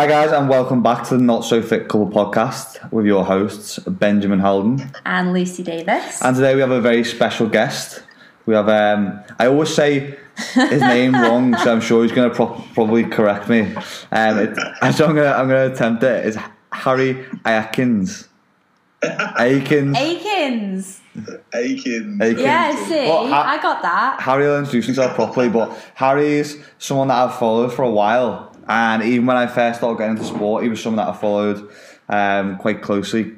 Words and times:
Hi 0.00 0.06
guys, 0.06 0.32
and 0.32 0.48
welcome 0.48 0.82
back 0.82 1.06
to 1.08 1.18
the 1.18 1.22
Not 1.22 1.44
So 1.44 1.60
Fit 1.60 1.82
Couple 1.86 2.08
podcast 2.08 2.90
with 2.90 3.04
your 3.04 3.22
hosts 3.22 3.78
Benjamin 3.80 4.38
Holden. 4.38 4.90
and 5.04 5.34
Lucy 5.34 5.62
Davis. 5.62 6.22
And 6.22 6.34
today 6.34 6.54
we 6.54 6.62
have 6.62 6.70
a 6.70 6.80
very 6.80 7.04
special 7.04 7.46
guest. 7.46 8.02
We 8.46 8.54
have 8.54 8.70
um, 8.70 9.20
I 9.38 9.46
always 9.48 9.68
say 9.74 10.16
his 10.54 10.80
name 10.80 11.12
wrong, 11.20 11.54
so 11.58 11.70
I'm 11.70 11.82
sure 11.82 12.02
he's 12.02 12.12
going 12.12 12.30
to 12.30 12.34
pro- 12.34 12.64
probably 12.72 13.04
correct 13.04 13.50
me. 13.50 13.74
Um, 14.10 14.38
it, 14.38 14.56
so 14.94 15.04
I'm 15.04 15.14
going 15.14 15.16
to 15.16 15.36
I'm 15.36 15.48
going 15.48 15.68
to 15.68 15.74
attempt 15.74 16.02
it. 16.02 16.24
It's 16.28 16.38
Harry 16.72 17.16
Aikins. 17.44 18.26
Aikins. 19.02 19.94
Aikins. 19.96 21.00
Aiken. 21.54 22.18
Aikins. 22.20 22.38
Yeah, 22.40 22.84
see, 22.86 23.06
Well, 23.06 23.26
Ha- 23.28 23.42
I 23.58 23.60
got 23.60 23.82
that. 23.82 24.20
Harry 24.22 24.44
will 24.46 24.60
introduce 24.60 24.86
himself 24.86 25.14
properly, 25.14 25.50
but 25.50 25.76
Harry 25.94 26.34
is 26.38 26.58
someone 26.78 27.08
that 27.08 27.18
I've 27.18 27.34
followed 27.38 27.74
for 27.74 27.82
a 27.82 27.90
while. 27.90 28.49
And 28.70 29.02
even 29.02 29.26
when 29.26 29.36
I 29.36 29.48
first 29.48 29.80
started 29.80 29.98
getting 29.98 30.16
into 30.16 30.24
sport, 30.24 30.62
he 30.62 30.68
was 30.68 30.80
someone 30.80 31.04
that 31.04 31.12
I 31.12 31.16
followed 31.16 31.68
um, 32.08 32.56
quite 32.56 32.82
closely 32.82 33.32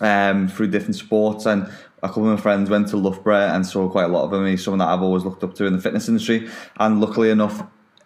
um, 0.00 0.48
through 0.48 0.68
different 0.68 0.96
sports. 0.96 1.44
And 1.44 1.70
a 2.02 2.08
couple 2.08 2.26
of 2.26 2.38
my 2.38 2.40
friends 2.40 2.70
went 2.70 2.88
to 2.88 2.96
Loughborough 2.96 3.48
and 3.48 3.66
saw 3.66 3.86
quite 3.90 4.04
a 4.04 4.08
lot 4.08 4.24
of 4.24 4.32
him. 4.32 4.46
He's 4.46 4.64
someone 4.64 4.78
that 4.78 4.88
I've 4.88 5.02
always 5.02 5.24
looked 5.24 5.44
up 5.44 5.54
to 5.56 5.66
in 5.66 5.74
the 5.74 5.82
fitness 5.82 6.08
industry. 6.08 6.48
And 6.78 7.02
luckily 7.02 7.28
enough, 7.28 7.62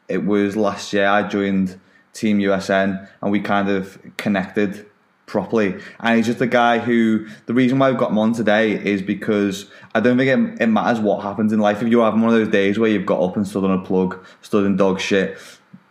it 0.09 0.25
was 0.25 0.57
last 0.57 0.93
year 0.93 1.07
I 1.07 1.23
joined 1.23 1.79
Team 2.13 2.41
USN 2.41 3.09
and 3.23 3.31
we 3.31 3.39
kind 3.39 3.69
of 3.69 3.97
connected 4.17 4.87
properly. 5.27 5.81
And 6.01 6.17
he's 6.17 6.27
just 6.27 6.41
a 6.41 6.49
guy 6.49 6.81
who, 6.81 7.29
the 7.47 7.55
reason 7.55 7.79
why 7.79 7.91
I've 7.91 7.99
got 7.99 8.11
him 8.11 8.19
on 8.19 8.33
today 8.33 8.73
is 8.73 9.03
because 9.03 9.71
I 9.95 10.01
don't 10.01 10.19
think 10.19 10.31
it, 10.31 10.63
it 10.63 10.67
matters 10.67 10.99
what 10.99 11.23
happens 11.23 11.53
in 11.53 11.61
life. 11.61 11.81
If 11.81 11.87
you're 11.87 12.05
having 12.05 12.23
one 12.23 12.35
of 12.35 12.41
those 12.41 12.49
days 12.49 12.77
where 12.77 12.91
you've 12.91 13.07
got 13.07 13.23
up 13.23 13.37
and 13.37 13.47
stood 13.47 13.63
on 13.63 13.71
a 13.71 13.83
plug, 13.83 14.25
stood 14.43 14.67
in 14.67 14.77
dog 14.77 14.99
shit, 14.99 15.39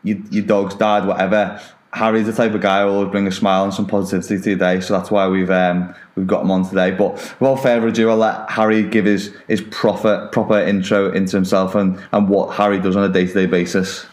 you, 0.03 0.23
your 0.29 0.45
dog's 0.45 0.75
died, 0.75 1.05
whatever. 1.05 1.59
Harry's 1.93 2.25
the 2.25 2.33
type 2.33 2.53
of 2.53 2.61
guy 2.61 2.81
who 2.81 2.87
will 2.87 2.95
always 2.95 3.11
bring 3.11 3.27
a 3.27 3.31
smile 3.31 3.63
and 3.63 3.73
some 3.73 3.85
positivity 3.85 4.41
to 4.41 4.49
your 4.49 4.59
day, 4.59 4.79
so 4.81 4.93
that's 4.93 5.11
why 5.11 5.27
we've 5.27 5.51
um, 5.51 5.93
we've 6.15 6.25
got 6.25 6.41
him 6.41 6.49
on 6.49 6.67
today. 6.67 6.89
But 6.89 7.13
without 7.39 7.61
further 7.61 7.87
ado, 7.87 8.09
I'll 8.09 8.17
let 8.17 8.49
Harry 8.49 8.81
give 8.83 9.05
his 9.05 9.35
his 9.47 9.61
proper 9.61 10.27
proper 10.31 10.59
intro 10.59 11.11
into 11.11 11.37
himself 11.37 11.75
and, 11.75 12.01
and 12.11 12.27
what 12.27 12.55
Harry 12.55 12.79
does 12.79 12.95
on 12.95 13.03
a 13.03 13.13
day 13.13 13.27
to 13.27 13.33
day 13.33 13.45
basis. 13.45 14.07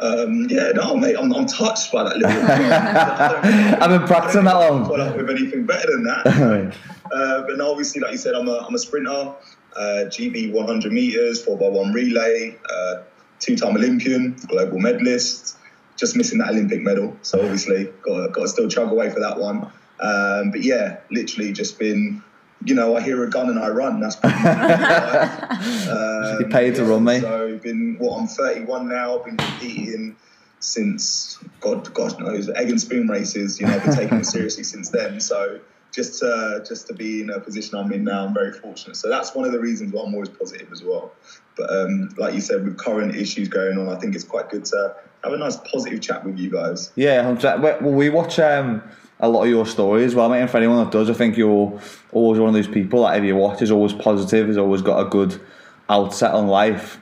Um, 0.00 0.46
yeah, 0.50 0.72
no, 0.74 0.96
mate, 0.96 1.16
I'm, 1.18 1.32
I'm 1.32 1.46
touched 1.46 1.90
by 1.90 2.02
that 2.02 2.16
little. 2.18 2.32
I've 3.82 3.88
been 3.88 4.06
practicing 4.06 4.44
that 4.44 4.56
long. 4.56 4.84
Caught 4.84 5.00
up 5.00 5.16
with 5.16 5.30
anything 5.30 5.64
better 5.64 5.90
than 5.90 6.04
that. 6.04 6.76
Uh, 7.06 7.42
but 7.42 7.56
no, 7.56 7.70
obviously, 7.70 8.00
like 8.00 8.10
you 8.10 8.18
said, 8.18 8.34
I'm 8.34 8.48
a, 8.48 8.56
I'm 8.66 8.74
a 8.74 8.78
sprinter, 8.80 9.32
uh, 9.76 10.06
GB 10.06 10.52
100 10.52 10.92
meters, 10.92 11.46
4x1 11.46 11.94
relay, 11.94 12.58
uh, 12.68 13.02
two 13.38 13.56
time 13.56 13.76
Olympian, 13.76 14.36
global 14.46 14.78
medalist, 14.78 15.56
just 15.96 16.16
missing 16.16 16.38
that 16.38 16.50
Olympic 16.50 16.80
medal. 16.82 17.16
So 17.22 17.40
obviously, 17.40 17.84
got, 18.02 18.32
got 18.32 18.42
to 18.42 18.48
still 18.48 18.68
chug 18.68 18.90
away 18.90 19.10
for 19.10 19.20
that 19.20 19.38
one. 19.38 19.70
Um, 20.00 20.50
but 20.50 20.62
yeah, 20.62 20.98
literally 21.10 21.52
just 21.52 21.78
been, 21.78 22.22
you 22.64 22.74
know, 22.74 22.96
I 22.96 23.00
hear 23.00 23.22
a 23.24 23.30
gun 23.30 23.48
and 23.48 23.58
I 23.58 23.68
run. 23.68 24.00
That's 24.00 24.16
pretty 24.16 24.36
much 24.36 24.44
life. 24.44 25.42
Um, 25.88 26.40
You 26.40 26.46
paid 26.48 26.74
to 26.76 26.84
run, 26.84 27.04
mate. 27.04 27.22
So 27.22 27.58
been, 27.58 27.96
what, 27.98 28.18
I'm 28.18 28.26
31 28.26 28.88
now, 28.88 29.18
I've 29.18 29.24
been 29.24 29.36
competing 29.36 30.16
since, 30.58 31.38
God, 31.60 31.92
God 31.94 32.18
knows, 32.20 32.48
egg 32.50 32.70
and 32.70 32.80
spoon 32.80 33.08
races, 33.08 33.60
you 33.60 33.66
know, 33.66 33.74
I've 33.74 33.84
been 33.84 33.94
taking 33.94 34.18
it 34.18 34.26
seriously 34.26 34.64
since 34.72 34.90
then. 34.90 35.20
So 35.20 35.60
just 35.96 36.20
to, 36.20 36.62
just 36.68 36.86
to 36.88 36.94
be 36.94 37.22
in 37.22 37.30
a 37.30 37.40
position 37.40 37.78
I'm 37.78 37.90
in 37.90 38.04
now, 38.04 38.26
I'm 38.26 38.34
very 38.34 38.52
fortunate. 38.52 38.96
So 38.96 39.08
that's 39.08 39.34
one 39.34 39.46
of 39.46 39.52
the 39.52 39.58
reasons 39.58 39.94
why 39.94 40.04
I'm 40.04 40.12
always 40.12 40.28
positive 40.28 40.70
as 40.70 40.84
well. 40.84 41.10
But 41.56 41.70
um, 41.70 42.14
like 42.18 42.34
you 42.34 42.42
said, 42.42 42.64
with 42.64 42.76
current 42.76 43.16
issues 43.16 43.48
going 43.48 43.78
on, 43.78 43.88
I 43.88 43.98
think 43.98 44.14
it's 44.14 44.22
quite 44.22 44.50
good 44.50 44.66
to 44.66 44.94
have 45.24 45.32
a 45.32 45.38
nice 45.38 45.56
positive 45.56 46.02
chat 46.02 46.22
with 46.22 46.38
you 46.38 46.50
guys. 46.50 46.92
Yeah, 46.96 47.32
well, 47.56 47.80
we 47.80 48.10
watch 48.10 48.38
um, 48.38 48.82
a 49.20 49.28
lot 49.28 49.44
of 49.44 49.48
your 49.48 49.64
stories 49.64 50.14
well, 50.14 50.28
mate. 50.28 50.42
And 50.42 50.50
for 50.50 50.58
anyone 50.58 50.84
that 50.84 50.92
does, 50.92 51.08
I 51.08 51.14
think 51.14 51.38
you're 51.38 51.80
always 52.12 52.38
one 52.38 52.50
of 52.50 52.54
those 52.54 52.68
people 52.68 53.04
that 53.04 53.16
if 53.16 53.24
you 53.24 53.34
watch 53.34 53.62
is 53.62 53.70
always 53.70 53.94
positive, 53.94 54.48
has 54.48 54.58
always 54.58 54.82
got 54.82 55.00
a 55.00 55.08
good 55.08 55.40
outset 55.88 56.34
on 56.34 56.46
life. 56.46 57.00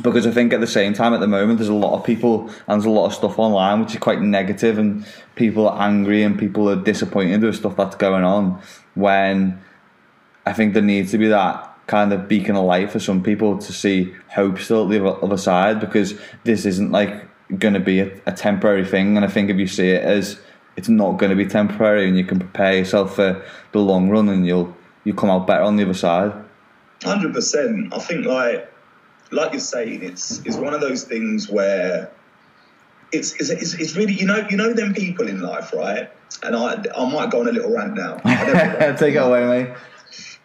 Because 0.00 0.26
I 0.26 0.30
think 0.30 0.52
at 0.52 0.60
the 0.60 0.66
same 0.66 0.92
time, 0.92 1.14
at 1.14 1.20
the 1.20 1.26
moment, 1.26 1.58
there's 1.58 1.68
a 1.68 1.74
lot 1.74 1.98
of 1.98 2.04
people 2.04 2.48
and 2.66 2.80
there's 2.80 2.84
a 2.84 2.90
lot 2.90 3.06
of 3.06 3.14
stuff 3.14 3.38
online 3.38 3.80
which 3.80 3.94
is 3.94 4.00
quite 4.00 4.20
negative, 4.20 4.78
and 4.78 5.06
people 5.34 5.68
are 5.68 5.80
angry 5.80 6.22
and 6.22 6.38
people 6.38 6.68
are 6.68 6.76
disappointed 6.76 7.42
with 7.42 7.56
stuff 7.56 7.76
that's 7.76 7.96
going 7.96 8.24
on. 8.24 8.60
When 8.94 9.60
I 10.46 10.52
think 10.52 10.74
there 10.74 10.82
needs 10.82 11.10
to 11.12 11.18
be 11.18 11.28
that 11.28 11.64
kind 11.88 12.12
of 12.12 12.28
beacon 12.28 12.54
of 12.54 12.64
light 12.64 12.92
for 12.92 13.00
some 13.00 13.22
people 13.22 13.58
to 13.58 13.72
see 13.72 14.14
hope 14.28 14.58
still 14.58 14.84
at 14.84 14.90
the 14.90 15.04
other- 15.04 15.38
side 15.38 15.80
because 15.80 16.18
this 16.44 16.66
isn't 16.66 16.92
like 16.92 17.26
going 17.58 17.74
to 17.74 17.80
be 17.80 18.00
a, 18.00 18.20
a 18.26 18.32
temporary 18.32 18.84
thing. 18.84 19.16
And 19.16 19.24
I 19.24 19.28
think 19.28 19.50
if 19.50 19.56
you 19.56 19.66
see 19.66 19.88
it 19.88 20.02
as 20.02 20.38
it's 20.76 20.88
not 20.88 21.12
going 21.12 21.30
to 21.30 21.36
be 21.36 21.46
temporary 21.46 22.06
and 22.06 22.16
you 22.16 22.24
can 22.24 22.38
prepare 22.38 22.76
yourself 22.76 23.16
for 23.16 23.42
the 23.72 23.78
long 23.78 24.10
run 24.10 24.28
and 24.28 24.46
you'll 24.46 24.76
you 25.04 25.14
come 25.14 25.30
out 25.30 25.46
better 25.46 25.62
on 25.62 25.76
the 25.76 25.82
other 25.82 25.94
side. 25.94 26.32
Hundred 27.02 27.32
percent. 27.32 27.92
I 27.92 27.98
think 27.98 28.26
like 28.26 28.70
like 29.30 29.52
you're 29.52 29.60
saying, 29.60 30.02
it's 30.02 30.40
it's 30.44 30.56
one 30.56 30.74
of 30.74 30.80
those 30.80 31.04
things 31.04 31.48
where 31.48 32.10
it's 33.12 33.34
it's, 33.34 33.50
it's 33.50 33.74
it's 33.74 33.96
really 33.96 34.12
you 34.12 34.26
know 34.26 34.46
you 34.48 34.56
know 34.56 34.72
them 34.72 34.94
people 34.94 35.28
in 35.28 35.40
life, 35.40 35.72
right? 35.72 36.10
And 36.42 36.54
I 36.54 36.82
I 36.96 37.10
might 37.10 37.30
go 37.30 37.40
on 37.40 37.48
a 37.48 37.52
little 37.52 37.72
rant 37.72 37.94
now. 37.94 38.20
I. 38.24 38.92
Take 38.98 39.14
it 39.14 39.18
away, 39.18 39.44
mate. 39.46 39.76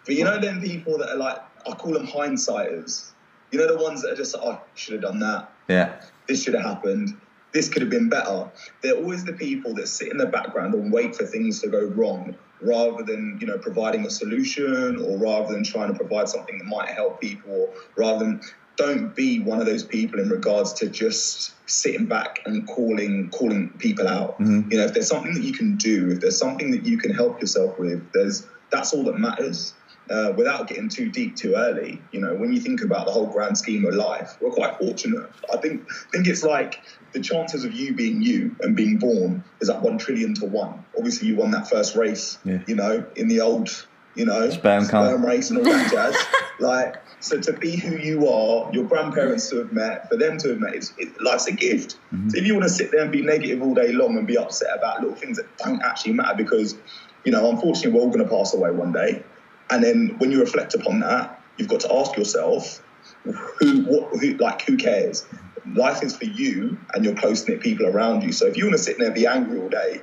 But 0.06 0.16
you 0.16 0.24
know 0.24 0.40
them 0.40 0.62
people 0.62 0.98
that 0.98 1.10
are 1.10 1.18
like 1.18 1.40
I 1.68 1.72
call 1.72 1.94
them 1.94 2.08
hindsighters. 2.08 3.12
You 3.52 3.60
know 3.60 3.68
the 3.68 3.82
ones 3.82 4.02
that 4.02 4.14
are 4.14 4.16
just 4.16 4.36
like, 4.36 4.44
oh, 4.44 4.62
should 4.76 4.94
have 4.94 5.04
done 5.04 5.20
that. 5.20 5.52
Yeah. 5.68 6.02
This 6.28 6.44
should 6.44 6.56
have 6.56 6.64
happened. 6.64 7.16
This 7.54 7.70
could 7.70 7.84
have 7.84 7.92
been 7.92 8.10
better. 8.10 8.50
They're 8.82 8.96
always 8.96 9.24
the 9.26 9.34
people 9.34 9.76
that 9.76 9.88
sit 9.88 10.12
in 10.12 10.18
the 10.18 10.26
background 10.26 10.74
and 10.74 10.92
wait 10.92 11.16
for 11.16 11.26
things 11.26 11.62
to 11.62 11.68
go 11.68 11.86
wrong, 11.86 12.36
rather 12.62 13.04
than 13.04 13.38
you 13.40 13.48
know 13.48 13.58
providing 13.60 14.06
a 14.06 14.10
solution, 14.10 14.98
or 14.98 15.18
rather 15.18 15.54
than 15.54 15.64
trying 15.64 15.92
to 15.92 15.98
provide 15.98 16.30
something 16.30 16.58
that 16.58 16.66
might 16.66 16.90
help 16.90 17.22
people, 17.22 17.52
or 17.52 17.74
rather 17.96 18.26
than 18.26 18.42
don't 18.76 19.16
be 19.16 19.40
one 19.40 19.60
of 19.60 19.66
those 19.66 19.84
people 19.84 20.20
in 20.20 20.30
regards 20.30 20.74
to 20.74 20.90
just 20.90 21.54
sitting 21.70 22.06
back 22.06 22.40
and 22.46 22.68
calling 22.68 23.30
calling 23.30 23.70
people 23.78 24.08
out. 24.08 24.40
Mhm. 24.40 24.72
You 24.72 24.78
know, 24.80 24.86
if 24.86 24.94
there's 24.94 25.08
something 25.08 25.34
that 25.34 25.44
you 25.44 25.54
can 25.54 25.76
do, 25.78 26.10
if 26.12 26.20
there's 26.20 26.38
something 26.38 26.72
that 26.72 26.84
you 26.86 26.98
can 26.98 27.14
help 27.14 27.40
yourself 27.42 27.78
with, 27.80 28.02
there's 28.14 28.46
that's 28.72 28.94
all 28.94 29.04
that 29.04 29.20
matters. 29.20 29.74
Uh, 30.10 30.34
without 30.36 30.68
getting 30.68 30.90
too 30.90 31.10
deep 31.10 31.34
too 31.38 31.54
early, 31.56 32.02
you 32.12 32.20
know, 32.20 32.36
when 32.36 32.52
you 32.52 32.60
think 32.60 32.82
about 32.82 33.06
the 33.06 33.12
whole 33.12 33.28
grand 33.28 33.58
scheme 33.58 33.86
of 33.86 33.94
life, 33.94 34.36
we're 34.42 34.52
quite 34.52 34.78
fortunate. 34.78 35.30
I 35.54 35.56
think 35.58 35.90
think 36.12 36.28
it's 36.28 36.44
like 36.44 36.82
the 37.14 37.22
chances 37.22 37.64
of 37.64 37.72
you 37.72 37.94
being 37.94 38.22
you 38.22 38.54
and 38.60 38.76
being 38.76 38.98
born 38.98 39.46
is 39.62 39.70
at 39.70 39.82
one 39.82 39.98
trillion 39.98 40.34
to 40.36 40.46
one. 40.46 40.84
Obviously, 40.98 41.30
you 41.30 41.38
won 41.38 41.52
that 41.52 41.70
first 41.70 41.96
race, 41.96 42.38
Yeah. 42.44 42.60
you 42.68 42.76
know, 42.76 43.06
in 43.16 43.30
the 43.30 43.40
old, 43.40 43.70
you 44.16 44.26
know, 44.26 44.50
Sperm 44.50 44.88
count. 44.88 45.26
race 45.26 45.50
and 45.50 45.60
all 45.60 45.66
that 45.66 45.92
jazz. 45.92 46.16
like, 46.60 46.96
so 47.20 47.40
to 47.40 47.54
be 47.54 47.76
who 47.76 47.98
you 47.98 48.28
are, 48.28 48.72
your 48.74 48.86
grandparents 48.86 49.50
to 49.50 49.58
have 49.58 49.72
met, 49.72 50.10
for 50.10 50.18
them 50.18 50.38
to 50.40 50.50
have 50.50 50.60
met, 50.60 50.76
it's, 50.76 50.94
it, 50.98 51.20
life's 51.22 51.48
a 51.48 51.52
gift. 51.52 51.98
Mm-hmm. 52.14 52.30
So 52.30 52.38
if 52.38 52.46
you 52.46 52.54
want 52.54 52.64
to 52.64 52.70
sit 52.70 52.92
there 52.92 53.02
and 53.02 53.12
be 53.12 53.22
negative 53.22 53.62
all 53.62 53.74
day 53.74 53.92
long 53.92 54.18
and 54.18 54.28
be 54.28 54.38
upset 54.38 54.70
about 54.76 55.02
little 55.02 55.16
things 55.16 55.38
that 55.38 55.58
don't 55.58 55.82
actually 55.82 56.14
matter, 56.14 56.36
because, 56.36 56.76
you 57.24 57.32
know, 57.32 57.50
unfortunately, 57.50 57.92
we're 57.92 58.02
all 58.02 58.12
going 58.12 58.24
to 58.24 58.30
pass 58.30 58.54
away 58.54 58.72
one 58.72 58.92
day. 58.92 59.24
And 59.70 59.84
then 59.84 60.16
when 60.20 60.32
you 60.32 60.40
reflect 60.40 60.76
upon 60.76 61.00
that, 61.00 61.42
you've 61.58 61.70
got 61.70 61.80
to 61.82 61.94
ask 61.94 62.16
yourself, 62.18 62.84
who, 63.24 63.84
what, 63.84 64.20
who, 64.20 64.36
like, 64.38 64.62
who 64.64 64.78
cares? 64.78 65.26
Life 65.66 66.04
is 66.04 66.16
for 66.16 66.26
you 66.26 66.78
and 66.94 67.06
your 67.06 67.16
close 67.16 67.48
knit 67.48 67.62
people 67.62 67.88
around 67.88 68.22
you. 68.22 68.32
So 68.34 68.48
if 68.48 68.58
you 68.58 68.66
want 68.66 68.78
to 68.78 68.84
sit 68.84 68.98
there 68.98 69.08
and 69.08 69.16
be 69.16 69.26
angry 69.26 69.60
all 69.60 69.70
day, 69.70 70.02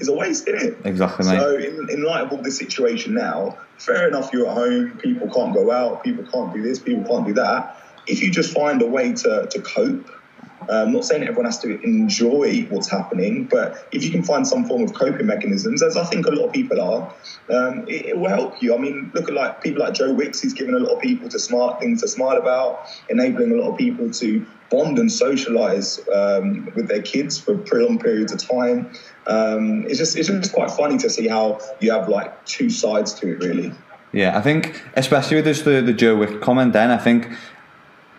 it's 0.00 0.08
a 0.08 0.12
waste, 0.12 0.48
isn't 0.48 0.74
it? 0.74 0.78
Exactly, 0.84 1.26
mate. 1.26 1.40
So 1.40 1.56
in, 1.56 1.88
in 1.90 2.02
light 2.02 2.22
of 2.22 2.32
all 2.32 2.42
this 2.42 2.58
situation 2.58 3.14
now, 3.14 3.58
fair 3.78 4.08
enough, 4.08 4.32
you're 4.32 4.48
at 4.48 4.54
home, 4.54 4.98
people 4.98 5.28
can't 5.28 5.52
go 5.54 5.70
out, 5.70 6.04
people 6.04 6.24
can't 6.24 6.52
do 6.54 6.62
this, 6.62 6.78
people 6.78 7.04
can't 7.04 7.26
do 7.26 7.34
that. 7.34 7.82
If 8.06 8.22
you 8.22 8.30
just 8.30 8.54
find 8.54 8.80
a 8.80 8.86
way 8.86 9.12
to, 9.12 9.46
to 9.50 9.60
cope, 9.60 10.10
I'm 10.70 10.92
not 10.92 11.04
saying 11.04 11.22
everyone 11.22 11.46
has 11.46 11.58
to 11.60 11.80
enjoy 11.82 12.66
what's 12.70 12.88
happening, 12.88 13.44
but 13.44 13.88
if 13.92 14.04
you 14.04 14.10
can 14.10 14.22
find 14.22 14.46
some 14.46 14.66
form 14.66 14.82
of 14.82 14.94
coping 14.94 15.26
mechanisms, 15.26 15.82
as 15.82 15.96
I 15.96 16.04
think 16.04 16.26
a 16.26 16.30
lot 16.30 16.46
of 16.46 16.52
people 16.52 16.80
are, 16.80 17.14
um, 17.50 17.86
it, 17.88 18.06
it 18.06 18.18
will 18.18 18.28
help 18.28 18.62
you. 18.62 18.74
I 18.74 18.78
mean, 18.78 19.10
look 19.14 19.28
at 19.28 19.34
like 19.34 19.62
people 19.62 19.80
like 19.82 19.94
Joe 19.94 20.12
Wicks, 20.12 20.40
he's 20.40 20.52
given 20.52 20.74
a 20.74 20.78
lot 20.78 20.96
of 20.96 21.00
people 21.00 21.28
to 21.30 21.38
smart 21.38 21.80
things 21.80 22.02
to 22.02 22.08
smile 22.08 22.36
about, 22.36 22.86
enabling 23.08 23.52
a 23.52 23.54
lot 23.56 23.70
of 23.72 23.78
people 23.78 24.10
to 24.10 24.46
bond 24.70 24.98
and 24.98 25.10
socialize 25.10 26.00
um, 26.14 26.70
with 26.74 26.88
their 26.88 27.02
kids 27.02 27.38
for 27.38 27.56
prolonged 27.56 28.00
periods 28.00 28.32
of 28.32 28.46
time. 28.46 28.90
Um, 29.26 29.86
it's 29.86 29.98
just 29.98 30.16
it's 30.16 30.28
just 30.28 30.52
quite 30.52 30.70
funny 30.70 30.98
to 30.98 31.10
see 31.10 31.28
how 31.28 31.60
you 31.80 31.92
have 31.92 32.08
like 32.08 32.44
two 32.44 32.70
sides 32.70 33.14
to 33.14 33.32
it, 33.32 33.38
really. 33.38 33.72
Yeah, 34.12 34.38
I 34.38 34.40
think 34.40 34.82
especially 34.96 35.36
with 35.36 35.44
this 35.44 35.62
the, 35.62 35.82
the 35.82 35.92
Joe 35.92 36.16
Wick 36.16 36.40
comment 36.40 36.72
then, 36.72 36.90
I 36.90 36.98
think 36.98 37.28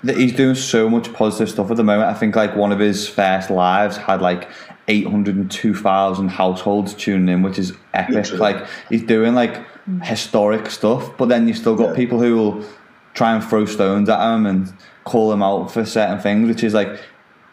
he's 0.04 0.34
doing 0.34 0.56
so 0.56 0.90
much 0.90 1.12
positive 1.14 1.50
stuff 1.50 1.70
at 1.72 1.78
the 1.78 1.84
moment. 1.84 2.10
I 2.10 2.14
think 2.14 2.36
like 2.36 2.56
one 2.56 2.72
of 2.72 2.80
his 2.80 3.08
first 3.08 3.50
lives 3.50 3.98
had 3.98 4.22
like 4.22 4.50
eight 4.88 5.08
hundred 5.08 5.36
and 5.36 5.50
two 5.52 5.76
thousand 5.76 6.30
households 6.30 6.94
tuning 6.94 7.30
in, 7.30 7.42
which 7.44 7.60
is 7.60 7.74
epic. 7.94 8.16
Literally. 8.16 8.40
Like 8.40 8.68
he's 8.90 9.04
doing 9.04 9.36
like 9.36 9.56
mm. 9.88 10.04
historic 10.04 10.70
stuff, 10.70 11.18
but 11.18 11.30
then 11.30 11.48
you 11.48 11.54
still 11.54 11.76
got 11.76 11.90
Yeah. 11.90 11.96
people 11.96 12.20
who 12.20 12.36
will 12.36 12.66
try 13.14 13.34
and 13.34 13.44
throw 13.44 13.66
stones 13.66 14.08
at 14.10 14.34
him 14.34 14.46
and 14.46 14.72
call 15.04 15.32
him 15.34 15.44
out 15.44 15.72
for 15.72 15.86
certain 15.86 16.20
things, 16.20 16.48
which 16.48 16.64
is 16.64 16.74
like 16.74 17.00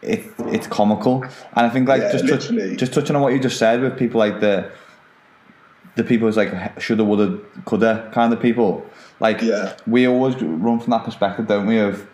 it 0.02 0.24
it's 0.38 0.66
comical. 0.68 1.22
And 1.24 1.66
I 1.66 1.68
think 1.68 1.88
like 1.88 2.02
Yeah, 2.02 2.12
just 2.12 2.28
touch, 2.28 2.78
just 2.78 2.92
touching 2.92 3.16
on 3.16 3.22
what 3.22 3.32
you 3.32 3.40
just 3.40 3.58
said 3.58 3.80
with 3.80 3.98
people 3.98 4.18
like 4.18 4.40
the 4.40 4.70
the 5.96 6.04
people 6.04 6.28
who's 6.28 6.36
like 6.36 6.80
shoulda, 6.80 7.02
woulda, 7.02 7.38
coulda 7.64 8.10
kind 8.12 8.32
of 8.32 8.40
people. 8.40 8.84
Like 9.18 9.40
Yeah. 9.40 9.74
we 9.86 10.06
always 10.06 10.40
run 10.40 10.78
from 10.78 10.90
that 10.92 11.04
perspective, 11.04 11.46
don't 11.48 11.66
we? 11.66 11.78
Of 11.78 12.06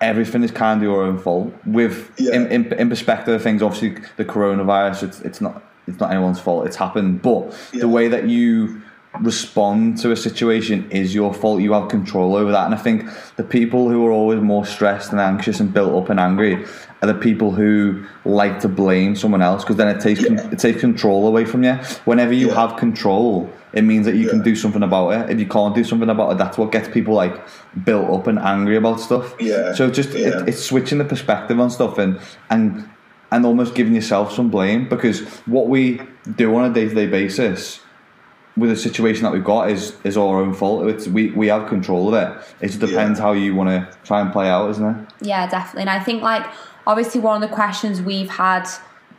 everything 0.00 0.42
is 0.42 0.50
kind 0.50 0.78
of 0.78 0.82
your 0.82 1.02
own 1.02 1.18
fault. 1.18 1.52
With 1.66 2.10
Yeah. 2.18 2.34
in, 2.34 2.46
in, 2.48 2.72
in 2.74 2.88
perspective 2.88 3.34
of 3.34 3.42
things, 3.42 3.62
obviously 3.62 3.96
the 4.16 4.24
coronavirus, 4.24 5.02
it's 5.04 5.20
it's 5.20 5.40
not 5.40 5.62
it's 5.86 5.98
not 6.00 6.10
anyone's 6.10 6.38
fault. 6.40 6.66
It's 6.66 6.76
happened, 6.76 7.22
but 7.22 7.54
Yeah. 7.72 7.80
the 7.80 7.88
way 7.88 8.08
that 8.08 8.28
you 8.28 8.82
respond 9.20 9.98
to 9.98 10.12
a 10.12 10.16
situation 10.16 10.90
is 10.90 11.14
your 11.14 11.32
fault. 11.34 11.60
You 11.60 11.72
have 11.72 11.88
control 11.88 12.36
over 12.36 12.52
that, 12.52 12.66
and 12.66 12.74
I 12.74 12.78
think 12.78 13.04
the 13.36 13.44
people 13.44 13.88
who 13.88 14.06
are 14.06 14.10
always 14.12 14.40
more 14.40 14.64
stressed 14.64 15.10
and 15.12 15.20
anxious 15.20 15.60
and 15.60 15.72
built 15.72 15.92
up 15.94 16.10
and 16.10 16.18
angry 16.20 16.64
are 17.02 17.06
the 17.06 17.14
people 17.14 17.52
who 17.52 18.04
like 18.24 18.60
to 18.60 18.68
blame 18.68 19.14
someone 19.14 19.42
else 19.42 19.62
because 19.64 19.76
then 19.76 19.88
it 19.88 20.00
takes 20.00 20.20
Yeah. 20.22 20.48
it 20.50 20.58
takes 20.58 20.80
control 20.80 21.26
away 21.26 21.44
from 21.44 21.62
you. 21.62 21.74
Whenever 22.04 22.32
you 22.32 22.48
Yeah. 22.48 22.54
have 22.68 22.76
control, 22.76 23.48
it 23.72 23.82
means 23.82 24.04
that 24.06 24.16
you 24.16 24.28
can 24.28 24.42
do 24.42 24.56
something 24.56 24.82
about 24.82 25.10
it. 25.10 25.30
If 25.30 25.38
you 25.38 25.46
can't 25.46 25.74
do 25.74 25.84
something 25.84 26.08
about 26.08 26.32
it, 26.32 26.38
that's 26.38 26.58
what 26.58 26.72
gets 26.72 26.88
people 26.88 27.14
like 27.14 27.34
built 27.84 28.10
up 28.10 28.26
and 28.26 28.38
angry 28.38 28.76
about 28.76 28.98
stuff. 29.00 29.34
Yeah. 29.38 29.74
So 29.74 29.90
just 29.90 30.10
Yeah. 30.14 30.28
it, 30.40 30.48
it's 30.48 30.62
switching 30.64 30.98
the 30.98 31.04
perspective 31.04 31.60
on 31.60 31.70
stuff 31.70 31.98
and 31.98 32.18
and 32.50 32.84
and 33.30 33.44
almost 33.44 33.74
giving 33.74 33.94
yourself 33.94 34.32
some 34.32 34.48
blame 34.48 34.88
because 34.88 35.20
what 35.46 35.68
we 35.68 36.00
do 36.36 36.54
on 36.56 36.64
a 36.64 36.72
day 36.72 36.88
to 36.88 36.94
day 36.94 37.06
basis 37.06 37.80
with 38.58 38.70
the 38.70 38.76
situation 38.76 39.22
that 39.24 39.32
we've 39.32 39.44
got 39.44 39.70
is 39.70 39.94
is 40.04 40.16
our 40.16 40.40
own 40.40 40.52
fault. 40.54 40.86
It's 40.88 41.06
we 41.08 41.30
we 41.32 41.46
have 41.48 41.68
control 41.68 42.08
of 42.08 42.14
it. 42.14 42.46
It 42.60 42.66
just 42.68 42.80
depends 42.80 43.18
Yeah. 43.18 43.24
how 43.26 43.32
you 43.32 43.54
want 43.54 43.70
to 43.70 43.88
try 44.04 44.20
and 44.20 44.32
play 44.32 44.48
out, 44.48 44.70
isn't 44.70 44.84
it? 44.84 44.96
Yeah, 45.22 45.46
definitely. 45.48 45.82
And 45.82 45.90
I 45.90 46.00
think 46.00 46.22
like 46.22 46.44
obviously 46.86 47.20
one 47.20 47.42
of 47.42 47.48
the 47.48 47.54
questions 47.54 48.00
we've 48.02 48.30
had 48.30 48.68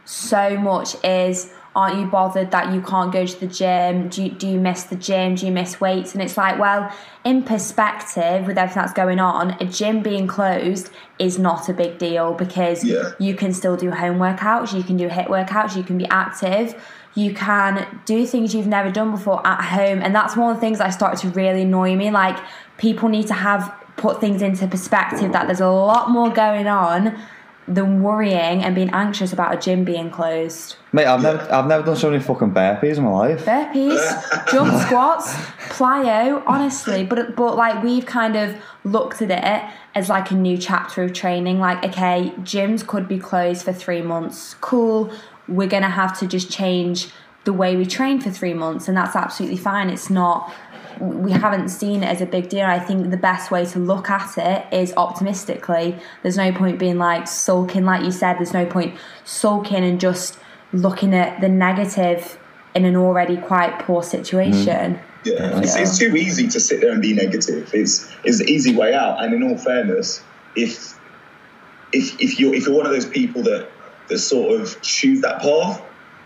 so 0.05 0.57
much 0.57 0.95
is 1.03 1.51
aren't 1.75 1.97
you 1.99 2.05
bothered 2.07 2.49
that 2.51 2.73
you 2.73 2.81
can't 2.81 3.11
go 3.13 3.25
to 3.25 3.39
the 3.39 3.45
gym? 3.47 4.09
Do 4.09 4.23
you, 4.23 4.31
do 4.31 4.47
you 4.47 4.59
miss 4.59 4.83
the 4.85 4.95
gym? 4.95 5.35
Do 5.35 5.45
you 5.45 5.51
miss 5.51 5.79
weights? 5.79 6.13
And 6.13 6.21
it's 6.21 6.35
like, 6.35 6.57
well, 6.59 6.91
in 7.23 7.43
perspective, 7.43 8.47
with 8.47 8.57
everything 8.57 8.81
that's 8.81 8.91
going 8.93 9.19
on, 9.19 9.51
a 9.61 9.65
gym 9.65 10.01
being 10.01 10.25
closed 10.27 10.89
is 11.19 11.37
not 11.37 11.69
a 11.69 11.73
big 11.73 11.99
deal 11.99 12.33
because 12.33 12.83
Yeah. 12.83 13.11
you 13.19 13.35
can 13.35 13.53
still 13.53 13.77
do 13.77 13.91
home 13.91 14.17
workouts, 14.17 14.73
you 14.75 14.81
can 14.83 14.97
do 14.97 15.07
HIIT 15.09 15.27
workouts, 15.27 15.75
you 15.77 15.83
can 15.83 15.97
be 15.97 16.07
active, 16.09 16.73
you 17.15 17.33
can 17.33 18.01
do 18.05 18.25
things 18.25 18.53
you've 18.53 18.67
never 18.67 18.91
done 18.91 19.11
before 19.11 19.45
at 19.45 19.61
home. 19.61 20.01
And 20.01 20.13
that's 20.15 20.35
one 20.35 20.51
of 20.51 20.57
the 20.57 20.61
things 20.61 20.77
that 20.77 20.89
started 20.89 21.19
to 21.21 21.29
really 21.29 21.63
annoy 21.63 21.95
me. 21.95 22.11
Like, 22.11 22.37
people 22.77 23.09
need 23.09 23.27
to 23.27 23.33
have 23.33 23.73
put 23.97 24.21
things 24.21 24.41
into 24.41 24.67
perspective 24.67 25.31
that 25.33 25.47
there's 25.47 25.59
a 25.59 25.67
lot 25.67 26.09
more 26.09 26.29
going 26.29 26.67
on 26.67 27.19
than 27.69 28.01
worrying 28.01 28.63
and 28.63 28.73
being 28.73 28.89
anxious 28.89 29.31
about 29.31 29.53
a 29.53 29.57
gym 29.57 29.83
being 29.83 30.09
closed. 30.09 30.75
Mate, 30.91 31.05
I've 31.05 31.21
never 31.21 31.39
I've 31.53 31.67
never 31.67 31.85
done 31.85 31.95
so 31.95 32.09
many 32.09 32.21
fucking 32.21 32.51
burpees 32.51 32.97
in 32.97 33.03
my 33.03 33.11
life. 33.11 33.45
Burpees, 33.45 34.47
jump 34.51 34.73
squats, 34.81 35.33
plyo, 35.69 36.41
honestly. 36.47 37.05
But 37.05 37.35
but 37.35 37.55
like 37.55 37.83
we've 37.83 38.07
kind 38.07 38.35
of 38.35 38.55
looked 38.83 39.21
at 39.21 39.29
it 39.29 39.73
as 39.93 40.09
like 40.09 40.31
a 40.31 40.35
new 40.35 40.57
chapter 40.57 41.03
of 41.03 41.13
training. 41.13 41.59
Like, 41.59 41.85
okay, 41.85 42.33
gyms 42.39 42.85
could 42.85 43.07
be 43.07 43.19
closed 43.19 43.63
for 43.63 43.71
three 43.71 44.01
months. 44.01 44.55
Cool. 44.55 45.11
We're 45.47 45.67
gonna 45.67 45.91
have 45.91 46.17
to 46.19 46.27
just 46.27 46.51
change 46.51 47.09
the 47.43 47.53
way 47.53 47.77
we 47.77 47.85
train 47.85 48.19
for 48.19 48.31
three 48.31 48.55
months, 48.55 48.87
and 48.87 48.97
that's 48.97 49.15
absolutely 49.15 49.57
fine. 49.57 49.89
It's 49.89 50.09
not 50.09 50.51
we 50.99 51.31
haven't 51.31 51.69
seen 51.69 52.03
it 52.03 52.07
as 52.07 52.21
a 52.21 52.25
big 52.25 52.49
deal. 52.49 52.65
I 52.65 52.79
think 52.79 53.09
the 53.09 53.17
best 53.17 53.51
way 53.51 53.65
to 53.65 53.79
look 53.79 54.09
at 54.09 54.37
it 54.37 54.73
is 54.73 54.93
optimistically. 54.95 55.97
There's 56.23 56.37
no 56.37 56.51
point 56.51 56.79
being 56.79 56.97
like 56.97 57.27
sulking, 57.27 57.85
like 57.85 58.03
you 58.03 58.11
said, 58.11 58.37
there's 58.37 58.53
no 58.53 58.65
point 58.65 58.95
sulking 59.23 59.83
and 59.83 59.99
just 59.99 60.39
looking 60.71 61.13
at 61.13 61.41
the 61.41 61.49
negative 61.49 62.37
in 62.75 62.85
an 62.85 62.95
already 62.95 63.37
quite 63.37 63.79
poor 63.79 64.03
situation. 64.03 64.95
Mm. 64.95 64.99
Yeah, 65.25 65.59
It's, 65.59 65.75
it's 65.75 65.97
too 65.97 66.15
easy 66.15 66.47
to 66.47 66.59
sit 66.59 66.79
there 66.81 66.91
and 66.91 67.01
be 67.01 67.13
negative. 67.13 67.71
It's 67.73 68.09
it's 68.23 68.39
the 68.39 68.45
easy 68.45 68.75
way 68.75 68.93
out. 68.93 69.21
And 69.21 69.33
in 69.33 69.43
all 69.43 69.57
fairness, 69.57 70.23
if 70.55 70.97
if 71.91 72.19
if 72.21 72.39
you're 72.39 72.55
if 72.55 72.65
you're 72.65 72.75
one 72.75 72.85
of 72.85 72.93
those 72.93 73.05
people 73.05 73.43
that 73.43 73.69
that 74.07 74.19
sort 74.19 74.59
of 74.59 74.81
choose 74.81 75.21
that 75.21 75.41
path, 75.41 75.81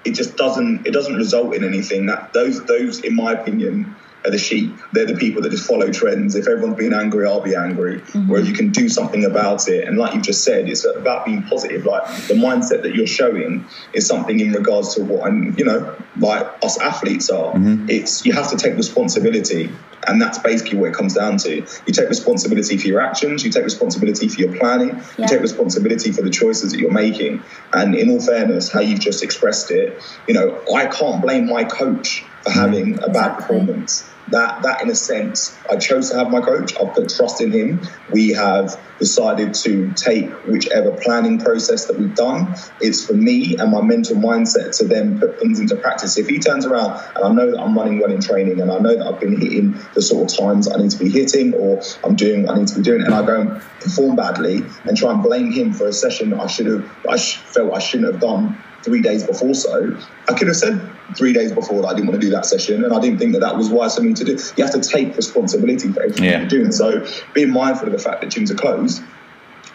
it 0.05 0.11
just 0.11 0.37
doesn't 0.37 0.85
it 0.85 0.91
doesn't 0.91 1.15
result 1.15 1.55
in 1.55 1.63
anything. 1.63 2.05
That 2.05 2.33
those 2.33 2.63
those, 2.65 2.99
in 2.99 3.15
my 3.15 3.31
opinion, 3.31 3.95
are 4.25 4.31
the 4.31 4.37
sheep. 4.37 4.73
They're 4.93 5.05
the 5.05 5.15
people 5.15 5.41
that 5.41 5.49
just 5.49 5.67
follow 5.67 5.91
trends. 5.91 6.35
If 6.35 6.47
everyone's 6.47 6.77
being 6.77 6.93
angry, 6.93 7.27
I'll 7.27 7.41
be 7.41 7.55
angry. 7.55 7.99
Mm-hmm. 7.99 8.29
Whereas 8.29 8.47
you 8.47 8.53
can 8.53 8.69
do 8.71 8.89
something 8.89 9.25
about 9.25 9.67
it. 9.67 9.87
And 9.87 9.97
like 9.97 10.13
you've 10.13 10.23
just 10.23 10.43
said, 10.43 10.69
it's 10.69 10.85
about 10.85 11.25
being 11.25 11.43
positive. 11.43 11.85
Like 11.85 12.05
the 12.27 12.35
mindset 12.35 12.83
that 12.83 12.95
you're 12.95 13.07
showing 13.07 13.65
is 13.93 14.07
something 14.07 14.39
in 14.39 14.53
regards 14.53 14.95
to 14.95 15.03
what 15.03 15.27
I'm, 15.27 15.57
you 15.57 15.65
know, 15.65 15.95
like 16.17 16.47
us 16.63 16.79
athletes 16.79 17.29
are. 17.29 17.53
Mm-hmm. 17.53 17.89
It's 17.89 18.25
you 18.25 18.33
have 18.33 18.49
to 18.51 18.57
take 18.57 18.75
responsibility. 18.75 19.69
And 20.05 20.21
that's 20.21 20.37
basically 20.37 20.79
what 20.79 20.89
it 20.89 20.95
comes 20.95 21.13
down 21.13 21.37
to. 21.37 21.55
You 21.55 21.93
take 21.93 22.09
responsibility 22.09 22.77
for 22.77 22.87
your 22.87 22.99
actions, 22.99 23.43
you 23.45 23.51
take 23.51 23.63
responsibility 23.63 24.27
for 24.27 24.41
your 24.41 24.53
planning, 24.57 24.89
Yeah. 24.89 25.03
you 25.19 25.27
take 25.27 25.41
responsibility 25.41 26.11
for 26.11 26.21
the 26.21 26.29
choices 26.29 26.71
that 26.71 26.79
you're 26.79 26.91
making. 26.91 27.41
And 27.71 27.95
in 27.95 28.09
all 28.09 28.19
fairness, 28.19 28.69
how 28.69 28.81
you've 28.81 28.99
just 28.99 29.23
expressed 29.23 29.71
it, 29.71 30.01
you 30.27 30.33
know, 30.33 30.59
I 30.75 30.87
can't 30.87 31.21
blame 31.21 31.47
my 31.47 31.63
coach 31.63 32.25
for 32.41 32.51
having 32.51 32.95
mm-hmm. 32.95 33.03
a 33.03 33.09
bad 33.09 33.33
Exactly. 33.33 33.59
performance. 33.59 34.09
That 34.33 34.63
that 34.63 34.81
in 34.81 34.89
a 34.89 34.95
sense, 34.95 35.55
I 35.69 35.75
chose 35.77 36.09
to 36.09 36.17
have 36.17 36.31
my 36.31 36.41
coach. 36.41 36.73
I've 36.75 36.95
put 36.95 37.09
trust 37.15 37.39
in 37.39 37.51
him. 37.51 37.81
We 38.11 38.29
have 38.29 38.81
decided 38.97 39.53
to 39.65 39.93
take 39.93 40.27
whichever 40.47 40.89
planning 40.89 41.37
process 41.37 41.85
that 41.85 41.99
we've 41.99 42.15
done. 42.15 42.55
It's 42.81 43.05
for 43.05 43.13
me 43.13 43.55
and 43.57 43.71
my 43.71 43.81
mental 43.81 44.15
mindset 44.15 44.75
to 44.79 44.85
then 44.85 45.19
put 45.19 45.39
things 45.39 45.59
into 45.59 45.75
practice. 45.75 46.17
If 46.17 46.27
he 46.27 46.39
turns 46.39 46.65
around 46.65 46.99
and 47.15 47.23
I 47.25 47.31
know 47.31 47.51
that 47.51 47.59
I'm 47.59 47.77
running 47.77 47.99
well 47.99 48.11
in 48.11 48.21
training 48.21 48.59
and 48.59 48.71
I 48.71 48.79
know 48.79 48.95
that 48.97 49.05
I've 49.05 49.19
been 49.19 49.39
hitting 49.39 49.77
the 49.93 50.01
sort 50.01 50.31
of 50.31 50.35
times 50.35 50.67
I 50.67 50.77
need 50.77 50.89
to 50.89 50.97
be 50.97 51.11
hitting 51.11 51.53
or 51.53 51.83
I'm 52.03 52.15
doing 52.15 52.47
what 52.47 52.55
I 52.55 52.59
need 52.59 52.69
to 52.69 52.75
be 52.77 52.81
doing 52.81 53.03
and 53.03 53.13
I 53.13 53.23
go 53.23 53.39
and 53.39 53.61
perform 53.81 54.15
badly 54.15 54.63
and 54.85 54.97
try 54.97 55.11
and 55.11 55.21
blame 55.21 55.51
him 55.51 55.73
for 55.73 55.85
a 55.85 55.93
session 55.93 56.31
that 56.31 56.39
I 56.39 56.47
should 56.47 56.65
have 56.65 56.89
I 57.07 57.19
felt 57.19 57.71
I 57.71 57.77
shouldn't 57.77 58.11
have 58.11 58.19
done 58.19 58.57
three 58.83 59.01
days 59.01 59.23
before 59.23 59.53
so 59.53 59.97
I 60.29 60.33
could 60.33 60.47
have 60.47 60.57
said 60.57 60.89
three 61.17 61.33
days 61.33 61.51
before 61.51 61.81
that 61.81 61.87
I 61.89 61.93
didn't 61.93 62.07
want 62.07 62.21
to 62.21 62.27
do 62.27 62.31
that 62.31 62.45
session 62.45 62.83
and 62.83 62.93
I 62.93 62.99
didn't 62.99 63.19
think 63.19 63.33
that 63.33 63.39
that 63.39 63.57
was 63.57 63.69
wise 63.69 63.95
for 63.95 64.01
me 64.01 64.13
to 64.13 64.23
do 64.23 64.37
you 64.57 64.63
have 64.63 64.73
to 64.73 64.81
take 64.81 65.15
responsibility 65.15 65.91
for 65.91 66.03
everything 66.03 66.23
Yeah. 66.25 66.39
you're 66.39 66.49
doing 66.49 66.71
so 66.71 67.05
being 67.33 67.51
mindful 67.51 67.87
of 67.87 67.93
the 67.93 67.99
fact 67.99 68.21
that 68.21 68.29
gyms 68.29 68.51
are 68.51 68.55
closed 68.55 69.01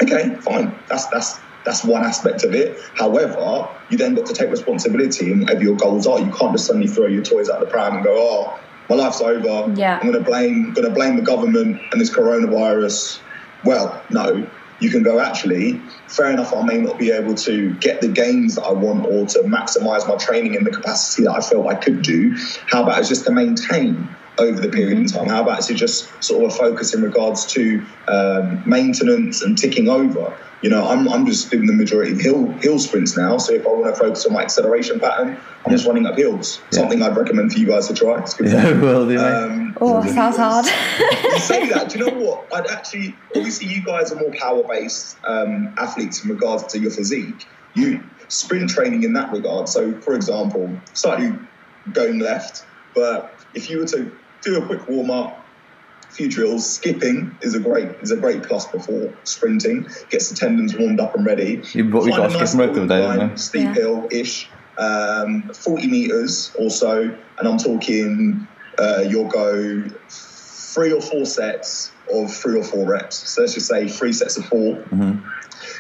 okay 0.03 0.37
fine 0.41 0.75
that's 0.89 1.07
that's 1.07 1.39
that's 1.65 1.85
one 1.85 2.03
aspect 2.03 2.45
of 2.45 2.55
it. 2.55 2.79
However, 2.95 3.69
you 3.91 3.99
then 3.99 4.15
got 4.15 4.25
to 4.27 4.33
take 4.33 4.51
responsibility 4.51 5.31
and 5.33 5.43
whatever 5.43 5.63
your 5.63 5.77
goals 5.77 6.07
are. 6.07 6.19
You 6.19 6.33
can't 6.33 6.53
just 6.53 6.67
suddenly 6.67 6.87
throw 6.87 7.07
your 7.07 7.23
toys 7.23 7.51
out 7.51 7.61
the 7.61 7.67
pram 7.67 7.97
and 7.97 8.05
go, 8.05 8.15
"Oh, 8.17 8.59
my 8.89 8.97
life's 8.97 9.21
over. 9.21 9.71
Yeah. 9.75 9.99
I'm 10.01 10.11
going 10.11 10.25
to 10.25 10.31
blame 10.31 10.73
going 10.73 10.89
to 10.89 10.95
blame 10.95 11.17
the 11.17 11.23
government 11.23 11.79
and 11.93 12.01
this 12.01 12.11
coronavirus." 12.11 13.21
Well, 13.65 14.03
no. 14.09 14.49
You 14.81 14.91
can 14.91 15.03
go, 15.03 15.19
actually, 15.19 15.81
fair 16.07 16.31
enough, 16.31 16.55
I 16.55 16.63
may 16.63 16.79
not 16.79 16.99
be 16.99 17.11
able 17.11 17.35
to 17.35 17.75
get 17.75 18.01
the 18.01 18.09
gains 18.09 18.55
that 18.55 18.63
I 18.63 18.73
want 18.73 19.07
or 19.07 19.27
to 19.27 19.39
maximize 19.41 20.07
my 20.07 20.17
training 20.17 20.55
in 20.55 20.65
the 20.65 20.71
capacity 20.71 21.25
that 21.25 21.33
I 21.33 21.41
felt 21.41 21.67
I 21.67 21.75
could 21.75 22.03
do. 22.03 22.37
How 22.67 22.85
about 22.85 23.05
just 23.05 23.25
to 23.27 23.33
maintain 23.33 24.09
over 24.39 24.61
the 24.61 24.69
period 24.69 24.99
of 24.99 25.13
time? 25.13 25.29
How 25.29 25.43
about 25.43 25.59
it's 25.59 25.69
just 25.69 26.11
sort 26.23 26.45
of 26.45 26.53
a 26.53 26.55
focus 26.55 26.95
in 26.95 27.03
regards 27.03 27.47
to 27.55 27.85
um, 28.07 28.63
maintenance 28.67 29.43
and 29.43 29.59
ticking 29.59 29.89
over? 29.89 30.37
You 30.63 30.71
know, 30.71 30.89
I'm, 30.89 31.09
I'm 31.09 31.25
just 31.25 31.51
doing 31.51 31.67
the 31.67 31.73
majority 31.73 32.13
of 32.13 32.21
hill 32.21 32.49
hill 32.55 32.79
sprints 32.81 33.17
now. 33.17 33.39
So 33.39 33.55
if 33.55 33.65
I 33.65 33.71
want 33.71 33.95
to 33.95 34.01
focus 34.01 34.27
on 34.27 34.33
my 34.33 34.43
acceleration 34.43 34.99
pattern, 34.99 35.39
I'm 35.65 35.71
just 35.71 35.87
running 35.87 36.05
up 36.05 36.17
hills. 36.17 36.61
Something 36.73 37.01
I'd 37.01 37.17
recommend 37.17 37.53
for 37.53 37.59
you 37.61 37.67
guys 37.67 37.87
to 37.89 37.95
try. 37.95 38.21
It's 38.21 38.35
good. 38.35 38.49
Yeah, 38.53 38.81
will 38.81 39.07
do. 39.07 39.19
Um, 39.19 39.77
Oh, 39.81 40.05
sounds 40.07 40.37
hard. 40.37 40.67
you 41.25 41.39
say 41.39 41.69
that. 41.69 41.91
Do 41.91 41.99
you 41.99 42.07
know 42.07 42.19
what? 42.19 42.53
I'd 42.53 42.67
actually, 42.67 43.15
obviously, 43.37 43.69
you 43.69 43.85
guys 43.85 44.11
are 44.11 44.17
more 44.17 44.33
power 44.33 44.65
based 44.65 45.17
um, 45.25 45.75
athletes 45.79 46.25
in 46.25 46.31
regards 46.31 46.65
to 46.73 46.81
your 46.81 46.91
physique. 46.91 47.47
You 47.75 48.03
sprint 48.27 48.71
training 48.71 49.05
in 49.05 49.13
that 49.13 49.33
regard. 49.33 49.69
So, 49.69 50.01
for 50.01 50.15
example, 50.15 50.77
slightly 50.95 51.33
going 51.93 52.19
left, 52.19 52.65
but 52.95 53.33
if 53.55 53.71
you 53.71 53.79
were 53.79 53.87
to 53.87 54.11
do 54.43 54.63
a 54.63 54.67
quick 54.67 54.89
warm 54.89 55.11
up, 55.11 55.45
a 56.11 56.15
few 56.15 56.29
drills, 56.31 56.75
skipping 56.75 57.39
is 57.43 57.55
a 57.55 57.61
great 57.61 57.89
is 58.01 58.11
a 58.11 58.17
great 58.17 58.43
plus 58.45 58.67
before 58.69 59.13
sprinting. 59.25 59.87
Gets 60.11 60.31
the 60.31 60.37
tendons 60.37 60.75
warmed 60.77 61.01
up 61.01 61.15
and 61.15 61.27
ready. 61.27 61.63
You- 61.75 61.85
but 61.85 62.05
we 62.05 62.11
Find 62.11 62.23
got 62.33 62.43
a 62.43 62.47
skipping 62.47 62.67
rope 62.67 62.75
the 62.75 62.95
other 62.95 63.17
day, 63.17 63.19
little 63.23 63.37
steep 63.37 63.63
Yeah. 63.65 63.75
hill 63.75 64.09
ish, 64.11 64.51
um, 64.79 65.51
40 65.65 65.89
meters 65.89 66.53
or 66.59 66.71
so, 66.71 67.03
and 67.39 67.49
I'm 67.49 67.59
talking 67.59 68.49
uh, 68.79 69.03
you'll 69.09 69.27
go 69.29 69.83
three 70.73 70.93
or 70.93 71.01
four 71.03 71.27
sets 71.27 71.91
of 72.15 72.33
three 72.33 72.57
or 72.57 72.63
four 72.63 72.89
reps. 72.89 73.35
So 73.35 73.41
let's 73.41 73.55
just 73.55 73.67
say 73.67 73.89
three 73.89 74.13
sets 74.13 74.37
of 74.37 74.45
4 74.47 74.85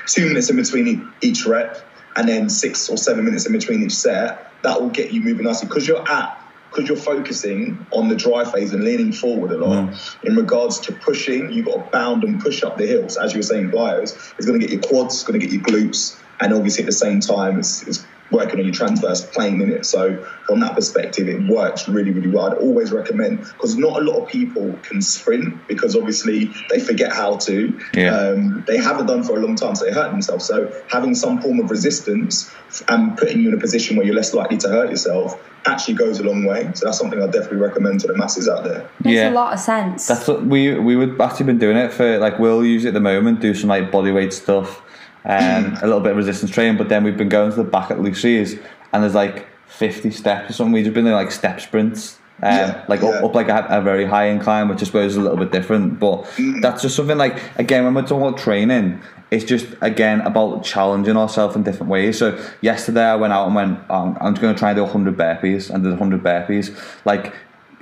two 0.08 0.26
minutes 0.26 0.50
in 0.50 0.56
between 0.56 0.88
e- 0.88 1.02
each 1.22 1.46
rep, 1.46 1.76
and 2.16 2.28
then 2.28 2.48
six 2.48 2.88
or 2.88 2.96
seven 2.96 3.24
minutes 3.24 3.46
in 3.46 3.52
between 3.52 3.84
each 3.84 3.94
set. 3.94 4.52
That 4.64 4.80
will 4.80 4.90
get 4.90 5.12
you 5.12 5.20
moving 5.22 5.44
nicely 5.44 5.68
because 5.68 5.86
you're 5.86 6.02
at 6.10 6.37
because 6.70 6.88
you're 6.88 6.98
focusing 6.98 7.86
on 7.90 8.08
the 8.08 8.14
drive 8.14 8.52
phase 8.52 8.72
and 8.72 8.84
leaning 8.84 9.12
forward 9.12 9.50
a 9.52 9.56
lot. 9.56 9.88
Mm. 9.88 10.24
In 10.24 10.36
regards 10.36 10.80
to 10.80 10.92
pushing, 10.92 11.50
you've 11.50 11.66
got 11.66 11.84
to 11.84 11.90
bound 11.90 12.24
and 12.24 12.40
push 12.40 12.62
up 12.62 12.76
the 12.76 12.86
hills. 12.86 13.16
As 13.16 13.32
you 13.32 13.38
were 13.38 13.42
saying, 13.42 13.70
plyos, 13.70 14.34
it's 14.36 14.46
going 14.46 14.60
to 14.60 14.66
get 14.66 14.72
your 14.72 14.82
quads, 14.82 15.14
it's 15.14 15.24
going 15.24 15.38
to 15.40 15.46
get 15.46 15.52
your 15.52 15.62
glutes, 15.62 16.18
and 16.40 16.52
obviously 16.52 16.84
at 16.84 16.86
the 16.86 16.92
same 16.92 17.20
time, 17.20 17.58
it's, 17.58 17.82
it's 17.86 18.04
working 18.30 18.58
on 18.58 18.64
your 18.66 18.74
transverse 18.74 19.24
plane 19.24 19.60
in 19.60 19.70
it. 19.70 19.86
So 19.86 20.22
from 20.46 20.60
that 20.60 20.74
perspective, 20.74 21.28
it 21.28 21.48
works 21.48 21.88
really, 21.88 22.10
really 22.10 22.28
well. 22.28 22.50
I'd 22.50 22.58
always 22.58 22.92
recommend 22.92 23.38
because 23.38 23.76
not 23.76 24.00
a 24.00 24.04
lot 24.04 24.22
of 24.22 24.28
people 24.28 24.78
can 24.82 25.00
sprint 25.00 25.66
because 25.66 25.96
obviously 25.96 26.52
they 26.70 26.80
forget 26.80 27.12
how 27.12 27.36
to. 27.36 27.78
Yeah. 27.94 28.14
Um, 28.14 28.64
they 28.66 28.76
haven't 28.76 29.06
done 29.06 29.22
for 29.22 29.38
a 29.38 29.40
long 29.40 29.56
time, 29.56 29.74
so 29.74 29.84
they 29.84 29.92
hurt 29.92 30.10
themselves. 30.10 30.44
So 30.44 30.72
having 30.88 31.14
some 31.14 31.40
form 31.40 31.60
of 31.60 31.70
resistance 31.70 32.50
and 32.88 33.16
putting 33.16 33.40
you 33.40 33.48
in 33.48 33.54
a 33.54 33.60
position 33.60 33.96
where 33.96 34.04
you're 34.04 34.14
less 34.14 34.34
likely 34.34 34.58
to 34.58 34.68
hurt 34.68 34.90
yourself 34.90 35.40
actually 35.66 35.94
goes 35.94 36.18
a 36.18 36.22
long 36.22 36.44
way. 36.44 36.70
So 36.74 36.86
that's 36.86 36.98
something 36.98 37.20
I 37.20 37.26
definitely 37.26 37.58
recommend 37.58 38.00
to 38.00 38.06
the 38.06 38.16
masses 38.16 38.48
out 38.48 38.64
there. 38.64 38.88
Makes 39.04 39.14
Yeah. 39.16 39.30
a 39.30 39.32
lot 39.32 39.52
of 39.52 39.60
sense. 39.60 40.06
That's 40.06 40.26
what 40.28 40.44
we 40.46 40.78
we 40.78 40.96
would 40.96 41.20
actually 41.20 41.46
been 41.46 41.58
doing 41.58 41.76
it 41.76 41.92
for 41.92 42.18
like 42.18 42.38
we'll 42.38 42.64
use 42.64 42.84
it 42.84 42.88
at 42.88 42.94
the 42.94 43.00
moment, 43.00 43.40
do 43.40 43.54
some 43.54 43.68
like 43.68 43.90
body 43.90 44.12
weight 44.12 44.32
stuff, 44.32 44.82
um, 45.24 45.76
a 45.82 45.86
little 45.86 46.00
bit 46.00 46.12
of 46.12 46.16
resistance 46.16 46.50
training, 46.50 46.76
but 46.76 46.88
then 46.88 47.04
we've 47.04 47.16
been 47.16 47.28
going 47.28 47.50
to 47.50 47.56
the 47.56 47.64
back 47.64 47.90
at 47.90 48.00
Lucy's 48.00 48.58
and 48.92 49.02
there's 49.02 49.14
like 49.14 49.46
50 49.68 50.10
steps 50.10 50.50
or 50.50 50.52
something. 50.52 50.72
We've 50.72 50.84
just 50.84 50.94
been 50.94 51.04
doing 51.04 51.16
like 51.16 51.30
step 51.30 51.60
sprints. 51.60 52.18
Um, 52.40 52.52
Yeah, 52.52 52.84
like 52.88 53.00
yeah. 53.02 53.08
Up, 53.08 53.24
up 53.24 53.34
like 53.34 53.48
a, 53.48 53.66
a 53.68 53.82
very 53.82 54.04
high 54.04 54.26
incline, 54.26 54.68
which 54.68 54.80
I 54.80 54.84
suppose 54.84 55.12
is 55.12 55.16
a 55.16 55.20
little 55.20 55.36
bit 55.36 55.50
different. 55.50 55.98
But 55.98 56.24
that's 56.60 56.82
just 56.82 56.94
something 56.94 57.18
like 57.18 57.40
again 57.58 57.84
when 57.84 57.94
we're 57.94 58.02
talking 58.02 58.26
about 58.26 58.38
training, 58.38 59.02
it's 59.30 59.44
just 59.44 59.66
again 59.80 60.20
about 60.20 60.62
challenging 60.64 61.16
ourselves 61.16 61.56
in 61.56 61.64
different 61.64 61.90
ways. 61.90 62.16
So 62.16 62.38
yesterday 62.60 63.04
I 63.04 63.16
went 63.16 63.32
out 63.32 63.46
and 63.46 63.54
went, 63.54 63.90
um, 63.90 64.16
I'm 64.20 64.34
just 64.34 64.40
going 64.40 64.54
to 64.54 64.58
try 64.58 64.70
and 64.70 64.76
do 64.76 64.82
100 64.82 65.16
burpees 65.16 65.68
and 65.68 65.82
did 65.82 65.90
100 65.90 66.22
burpees. 66.22 66.76
Like 67.04 67.34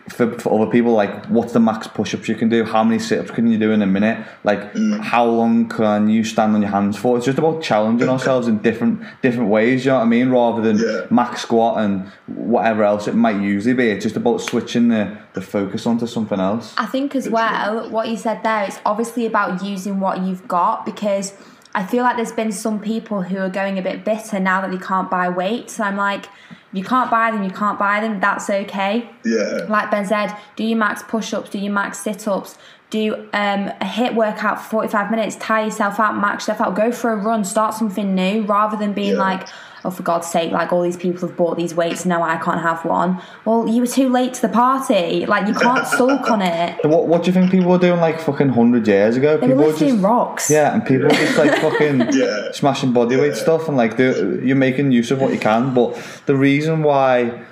for, 0.09 0.39
for 0.39 0.61
other 0.63 0.71
people, 0.71 0.93
like 0.93 1.27
what's 1.27 1.53
the 1.53 1.61
max 1.61 1.87
push-ups 1.89 2.29
you 2.29 2.35
can 2.37 2.49
do? 2.49 2.65
How 2.65 2.85
many 2.85 2.99
sit-ups 2.99 3.31
can 3.33 3.51
you 3.51 3.59
do 3.59 3.73
in 3.73 3.83
a 3.83 3.87
minute? 3.87 4.25
Like 4.45 4.75
how 5.03 5.25
long 5.25 5.69
can 5.69 6.09
you 6.09 6.23
stand 6.25 6.55
on 6.55 6.63
your 6.63 6.71
hands 6.71 6.97
for? 6.97 7.17
It's 7.17 7.27
just 7.27 7.39
about 7.39 7.63
challenging 7.63 8.09
ourselves 8.09 8.47
in 8.49 8.59
different 8.59 9.03
different 9.23 9.49
ways. 9.51 9.85
You 9.85 9.91
know 9.93 9.99
what 9.99 10.05
I 10.05 10.07
mean? 10.07 10.31
Rather 10.31 10.63
than 10.63 10.79
Yeah. 10.79 11.07
max 11.11 11.43
squat 11.43 11.79
and 11.83 12.07
whatever 12.27 12.85
else 12.85 13.09
it 13.09 13.15
might 13.15 13.41
usually 13.41 13.75
be. 13.75 13.89
It's 13.91 14.05
just 14.05 14.17
about 14.17 14.41
switching 14.41 14.89
the, 14.89 15.17
the 15.35 15.41
focus 15.41 15.87
onto 15.87 16.07
something 16.07 16.39
else. 16.39 16.75
I 16.79 16.87
think 16.87 17.17
as 17.17 17.29
well, 17.29 17.91
what 17.91 18.09
you 18.09 18.17
said 18.17 18.43
there, 18.45 18.65
it's 18.65 18.79
obviously 18.87 19.27
about 19.27 19.65
using 19.65 19.99
what 20.01 20.21
you've 20.21 20.47
got 20.47 20.87
because 20.87 21.35
I 21.75 21.85
feel 21.85 22.05
like 22.05 22.17
there's 22.17 22.33
been 22.33 22.53
some 22.53 22.81
people 22.81 23.23
who 23.23 23.39
are 23.39 23.51
going 23.51 23.77
a 23.79 23.83
bit 23.83 24.05
bitter 24.05 24.41
now 24.41 24.61
that 24.63 24.71
they 24.71 24.79
can't 24.79 25.11
buy 25.11 25.29
weights. 25.29 25.75
So 25.75 25.85
I'm 25.85 25.97
like, 25.97 26.27
you 26.73 26.83
can't 26.85 27.11
buy 27.11 27.31
them, 27.31 27.43
you 27.43 27.51
can't 27.51 27.79
buy 27.79 28.01
them, 28.01 28.21
that's 28.21 28.49
okay. 28.51 29.09
Yeah. 29.25 29.67
Like 29.69 29.91
Ben 29.91 30.05
said, 30.07 30.37
do 30.57 30.65
your 30.65 30.79
max 30.79 31.03
push 31.03 31.33
ups, 31.33 31.51
do 31.51 31.59
your 31.59 31.73
max 31.73 31.99
sit 32.01 32.27
ups, 32.29 32.59
do 32.91 33.15
um, 33.33 33.69
a 33.81 33.85
HIIT 33.85 34.15
workout 34.15 34.61
for 34.63 34.69
45 34.71 35.11
minutes, 35.11 35.37
tire 35.37 35.65
yourself 35.65 35.99
out, 35.99 36.17
max 36.19 36.45
yourself 36.47 36.61
out, 36.69 36.75
go 36.77 36.93
for 36.93 37.13
a 37.13 37.17
run, 37.17 37.45
start 37.45 37.75
something 37.75 38.15
new 38.15 38.43
rather 38.43 38.77
than 38.77 38.93
being 38.93 39.15
Yeah. 39.15 39.19
like, 39.21 39.49
oh, 39.87 39.91
for 39.91 40.03
God's 40.03 40.27
sake, 40.27 40.53
like 40.53 40.73
all 40.73 40.83
these 40.83 40.97
people 40.97 41.27
have 41.27 41.37
bought 41.37 41.57
these 41.57 41.75
weights, 41.75 42.05
now 42.05 42.23
I 42.23 42.37
can't 42.37 42.61
have 42.61 42.85
one. 42.85 43.21
Well, 43.45 43.69
you 43.69 43.81
were 43.81 43.87
too 43.87 44.09
late 44.09 44.35
to 44.35 44.43
the 44.43 44.49
party. 44.49 45.25
Like, 45.27 45.47
you 45.47 45.55
can't 45.55 45.87
sulk 45.99 46.31
on 46.31 46.43
it. 46.43 46.85
What, 46.85 47.07
what 47.07 47.23
do 47.23 47.29
you 47.29 47.33
think 47.33 47.51
people 47.51 47.71
were 47.71 47.79
doing 47.79 48.01
like 48.01 48.21
fucking 48.21 48.49
100 48.49 48.87
years 48.87 49.17
ago? 49.17 49.37
They 49.37 49.49
were 49.49 49.55
people 49.55 49.67
lifting 49.69 49.89
just, 49.91 50.03
rocks. 50.05 50.51
Yeah, 50.51 50.75
and 50.75 50.85
people 50.85 51.05
were 51.05 51.11
just 51.11 51.39
like 51.39 51.59
fucking 51.61 52.01
Yeah. 52.13 52.53
smashing 52.53 52.93
bodyweight 52.93 53.29
Yeah. 53.37 53.43
stuff 53.43 53.69
and 53.69 53.77
like 53.77 53.97
you're 53.99 54.57
making 54.57 54.91
use 54.93 55.11
of 55.11 55.21
what 55.21 55.33
you 55.33 55.39
can. 55.39 55.73
But 55.73 55.97
the 56.27 56.37
reason 56.37 56.83
why 56.83 57.45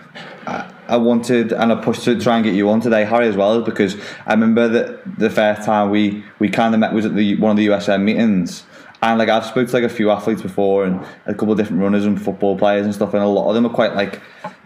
I, 0.47 0.71
I 0.89 0.97
wanted 0.99 1.53
and 1.53 1.73
I 1.73 1.77
pushed 1.77 2.05
to 2.05 2.21
try 2.21 2.37
and 2.37 2.45
get 2.45 2.55
you 2.55 2.69
on 2.69 2.81
today, 2.81 3.05
Harry, 3.05 3.29
as 3.29 3.37
well, 3.37 3.59
is 3.61 3.65
because 3.65 3.97
I 4.27 4.33
remember 4.33 4.69
that 4.69 5.19
the 5.19 5.31
first 5.31 5.63
time 5.63 5.91
we 5.91 6.25
we 6.39 6.49
kind 6.51 6.75
of 6.75 6.81
met 6.81 6.93
was 6.93 7.07
at 7.07 7.15
the 7.15 7.37
one 7.37 7.51
of 7.53 7.57
the 7.57 7.67
USN 7.69 8.03
meetings. 8.03 8.65
And 9.05 9.19
like 9.19 9.29
I've 9.29 9.45
spoken 9.45 9.67
to 9.67 9.73
like 9.75 9.85
a 9.85 9.89
few 9.91 10.11
athletes 10.11 10.41
before 10.41 10.87
and 10.87 11.05
a 11.27 11.35
couple 11.35 11.53
of 11.53 11.59
different 11.59 11.83
runners 11.83 12.07
and 12.07 12.21
football 12.21 12.57
players 12.57 12.87
and 12.87 12.95
stuff, 12.95 13.13
and 13.13 13.23
a 13.23 13.27
lot 13.27 13.49
of 13.49 13.55
them 13.55 13.67
are 13.67 13.75
quite 13.75 13.95
like 13.95 14.23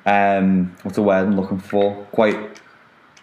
um 0.07 0.77
what's 0.83 0.95
the 0.95 1.03
word 1.03 1.27
I'm 1.27 1.37
looking 1.37 1.59
for? 1.59 1.93
Quite 2.13 2.61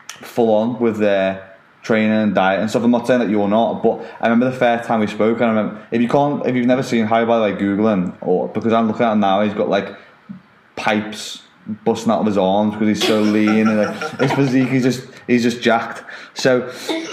full 0.09 0.53
on 0.53 0.77
with 0.77 0.97
their 0.97 1.55
training 1.83 2.11
and 2.11 2.35
diet 2.35 2.59
and 2.59 2.69
stuff. 2.69 2.83
I'm 2.83 2.91
not 2.91 3.07
saying 3.07 3.21
that 3.21 3.29
you're 3.29 3.47
not, 3.47 3.81
but 3.81 4.01
I 4.19 4.27
remember 4.27 4.51
the 4.51 4.57
first 4.57 4.89
time 4.89 4.99
we 4.99 5.07
spoke, 5.07 5.37
and 5.37 5.45
I 5.45 5.53
remember 5.53 5.87
if 5.89 6.01
you 6.01 6.09
can't, 6.09 6.45
if 6.45 6.53
you've 6.53 6.65
never 6.65 6.83
seen 6.83 7.05
Harry 7.05 7.25
by 7.25 7.37
the 7.49 7.55
way, 7.55 8.11
or 8.19 8.49
because 8.49 8.73
I'm 8.73 8.87
looking 8.87 9.05
at 9.05 9.13
him 9.13 9.21
now, 9.21 9.41
he's 9.41 9.53
got 9.53 9.69
like 9.69 9.95
pipes 10.75 11.43
busting 11.85 12.11
out 12.11 12.19
of 12.19 12.25
his 12.25 12.37
arms 12.37 12.73
because 12.73 12.89
he's 12.89 13.07
so 13.07 13.21
lean 13.21 13.69
and 13.69 13.77
like, 13.77 14.19
his 14.19 14.31
physique 14.33 14.67
he's 14.67 14.83
just 14.83 15.07
he's 15.27 15.43
just 15.43 15.61
jacked. 15.61 16.03
So 16.33 16.69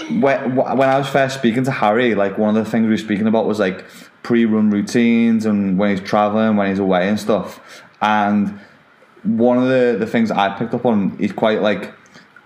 when 0.09 0.55
when 0.55 0.89
I 0.89 0.97
was 0.97 1.07
first 1.07 1.37
speaking 1.37 1.63
to 1.65 1.71
Harry, 1.71 2.15
like 2.15 2.37
one 2.37 2.55
of 2.55 2.63
the 2.63 2.69
things 2.69 2.83
we 2.83 2.89
were 2.89 2.97
speaking 2.97 3.27
about 3.27 3.45
was 3.45 3.59
like 3.59 3.85
pre-run 4.23 4.69
routines 4.69 5.45
and 5.45 5.77
when 5.77 5.91
he's 5.91 6.07
traveling, 6.07 6.55
when 6.55 6.69
he's 6.69 6.79
away 6.79 7.09
and 7.09 7.19
stuff, 7.19 7.83
and 8.01 8.59
one 9.23 9.57
of 9.57 9.69
the, 9.69 9.97
the 9.97 10.07
things 10.07 10.31
I 10.31 10.57
picked 10.57 10.73
up 10.73 10.85
on, 10.85 11.17
he's 11.17 11.31
quite 11.31 11.61
like, 11.61 11.93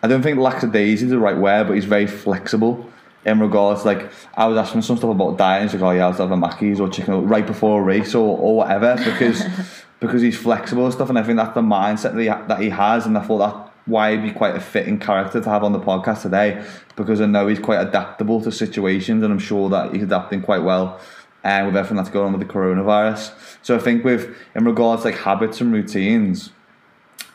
I 0.04 0.08
don't 0.08 0.22
think 0.22 0.40
lackadaisy 0.40 1.06
is 1.06 1.10
the 1.10 1.20
right 1.20 1.38
word, 1.38 1.68
but 1.68 1.74
he's 1.74 1.86
very 1.86 2.08
flexible 2.08 2.92
in 3.26 3.42
regards, 3.42 3.84
like, 3.84 4.10
I 4.36 4.48
was 4.48 4.58
asking 4.58 4.84
some 4.84 4.96
stuff 4.96 5.10
about 5.10 5.38
diet, 5.38 5.64
he's 5.64 5.74
like, 5.74 5.84
oh 5.84 5.92
yeah, 5.92 6.06
I'll 6.06 6.14
have 6.14 6.32
a 6.32 6.38
Mackey's 6.38 6.80
or 6.80 6.88
chicken 6.88 7.28
right 7.28 7.46
before 7.46 7.82
a 7.82 7.84
race 7.84 8.16
or, 8.16 8.38
or 8.38 8.56
whatever, 8.58 8.96
because 9.04 9.44
because 10.00 10.22
he's 10.22 10.38
flexible 10.38 10.86
and 10.86 10.94
stuff, 10.94 11.10
and 11.10 11.20
I 11.20 11.24
think 11.24 11.38
that's 11.38 11.54
the 11.54 11.62
mindset 11.62 12.14
that 12.14 12.22
he, 12.22 12.28
that 12.28 12.62
he 12.62 12.70
has, 12.70 13.06
and 13.06 13.18
I 13.18 13.24
thought 13.24 13.40
that 13.40 13.67
why 13.88 14.12
he'd 14.12 14.22
be 14.22 14.32
quite 14.32 14.56
a 14.56 14.60
fitting 14.60 15.00
character 15.00 15.42
to 15.42 15.50
have 15.50 15.64
on 15.64 15.72
the 15.72 15.80
podcast 15.80 16.22
today, 16.22 16.64
because 16.96 17.20
I 17.20 17.26
know 17.26 17.48
he's 17.48 17.60
quite 17.60 17.82
adaptable 17.82 18.42
to 18.42 18.52
situations, 18.52 19.24
and 19.24 19.34
I'm 19.34 19.40
sure 19.40 19.70
that 19.70 19.94
he's 19.94 20.04
adapting 20.04 20.42
quite 20.42 20.62
well 20.62 21.00
and 21.44 21.68
with 21.68 21.78
everything 21.78 21.98
that's 21.98 22.10
going 22.10 22.28
on 22.28 22.38
with 22.38 22.46
the 22.46 22.54
coronavirus. 22.54 23.32
So 23.62 23.76
I 23.76 23.80
think 23.80 24.04
with 24.04 24.36
in 24.56 24.66
regards 24.66 25.04
to 25.04 25.10
like 25.10 25.18
habits 25.18 25.62
and 25.62 25.72
routines, 25.72 26.52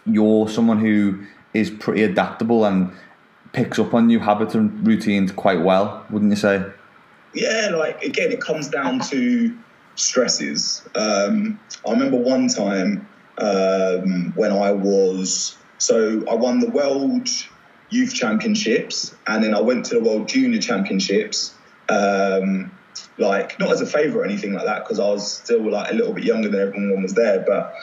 you're 0.05 0.49
someone 0.49 0.79
who 0.79 1.25
is 1.55 1.71
pretty 1.71 2.03
adaptable 2.03 2.65
and 2.65 2.93
picks 3.53 3.79
up 3.79 3.95
on 3.95 4.07
new 4.07 4.19
habits 4.19 4.55
and 4.55 4.87
routines 4.87 5.33
quite 5.33 5.63
well, 5.63 6.05
wouldn't 6.11 6.31
you 6.31 6.37
say? 6.37 6.65
Yeah, 7.35 7.71
like 7.75 8.03
again, 8.03 8.33
it 8.33 8.41
comes 8.41 8.69
down 8.69 9.01
to 9.11 9.57
stresses. 9.95 10.87
Um, 10.95 11.59
I 11.87 11.93
remember 11.93 12.19
one 12.19 12.49
time 12.49 13.09
um, 13.39 14.33
when 14.35 14.53
I 14.53 14.73
was 14.73 15.57
so 15.83 16.25
I 16.29 16.35
won 16.35 16.61
the 16.61 16.71
World 16.71 17.29
Youth 17.91 18.15
Championships, 18.15 19.15
and 19.27 19.43
then 19.43 19.55
I 19.55 19.61
went 19.61 19.87
to 19.87 19.95
the 19.95 20.01
World 20.01 20.29
Junior 20.29 20.61
Championships. 20.61 21.55
Um, 21.89 22.71
like 23.19 23.59
not 23.59 23.71
as 23.71 23.81
a 23.81 23.87
favour 23.87 24.21
or 24.21 24.25
anything 24.25 24.53
like 24.53 24.65
that, 24.65 24.85
because 24.85 24.99
I 24.99 25.09
was 25.09 25.31
still 25.31 25.71
like 25.71 25.91
a 25.91 25.95
little 25.95 26.13
bit 26.13 26.25
younger 26.25 26.49
than 26.49 26.61
everyone 26.61 27.03
was 27.03 27.15
there, 27.15 27.45
but 27.47 27.75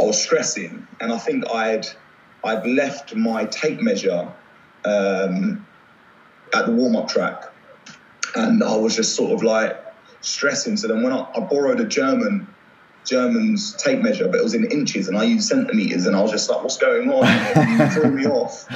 I 0.00 0.04
was 0.04 0.20
stressing, 0.20 0.86
and 1.00 1.12
I 1.12 1.18
think 1.18 1.44
I'd 1.48 1.86
I'd 2.44 2.66
left 2.66 3.14
my 3.14 3.44
tape 3.44 3.80
measure 3.80 4.32
um, 4.84 5.66
at 6.54 6.66
the 6.66 6.72
warm 6.72 6.96
up 6.96 7.08
track 7.08 7.52
and 8.34 8.62
I 8.62 8.76
was 8.76 8.96
just 8.96 9.14
sort 9.14 9.32
of 9.32 9.42
like 9.42 9.78
stressing. 10.20 10.76
So 10.76 10.88
then 10.88 11.02
when 11.02 11.12
I, 11.12 11.26
I 11.34 11.40
borrowed 11.40 11.80
a 11.80 11.84
German 11.84 12.51
German's 13.04 13.74
tape 13.76 14.00
measure, 14.00 14.28
but 14.28 14.38
it 14.38 14.44
was 14.44 14.54
in 14.54 14.64
inches, 14.70 15.08
and 15.08 15.16
I 15.16 15.24
used 15.24 15.48
centimeters, 15.48 16.06
and 16.06 16.14
I 16.16 16.20
was 16.20 16.30
just 16.30 16.48
like, 16.48 16.62
"What's 16.62 16.78
going 16.78 17.10
on?" 17.10 17.24
it 17.80 17.92
threw 17.92 18.10
me 18.10 18.26
off. 18.26 18.68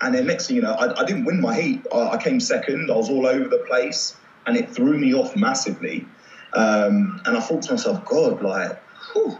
And 0.00 0.14
then 0.14 0.26
next 0.26 0.48
thing 0.48 0.56
you 0.56 0.62
know, 0.62 0.72
I, 0.72 1.00
I 1.00 1.04
didn't 1.04 1.24
win 1.24 1.40
my 1.40 1.54
heat. 1.54 1.86
I, 1.92 2.10
I 2.10 2.16
came 2.22 2.40
second. 2.40 2.90
I 2.90 2.96
was 2.96 3.08
all 3.08 3.26
over 3.26 3.48
the 3.48 3.64
place, 3.68 4.16
and 4.46 4.56
it 4.56 4.70
threw 4.70 4.98
me 4.98 5.14
off 5.14 5.36
massively. 5.36 6.06
Um, 6.54 7.20
and 7.24 7.36
I 7.36 7.40
thought 7.40 7.62
to 7.62 7.72
myself, 7.72 8.04
God, 8.04 8.42
like, 8.42 8.80
whew. 9.12 9.38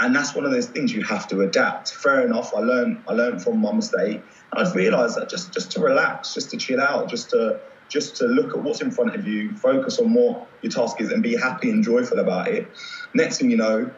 and 0.00 0.14
that's 0.14 0.34
one 0.34 0.44
of 0.44 0.50
those 0.50 0.66
things 0.66 0.92
you 0.92 1.02
have 1.02 1.28
to 1.28 1.42
adapt. 1.42 1.92
Fair 1.94 2.24
enough. 2.26 2.54
I 2.54 2.60
learned. 2.60 3.02
I 3.08 3.12
learned 3.12 3.42
from 3.42 3.60
my 3.60 3.72
mistake. 3.72 4.22
I've 4.52 4.74
realised 4.74 5.16
that 5.16 5.28
just 5.28 5.52
just 5.52 5.72
to 5.72 5.80
relax, 5.80 6.34
just 6.34 6.50
to 6.50 6.56
chill 6.56 6.80
out, 6.80 7.08
just 7.08 7.30
to 7.30 7.60
just 7.94 8.16
to 8.16 8.26
look 8.26 8.50
at 8.56 8.60
what's 8.60 8.82
in 8.82 8.90
front 8.90 9.14
of 9.14 9.26
you, 9.26 9.54
focus 9.56 10.00
on 10.00 10.12
what 10.12 10.48
your 10.62 10.72
task 10.72 11.00
is, 11.00 11.12
and 11.12 11.22
be 11.22 11.36
happy 11.36 11.70
and 11.70 11.84
joyful 11.84 12.18
about 12.18 12.48
it. 12.48 12.68
Next 13.14 13.38
thing 13.38 13.50
you 13.52 13.56
know, 13.56 13.88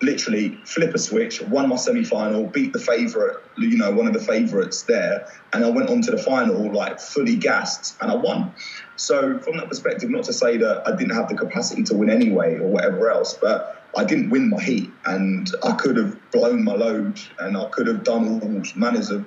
literally 0.00 0.60
flip 0.64 0.94
a 0.94 0.98
switch, 0.98 1.42
won 1.42 1.68
my 1.68 1.74
semi 1.74 2.04
final, 2.04 2.46
beat 2.46 2.72
the 2.72 2.78
favourite, 2.78 3.36
you 3.58 3.76
know, 3.76 3.90
one 3.90 4.06
of 4.06 4.12
the 4.12 4.20
favourites 4.20 4.82
there, 4.82 5.26
and 5.52 5.64
I 5.64 5.68
went 5.68 5.90
on 5.90 6.00
to 6.02 6.12
the 6.12 6.18
final 6.18 6.72
like 6.72 7.00
fully 7.00 7.34
gassed 7.34 7.96
and 8.00 8.12
I 8.12 8.14
won. 8.14 8.54
So, 8.94 9.40
from 9.40 9.56
that 9.56 9.68
perspective, 9.68 10.10
not 10.10 10.22
to 10.24 10.32
say 10.32 10.56
that 10.56 10.86
I 10.86 10.94
didn't 10.94 11.16
have 11.16 11.28
the 11.28 11.34
capacity 11.34 11.82
to 11.84 11.94
win 11.94 12.10
anyway 12.10 12.58
or 12.58 12.68
whatever 12.68 13.10
else, 13.10 13.34
but 13.34 13.82
I 13.96 14.04
didn't 14.04 14.30
win 14.30 14.48
my 14.48 14.62
heat 14.62 14.92
and 15.06 15.50
I 15.64 15.72
could 15.72 15.96
have 15.96 16.16
blown 16.30 16.62
my 16.62 16.74
load 16.74 17.20
and 17.40 17.56
I 17.56 17.64
could 17.70 17.88
have 17.88 18.04
done 18.04 18.40
all 18.40 18.62
manners 18.76 19.10
of 19.10 19.26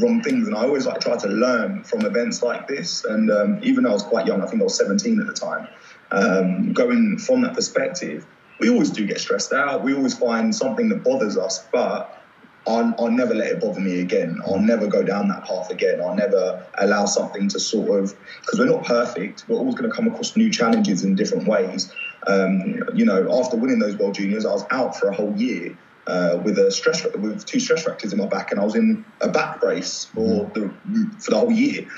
wrong 0.00 0.22
things. 0.22 0.46
And 0.46 0.56
I 0.56 0.64
always 0.64 0.86
like 0.86 1.00
try 1.00 1.16
to 1.16 1.28
learn 1.28 1.84
from 1.84 2.04
events 2.04 2.42
like 2.42 2.68
this. 2.68 3.04
And 3.04 3.30
um, 3.30 3.60
even 3.62 3.84
though 3.84 3.90
I 3.90 3.94
was 3.94 4.02
quite 4.02 4.26
young, 4.26 4.42
I 4.42 4.46
think 4.46 4.60
I 4.60 4.64
was 4.64 4.76
17 4.76 5.20
at 5.20 5.26
the 5.26 5.32
time, 5.32 5.68
um, 6.10 6.72
going 6.72 7.18
from 7.18 7.42
that 7.42 7.54
perspective, 7.54 8.26
we 8.58 8.70
always 8.70 8.90
do 8.90 9.06
get 9.06 9.20
stressed 9.20 9.52
out. 9.52 9.82
We 9.82 9.94
always 9.94 10.16
find 10.16 10.54
something 10.54 10.88
that 10.88 11.04
bothers 11.04 11.36
us, 11.36 11.66
but 11.72 12.22
I'll, 12.66 12.94
I'll 12.98 13.10
never 13.10 13.34
let 13.34 13.48
it 13.52 13.60
bother 13.60 13.80
me 13.80 14.00
again. 14.00 14.40
I'll 14.46 14.58
never 14.58 14.86
go 14.86 15.02
down 15.02 15.28
that 15.28 15.44
path 15.44 15.70
again. 15.70 16.00
I'll 16.00 16.16
never 16.16 16.66
allow 16.78 17.04
something 17.04 17.48
to 17.48 17.60
sort 17.60 18.02
of, 18.02 18.16
because 18.40 18.58
we're 18.58 18.66
not 18.66 18.84
perfect, 18.84 19.44
we're 19.48 19.56
always 19.56 19.74
going 19.74 19.88
to 19.88 19.94
come 19.94 20.08
across 20.08 20.36
new 20.36 20.50
challenges 20.50 21.04
in 21.04 21.14
different 21.14 21.46
ways. 21.46 21.92
Um, 22.26 22.82
you 22.94 23.04
know, 23.04 23.38
after 23.40 23.56
winning 23.56 23.78
those 23.78 23.96
World 23.96 24.14
Juniors, 24.14 24.44
I 24.44 24.52
was 24.52 24.64
out 24.70 24.96
for 24.96 25.08
a 25.08 25.14
whole 25.14 25.34
year. 25.36 25.78
Uh, 26.06 26.40
with 26.44 26.56
a 26.56 26.70
stress 26.70 27.04
with 27.16 27.44
two 27.46 27.58
stress 27.58 27.82
fractures 27.82 28.12
in 28.12 28.18
my 28.20 28.26
back, 28.26 28.52
and 28.52 28.60
I 28.60 28.64
was 28.64 28.76
in 28.76 29.04
a 29.20 29.28
back 29.28 29.60
brace 29.60 30.04
for 30.04 30.48
the 30.54 30.72
for 31.18 31.32
the 31.32 31.36
whole 31.36 31.50
year. 31.50 31.88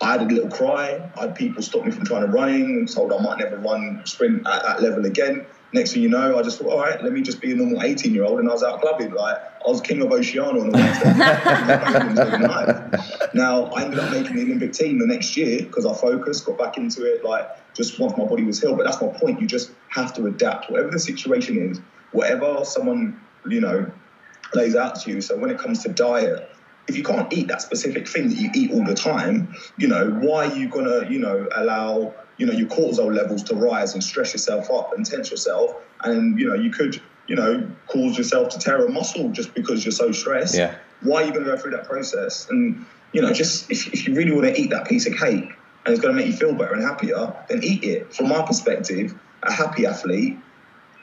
I 0.00 0.12
had 0.12 0.22
a 0.22 0.24
little 0.24 0.48
cry. 0.48 1.10
I 1.16 1.20
had 1.22 1.34
people 1.34 1.62
stop 1.62 1.84
me 1.84 1.90
from 1.90 2.04
trying 2.04 2.24
to 2.24 2.28
running, 2.28 2.86
told 2.86 3.12
I 3.12 3.20
might 3.20 3.38
never 3.38 3.58
run 3.58 4.02
sprint 4.04 4.46
at 4.46 4.62
that 4.62 4.82
level 4.82 5.04
again. 5.04 5.46
Next 5.72 5.92
thing 5.92 6.02
you 6.02 6.08
know, 6.08 6.38
I 6.38 6.42
just 6.42 6.58
thought, 6.58 6.68
all 6.68 6.78
right, 6.78 7.02
let 7.02 7.12
me 7.12 7.20
just 7.20 7.42
be 7.42 7.52
a 7.52 7.54
normal 7.54 7.82
18 7.82 8.14
year 8.14 8.24
old. 8.24 8.38
And 8.38 8.48
I 8.48 8.52
was 8.52 8.62
out 8.62 8.80
clubbing. 8.80 9.12
Like, 9.12 9.36
I 9.36 9.68
was 9.68 9.82
king 9.82 10.00
of 10.00 10.10
Oceana 10.10 10.60
on 10.60 10.70
the 10.70 10.78
Wednesday. 10.78 11.12
now, 13.34 13.64
I 13.64 13.84
ended 13.84 13.98
up 13.98 14.10
making 14.10 14.36
the 14.36 14.44
Olympic 14.44 14.72
team 14.72 14.98
the 14.98 15.06
next 15.06 15.36
year 15.36 15.64
because 15.64 15.84
I 15.84 15.92
focused, 15.94 16.46
got 16.46 16.56
back 16.56 16.78
into 16.78 17.04
it, 17.04 17.22
like, 17.22 17.46
just 17.74 18.00
once 18.00 18.16
my 18.16 18.24
body 18.24 18.44
was 18.44 18.60
healed. 18.60 18.78
But 18.78 18.84
that's 18.84 19.02
my 19.02 19.08
point. 19.08 19.42
You 19.42 19.46
just 19.46 19.70
have 19.88 20.14
to 20.14 20.26
adapt. 20.26 20.70
Whatever 20.70 20.90
the 20.90 21.00
situation 21.00 21.70
is, 21.70 21.80
whatever 22.12 22.64
someone, 22.64 23.20
you 23.48 23.60
know, 23.60 23.90
lays 24.54 24.74
out 24.74 25.00
to 25.00 25.10
you. 25.10 25.20
So 25.20 25.36
when 25.36 25.50
it 25.50 25.58
comes 25.58 25.82
to 25.82 25.88
diet, 25.88 26.50
if 26.88 26.96
you 26.96 27.02
can't 27.04 27.30
eat 27.32 27.48
that 27.48 27.60
specific 27.60 28.08
thing 28.08 28.30
that 28.30 28.38
you 28.38 28.50
eat 28.54 28.70
all 28.72 28.84
the 28.84 28.94
time, 28.94 29.54
you 29.76 29.88
know, 29.88 30.10
why 30.10 30.46
are 30.46 30.54
you 30.54 30.68
gonna, 30.68 31.08
you 31.08 31.18
know, 31.18 31.48
allow, 31.54 32.14
you 32.38 32.46
know, 32.46 32.52
your 32.52 32.68
cortisol 32.68 33.14
levels 33.14 33.42
to 33.44 33.54
rise 33.54 33.92
and 33.92 34.02
stress 34.02 34.32
yourself 34.32 34.70
up 34.70 34.94
and 34.96 35.04
tense 35.04 35.30
yourself, 35.30 35.76
and 36.04 36.38
you 36.38 36.48
know, 36.48 36.54
you 36.54 36.70
could, 36.70 37.00
you 37.26 37.36
know, 37.36 37.70
cause 37.88 38.16
yourself 38.16 38.48
to 38.50 38.58
tear 38.58 38.84
a 38.84 38.90
muscle 38.90 39.28
just 39.30 39.54
because 39.54 39.84
you're 39.84 39.92
so 39.92 40.12
stressed. 40.12 40.56
Yeah. 40.56 40.74
Why 41.02 41.22
are 41.22 41.26
you 41.26 41.32
gonna 41.32 41.44
go 41.44 41.56
through 41.56 41.72
that 41.72 41.86
process? 41.86 42.48
And 42.48 42.86
you 43.12 43.20
know, 43.20 43.32
just 43.32 43.70
if, 43.70 43.92
if 43.92 44.08
you 44.08 44.14
really 44.14 44.32
want 44.32 44.46
to 44.46 44.60
eat 44.60 44.70
that 44.70 44.88
piece 44.88 45.06
of 45.06 45.14
cake 45.14 45.52
and 45.84 45.94
it's 45.94 46.00
gonna 46.00 46.14
make 46.14 46.26
you 46.26 46.32
feel 46.32 46.54
better 46.54 46.72
and 46.72 46.82
happier, 46.82 47.34
then 47.48 47.62
eat 47.62 47.84
it. 47.84 48.14
From 48.14 48.28
my 48.28 48.42
perspective, 48.42 49.14
a 49.42 49.52
happy 49.52 49.84
athlete 49.84 50.38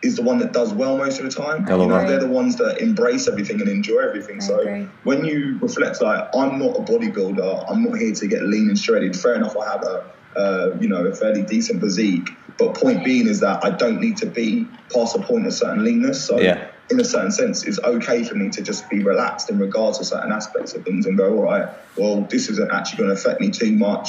is 0.05 0.15
the 0.15 0.21
one 0.21 0.37
that 0.37 0.53
does 0.53 0.71
well 0.73 0.97
most 0.97 1.19
of 1.19 1.25
the 1.25 1.31
time. 1.31 1.65
I 1.67 1.75
You 1.75 1.87
know, 1.87 2.07
they're 2.07 2.19
the 2.19 2.27
ones 2.27 2.55
that 2.57 2.79
embrace 2.79 3.27
everything 3.27 3.59
and 3.59 3.69
enjoy 3.69 3.99
everything. 3.99 4.37
I 4.41 4.45
so 4.45 4.59
agree. 4.59 4.89
when 5.03 5.25
you 5.25 5.57
reflect, 5.61 6.01
like 6.01 6.23
I'm 6.35 6.59
not 6.59 6.75
a 6.77 6.83
bodybuilder, 6.83 7.65
I'm 7.69 7.83
not 7.83 7.97
here 7.97 8.13
to 8.13 8.27
get 8.27 8.43
lean 8.43 8.69
and 8.69 8.77
shredded. 8.77 9.15
Fair 9.15 9.35
enough, 9.35 9.55
I 9.57 9.71
have 9.71 9.83
a 9.83 10.11
uh, 10.37 10.67
you 10.79 10.87
know 10.89 11.05
a 11.05 11.15
fairly 11.15 11.43
decent 11.43 11.81
physique, 11.81 12.29
but 12.57 12.75
point 12.75 13.03
being 13.03 13.27
is 13.27 13.39
that 13.39 13.63
I 13.65 13.71
don't 13.71 13.99
need 13.99 14.17
to 14.17 14.27
be 14.27 14.69
past 14.93 15.15
a 15.15 15.19
point 15.19 15.47
of 15.47 15.53
certain 15.53 15.83
leanness. 15.83 16.27
So 16.27 16.39
Yeah. 16.39 16.67
in 16.91 16.99
a 16.99 17.03
certain 17.03 17.31
sense, 17.31 17.65
it's 17.65 17.79
okay 17.79 18.23
for 18.23 18.35
me 18.35 18.49
to 18.51 18.61
just 18.61 18.87
be 18.91 19.01
relaxed 19.03 19.49
in 19.49 19.57
regards 19.57 19.97
to 19.97 20.05
certain 20.05 20.31
aspects 20.31 20.75
of 20.75 20.83
things 20.83 21.07
and 21.07 21.17
go, 21.17 21.33
all 21.33 21.41
right, 21.41 21.65
well, 21.97 22.27
this 22.29 22.47
isn't 22.49 22.71
actually 22.71 22.97
going 22.99 23.09
to 23.09 23.15
affect 23.15 23.41
me 23.41 23.49
too 23.49 23.71
much. 23.75 24.07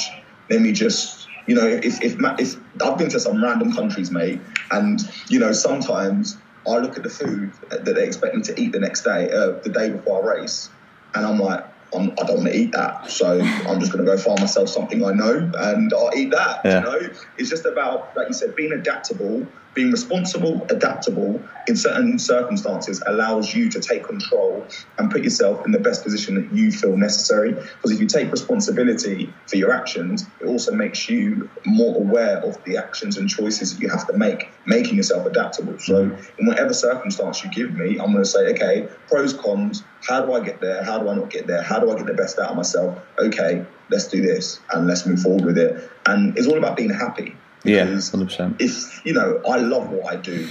Let 0.51 0.61
me 0.61 0.73
just, 0.73 1.27
you 1.47 1.55
know, 1.55 1.65
if, 1.65 2.03
if, 2.03 2.15
if 2.39 2.55
I've 2.81 2.97
been 2.97 3.09
to 3.09 3.19
some 3.19 3.43
random 3.43 3.73
countries, 3.73 4.11
mate, 4.11 4.41
and, 4.71 4.99
you 5.29 5.39
know, 5.39 5.51
sometimes 5.51 6.37
I 6.67 6.77
look 6.77 6.97
at 6.97 7.03
the 7.03 7.09
food 7.09 7.51
that 7.69 7.85
they 7.85 8.05
expect 8.05 8.35
me 8.35 8.41
to 8.43 8.59
eat 8.59 8.71
the 8.71 8.79
next 8.79 9.03
day, 9.03 9.31
uh, 9.31 9.59
the 9.63 9.69
day 9.69 9.89
before 9.89 10.33
I 10.33 10.39
race, 10.41 10.69
and 11.13 11.25
I'm 11.25 11.39
like, 11.39 11.65
I'm, 11.95 12.11
I 12.11 12.23
don't 12.25 12.37
want 12.37 12.47
to 12.47 12.57
eat 12.57 12.71
that. 12.73 13.09
So 13.09 13.39
I'm 13.67 13.79
just 13.79 13.91
going 13.91 14.05
to 14.05 14.11
go 14.11 14.17
find 14.17 14.39
myself 14.39 14.69
something 14.69 15.05
I 15.05 15.11
know 15.11 15.51
and 15.57 15.93
I'll 15.93 16.11
eat 16.15 16.31
that. 16.31 16.61
Yeah. 16.65 16.79
You 16.79 16.85
know, 16.85 17.09
it's 17.37 17.49
just 17.49 17.65
about, 17.65 18.15
like 18.15 18.27
you 18.27 18.33
said, 18.33 18.55
being 18.55 18.73
adaptable, 18.73 19.47
being 19.77 19.91
responsible, 19.91 20.65
adaptable 20.71 21.39
in 21.67 21.75
certain 21.75 22.17
circumstances 22.17 22.99
allows 23.05 23.53
you 23.53 23.69
to 23.69 23.79
take 23.79 24.03
control 24.03 24.65
and 24.97 25.11
put 25.11 25.23
yourself 25.23 25.63
in 25.67 25.71
the 25.71 25.77
best 25.77 26.03
position 26.03 26.33
that 26.33 26.51
you 26.51 26.71
feel 26.71 26.97
necessary. 26.97 27.51
Because 27.51 27.91
if 27.91 27.99
you 27.99 28.07
take 28.07 28.31
responsibility 28.31 29.31
for 29.45 29.55
your 29.55 29.71
actions, 29.71 30.25
it 30.41 30.47
also 30.47 30.73
makes 30.73 31.07
you 31.07 31.47
more 31.63 31.95
aware 31.95 32.39
of 32.39 32.61
the 32.63 32.75
actions 32.75 33.17
and 33.17 33.29
choices 33.29 33.75
that 33.75 33.79
you 33.79 33.87
have 33.87 34.07
to 34.07 34.17
make, 34.17 34.49
making 34.65 34.95
yourself 34.95 35.27
adaptable. 35.27 35.77
So 35.77 36.11
in 36.39 36.47
whatever 36.47 36.73
circumstance 36.73 37.43
you 37.43 37.51
give 37.51 37.75
me, 37.75 37.99
I'm 37.99 38.11
going 38.11 38.23
to 38.23 38.25
say, 38.25 38.47
okay, 38.53 38.89
pros, 39.07 39.33
cons, 39.33 39.83
how 40.07 40.25
do 40.25 40.33
I 40.33 40.39
get 40.39 40.59
there? 40.59 40.83
How 40.83 40.97
do 40.97 41.07
I 41.07 41.13
not 41.13 41.29
get 41.29 41.45
there? 41.45 41.61
How 41.61 41.79
do 41.79 41.91
I 41.91 41.95
get 41.97 42.07
the 42.07 42.15
best 42.15 42.39
out 42.39 42.49
of 42.49 42.57
myself? 42.57 42.97
Okay, 43.19 43.63
let's 43.91 44.07
do 44.07 44.21
this 44.21 44.59
and 44.73 44.87
let's 44.87 45.05
move 45.05 45.21
forward 45.21 45.45
with 45.45 45.59
it. 45.59 45.87
And 46.07 46.35
it's 46.35 46.47
all 46.47 46.57
about 46.57 46.77
being 46.77 46.89
happy. 46.89 47.35
Yeah, 47.63 47.85
Because 47.85 48.11
100%. 48.11 48.61
if 48.61 49.05
you 49.05 49.13
know 49.13 49.41
i 49.49 49.57
love 49.57 49.89
what 49.89 50.05
i 50.13 50.15
do. 50.15 50.47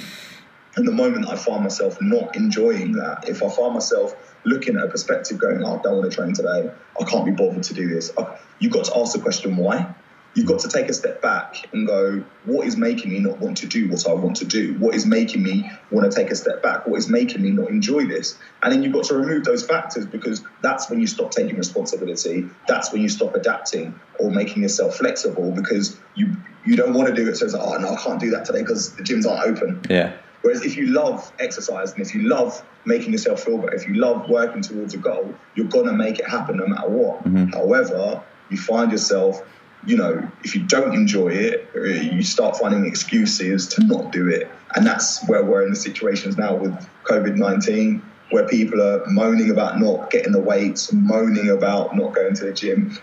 And 0.77 0.87
the 0.87 0.93
moment 0.93 1.29
i 1.29 1.37
find 1.37 1.63
myself 1.63 1.99
not 2.01 2.37
enjoying 2.37 2.93
that 2.93 3.29
if 3.29 3.43
i 3.43 3.49
find 3.49 3.75
myself 3.75 4.15
looking 4.45 4.77
at 4.77 4.85
a 4.85 4.89
perspective 4.89 5.39
going 5.39 5.63
oh, 5.65 5.79
i 5.79 5.83
don't 5.83 5.99
want 5.99 6.11
to 6.11 6.17
train 6.17 6.35
today. 6.35 6.71
I 7.01 7.05
can't 7.05 7.25
be 7.25 7.33
bothered 7.33 7.63
to 7.65 7.75
do 7.75 7.89
this. 7.89 8.13
You've 8.59 8.73
got 8.73 8.85
to 8.87 8.97
ask 8.99 9.15
the 9.15 9.21
question 9.21 9.57
why? 9.57 9.95
You've 10.35 10.47
got 10.47 10.61
to 10.61 10.69
take 10.69 10.91
a 10.91 10.93
step 10.93 11.23
back 11.23 11.67
and 11.73 11.87
go 11.87 12.23
what 12.45 12.67
is 12.67 12.77
making 12.77 13.11
me 13.11 13.21
not 13.21 13.39
want 13.39 13.57
to 13.59 13.67
do 13.67 13.89
what 13.89 14.07
i 14.07 14.13
want 14.13 14.37
to 14.37 14.45
do? 14.45 14.75
What 14.75 14.95
is 14.95 15.07
making 15.07 15.43
me 15.43 15.71
want 15.91 16.11
to 16.11 16.15
take 16.15 16.31
a 16.31 16.35
step 16.35 16.63
back? 16.63 16.87
What 16.87 16.99
is 16.99 17.09
making 17.09 17.41
me 17.41 17.53
not 17.53 17.71
enjoy 17.71 18.05
this? 18.07 18.37
And 18.63 18.71
then 18.71 18.83
you've 18.83 18.93
got 18.93 19.05
to 19.05 19.15
remove 19.15 19.45
those 19.45 19.65
factors 19.65 20.05
because 20.05 20.43
that's 20.63 20.91
when 20.91 21.01
you 21.01 21.07
stop 21.07 21.31
taking 21.31 21.57
responsibility. 21.57 22.51
That's 22.69 22.93
when 22.93 23.01
you 23.01 23.09
stop 23.09 23.35
adapting 23.35 23.99
or 24.19 24.31
making 24.31 24.63
yourself 24.63 24.97
flexible 24.97 25.53
because 25.53 25.99
you 26.15 26.37
you 26.67 26.77
don't 26.77 26.95
want 26.95 27.09
to 27.09 27.15
do 27.15 27.29
it 27.29 27.37
so 27.37 27.45
it's 27.45 27.55
like 27.55 27.63
oh 27.63 27.77
no 27.79 27.95
i 27.95 27.97
can't 27.97 28.21
do 28.21 28.31
that 28.31 28.45
today 28.45 28.61
because 28.61 28.95
the 28.97 29.03
gyms 29.03 29.27
aren't 29.27 29.57
open 29.57 29.81
Yeah. 29.89 30.13
Whereas 30.43 30.65
if 30.65 30.77
you 30.77 30.87
love 30.87 31.33
exercise 31.41 31.93
and 31.93 32.03
if 32.03 32.15
you 32.15 32.23
love 32.23 32.65
making 32.85 33.11
yourself 33.11 33.43
feel 33.43 33.59
better, 33.59 33.75
if 33.75 33.89
you 33.89 33.95
love 33.95 34.29
working 34.29 34.63
towards 34.63 34.95
a 34.95 34.99
goal, 34.99 35.35
you're 35.57 35.67
gonna 35.67 35.93
make 35.93 36.21
it 36.21 36.29
happen 36.29 36.59
no 36.59 36.69
matter 36.69 36.89
what. 36.89 37.25
Mm-hmm. 37.25 37.47
However, 37.49 38.23
you 38.49 38.57
find 38.57 38.93
yourself, 38.93 39.43
you 39.85 39.97
know, 39.97 40.31
if 40.45 40.55
you 40.55 40.63
don't 40.63 40.95
enjoy 40.95 41.31
it, 41.31 41.69
you 41.75 42.23
start 42.23 42.57
finding 42.57 42.87
excuses 42.87 43.67
to 43.69 43.85
not 43.87 44.13
do 44.13 44.29
it, 44.29 44.49
and 44.77 44.87
that's 44.87 45.27
where 45.27 45.45
we're 45.45 45.65
in 45.65 45.71
the 45.71 45.77
situations 45.77 46.37
now 46.37 46.55
with 46.55 46.89
COVID 47.03 47.35
nineteen. 47.35 48.03
Where 48.31 48.47
people 48.47 48.83
are 48.83 49.07
moaning 49.07 49.51
about 49.51 49.79
not 49.79 50.11
getting 50.11 50.33
the 50.33 50.41
weights, 50.41 50.93
moaning 50.93 51.49
about 51.49 51.97
not 51.97 52.15
going 52.15 52.35
to 52.35 52.47
the 52.47 52.53
gym, 52.53 52.99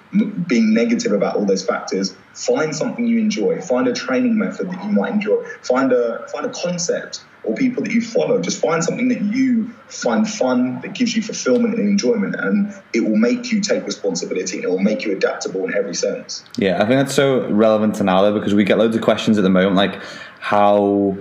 being 0.48 0.74
negative 0.74 1.14
about 1.14 1.38
all 1.38 1.46
those 1.46 1.66
factors. 1.66 2.16
Find 2.34 2.76
something 2.76 3.08
you 3.08 3.20
enjoy. 3.20 3.62
Find 3.62 3.88
a 3.88 3.94
training 3.94 4.38
method 4.38 4.70
that 4.70 4.84
you 4.84 4.92
might 4.92 5.14
enjoy. 5.14 5.44
Find 5.62 5.94
a 5.94 6.28
find 6.28 6.46
a 6.46 6.50
concept 6.50 7.24
or 7.44 7.56
people 7.56 7.84
that 7.84 7.92
you 7.92 8.02
follow. 8.02 8.42
Just 8.42 8.62
find 8.62 8.84
something 8.84 9.10
that 9.10 9.22
you 9.22 9.74
find 9.88 10.30
fun, 10.30 10.82
that 10.82 10.94
gives 10.94 11.16
you 11.16 11.22
fulfillment 11.22 11.76
and 11.76 11.88
enjoyment, 11.88 12.36
and 12.36 12.74
it 12.94 13.02
will 13.02 13.18
make 13.18 13.52
you 13.52 13.62
take 13.62 13.86
responsibility 13.86 14.64
it 14.64 14.70
will 14.70 14.80
make 14.80 15.04
you 15.06 15.12
adaptable 15.12 15.66
in 15.66 15.76
every 15.76 15.94
sense. 15.94 16.44
Yeah, 16.58 16.76
I 16.76 16.80
think 16.80 16.92
that's 16.92 17.14
so 17.14 17.48
relevant 17.50 17.96
to 17.96 18.04
now 18.04 18.22
though 18.22 18.34
because 18.34 18.54
we 18.54 18.64
get 18.64 18.78
loads 18.78 18.96
of 18.96 19.02
questions 19.02 19.38
at 19.38 19.44
the 19.44 19.50
moment 19.50 19.76
like 19.76 20.02
how 20.40 21.18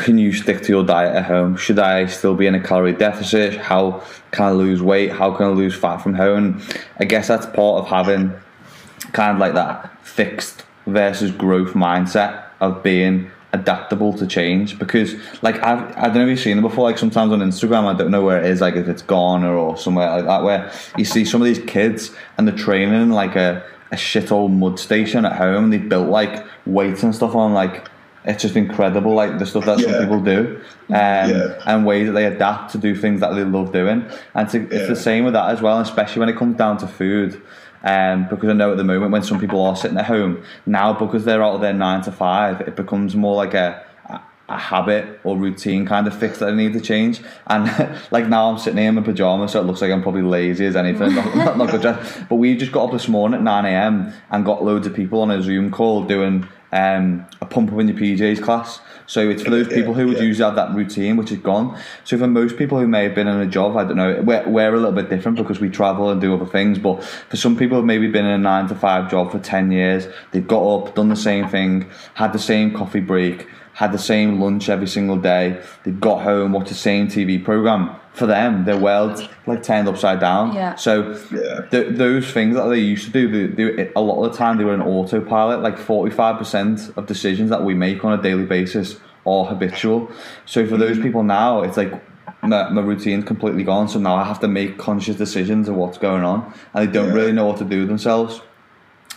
can 0.00 0.16
you 0.16 0.32
stick 0.32 0.62
to 0.62 0.68
your 0.72 0.84
diet 0.84 1.14
at 1.14 1.26
home? 1.26 1.56
Should 1.56 1.78
I 1.78 2.06
still 2.06 2.34
be 2.34 2.46
in 2.46 2.54
a 2.54 2.60
calorie 2.60 2.94
deficit? 2.94 3.56
How 3.56 4.02
can 4.30 4.46
I 4.46 4.50
lose 4.50 4.82
weight? 4.82 5.12
How 5.12 5.30
can 5.32 5.46
I 5.46 5.50
lose 5.50 5.74
fat 5.76 5.98
from 5.98 6.14
home? 6.14 6.62
I 6.98 7.04
guess 7.04 7.28
that's 7.28 7.46
part 7.46 7.82
of 7.82 7.86
having 7.86 8.32
kind 9.12 9.32
of 9.32 9.38
like 9.38 9.54
that 9.54 10.04
fixed 10.04 10.64
versus 10.86 11.30
growth 11.30 11.74
mindset 11.74 12.44
of 12.60 12.82
being 12.82 13.30
adaptable 13.52 14.12
to 14.16 14.26
change 14.26 14.78
because 14.78 15.14
like 15.42 15.56
I've, 15.56 15.96
I 15.96 16.04
don't 16.04 16.14
know 16.14 16.22
if 16.22 16.28
you've 16.28 16.40
seen 16.40 16.58
it 16.58 16.62
before 16.62 16.84
like 16.84 16.98
sometimes 16.98 17.32
on 17.32 17.40
Instagram 17.40 17.84
I 17.84 17.98
don't 17.98 18.12
know 18.12 18.24
where 18.24 18.38
it 18.42 18.48
is 18.48 18.60
like 18.60 18.76
if 18.76 18.86
it's 18.86 19.02
gone 19.02 19.42
or, 19.42 19.56
or 19.56 19.76
somewhere 19.76 20.08
like 20.08 20.24
that 20.26 20.44
where 20.44 20.72
you 20.96 21.04
see 21.04 21.24
some 21.24 21.42
of 21.42 21.46
these 21.46 21.58
kids 21.58 22.12
and 22.38 22.46
they're 22.46 22.56
training 22.56 23.10
like 23.10 23.34
a, 23.34 23.64
a 23.90 23.96
shit 23.96 24.30
old 24.30 24.52
mud 24.52 24.78
station 24.78 25.24
at 25.24 25.32
home 25.36 25.64
and 25.64 25.72
they 25.72 25.78
built 25.78 26.08
like 26.08 26.46
weights 26.64 27.02
and 27.02 27.12
stuff 27.12 27.34
on 27.34 27.52
like 27.52 27.90
it's 28.24 28.42
just 28.42 28.54
incredible 28.56 29.14
like 29.14 29.38
the 29.38 29.46
stuff 29.46 29.64
that 29.64 29.78
some 29.80 29.92
people 29.98 30.20
do 30.20 30.60
um, 30.88 30.94
Yeah. 30.94 31.62
and 31.66 31.86
ways 31.86 32.06
that 32.06 32.12
they 32.12 32.26
adapt 32.26 32.72
to 32.72 32.78
do 32.78 32.94
things 32.94 33.20
that 33.20 33.34
they 33.34 33.44
love 33.44 33.72
doing 33.72 34.04
and 34.34 34.48
to, 34.50 34.62
it's 34.64 34.72
Yeah. 34.74 34.86
the 34.86 34.96
same 34.96 35.24
with 35.24 35.32
that 35.34 35.48
as 35.50 35.62
well 35.62 35.80
especially 35.80 36.20
when 36.20 36.28
it 36.28 36.36
comes 36.36 36.56
down 36.56 36.76
to 36.78 36.86
food 36.86 37.40
um, 37.82 38.26
because 38.28 38.50
I 38.50 38.52
know 38.52 38.72
at 38.72 38.76
the 38.76 38.84
moment 38.84 39.10
when 39.12 39.22
some 39.22 39.40
people 39.40 39.64
are 39.64 39.74
sitting 39.74 39.96
at 39.96 40.04
home 40.06 40.42
now 40.66 40.92
because 40.92 41.24
they're 41.24 41.42
out 41.42 41.54
of 41.54 41.60
their 41.62 41.72
nine 41.72 42.02
to 42.02 42.12
five, 42.12 42.60
it 42.60 42.76
becomes 42.76 43.16
more 43.16 43.34
like 43.34 43.54
a 43.54 43.82
a- 44.50 44.58
habit 44.58 45.20
or 45.24 45.38
routine 45.38 45.86
kind 45.86 46.06
of 46.06 46.14
fix 46.14 46.40
that 46.40 46.48
I 46.50 46.54
need 46.54 46.72
to 46.74 46.80
change. 46.80 47.22
And 47.46 47.64
like 48.10 48.26
now 48.28 48.50
I'm 48.50 48.58
sitting 48.58 48.78
here 48.78 48.88
in 48.90 48.96
my 48.96 49.02
pajamas, 49.02 49.52
so 49.52 49.60
it 49.60 49.64
looks 49.64 49.80
like 49.80 49.92
I'm 49.92 50.02
probably 50.02 50.20
lazy 50.22 50.66
as 50.66 50.74
anything. 50.76 51.14
not, 51.14 51.34
not, 51.36 51.56
not 51.56 51.70
good 51.70 51.80
dressed. 51.82 52.20
But 52.28 52.34
we 52.34 52.54
just 52.56 52.72
got 52.72 52.86
up 52.86 52.92
this 52.92 53.08
morning 53.08 53.38
at 53.38 53.42
9 53.44 53.64
a.m. 53.64 54.12
and 54.30 54.44
got 54.44 54.62
loads 54.62 54.86
of 54.86 54.92
people 54.94 55.22
on 55.22 55.30
a 55.30 55.40
Zoom 55.40 55.70
call 55.70 56.02
doing 56.04 56.46
um, 56.72 57.26
a 57.40 57.46
pump 57.46 57.72
up 57.72 57.78
in 57.78 57.88
your 57.88 57.96
PJs 57.96 58.42
class. 58.42 58.80
So 59.06 59.28
it's 59.28 59.42
for 59.42 59.50
those 59.50 59.66
people 59.66 59.92
who 59.92 60.06
would 60.06 60.18
yeah. 60.18 60.22
usually 60.22 60.44
have 60.44 60.54
that 60.54 60.74
routine, 60.74 61.16
which 61.16 61.32
is 61.32 61.38
gone. 61.38 61.76
So 62.04 62.16
for 62.16 62.28
most 62.28 62.56
people 62.56 62.78
who 62.78 62.86
may 62.86 63.02
have 63.04 63.14
been 63.14 63.26
in 63.26 63.40
a 63.40 63.46
job, 63.46 63.76
I 63.76 63.84
don't 63.84 63.96
know, 63.96 64.22
we're, 64.22 64.48
we're 64.48 64.72
a 64.72 64.76
little 64.76 64.92
bit 64.92 65.10
different 65.10 65.36
because 65.36 65.58
we 65.58 65.68
travel 65.68 66.10
and 66.10 66.20
do 66.20 66.32
other 66.32 66.46
things. 66.46 66.78
But 66.78 67.02
for 67.02 67.36
some 67.36 67.56
people 67.56 67.76
who've 67.76 67.86
maybe 67.86 68.06
been 68.06 68.24
in 68.24 68.32
a 68.32 68.38
nine 68.38 68.68
to 68.68 68.74
five 68.74 69.10
job 69.10 69.32
for 69.32 69.40
10 69.40 69.72
years, 69.72 70.06
they've 70.30 70.46
got 70.46 70.62
up, 70.62 70.94
done 70.94 71.08
the 71.08 71.16
same 71.16 71.48
thing, 71.48 71.90
had 72.14 72.32
the 72.32 72.38
same 72.38 72.72
coffee 72.72 73.00
break, 73.00 73.48
had 73.72 73.92
the 73.92 73.98
same 73.98 74.40
lunch 74.40 74.68
every 74.68 74.86
single 74.86 75.16
day. 75.16 75.60
they've 75.84 76.00
got 76.00 76.22
home, 76.22 76.52
watched 76.52 76.68
the 76.68 76.74
same 76.74 77.08
TV 77.08 77.42
program. 77.44 77.96
For 78.12 78.26
them, 78.26 78.64
their 78.64 78.76
world 78.76 79.28
like 79.46 79.62
turned 79.62 79.88
upside 79.88 80.20
down. 80.20 80.52
Yeah. 80.52 80.74
So 80.74 81.16
Yeah. 81.30 81.60
th- 81.70 81.96
those 81.96 82.30
things 82.32 82.56
that 82.56 82.68
they 82.68 82.78
used 82.78 83.06
to 83.06 83.10
do, 83.12 83.28
they, 83.30 83.64
they, 83.74 83.92
a 83.94 84.00
lot 84.00 84.22
of 84.22 84.32
the 84.32 84.36
time 84.36 84.58
they 84.58 84.64
were 84.64 84.74
in 84.74 84.82
autopilot. 84.82 85.62
Like 85.62 85.78
forty 85.78 86.14
five 86.14 86.36
percent 86.36 86.92
of 86.96 87.06
decisions 87.06 87.50
that 87.50 87.62
we 87.64 87.72
make 87.72 88.04
on 88.04 88.12
a 88.12 88.20
daily 88.20 88.44
basis 88.44 88.98
are 89.24 89.44
habitual. 89.44 90.10
So 90.44 90.66
for 90.66 90.76
those 90.76 90.96
mm-hmm. 90.96 91.02
people 91.04 91.22
now, 91.22 91.62
it's 91.62 91.76
like 91.76 91.92
my, 92.42 92.68
my 92.70 92.80
routine's 92.80 93.24
completely 93.24 93.62
gone. 93.62 93.88
So 93.88 93.98
now 94.00 94.16
I 94.16 94.24
have 94.24 94.40
to 94.40 94.48
make 94.48 94.76
conscious 94.76 95.16
decisions 95.16 95.68
of 95.68 95.76
what's 95.76 95.98
going 95.98 96.24
on, 96.24 96.52
and 96.74 96.88
they 96.88 96.92
don't 96.92 97.08
Yeah. 97.08 97.14
really 97.14 97.32
know 97.32 97.46
what 97.46 97.58
to 97.58 97.64
do 97.64 97.80
with 97.80 97.88
themselves. 97.88 98.40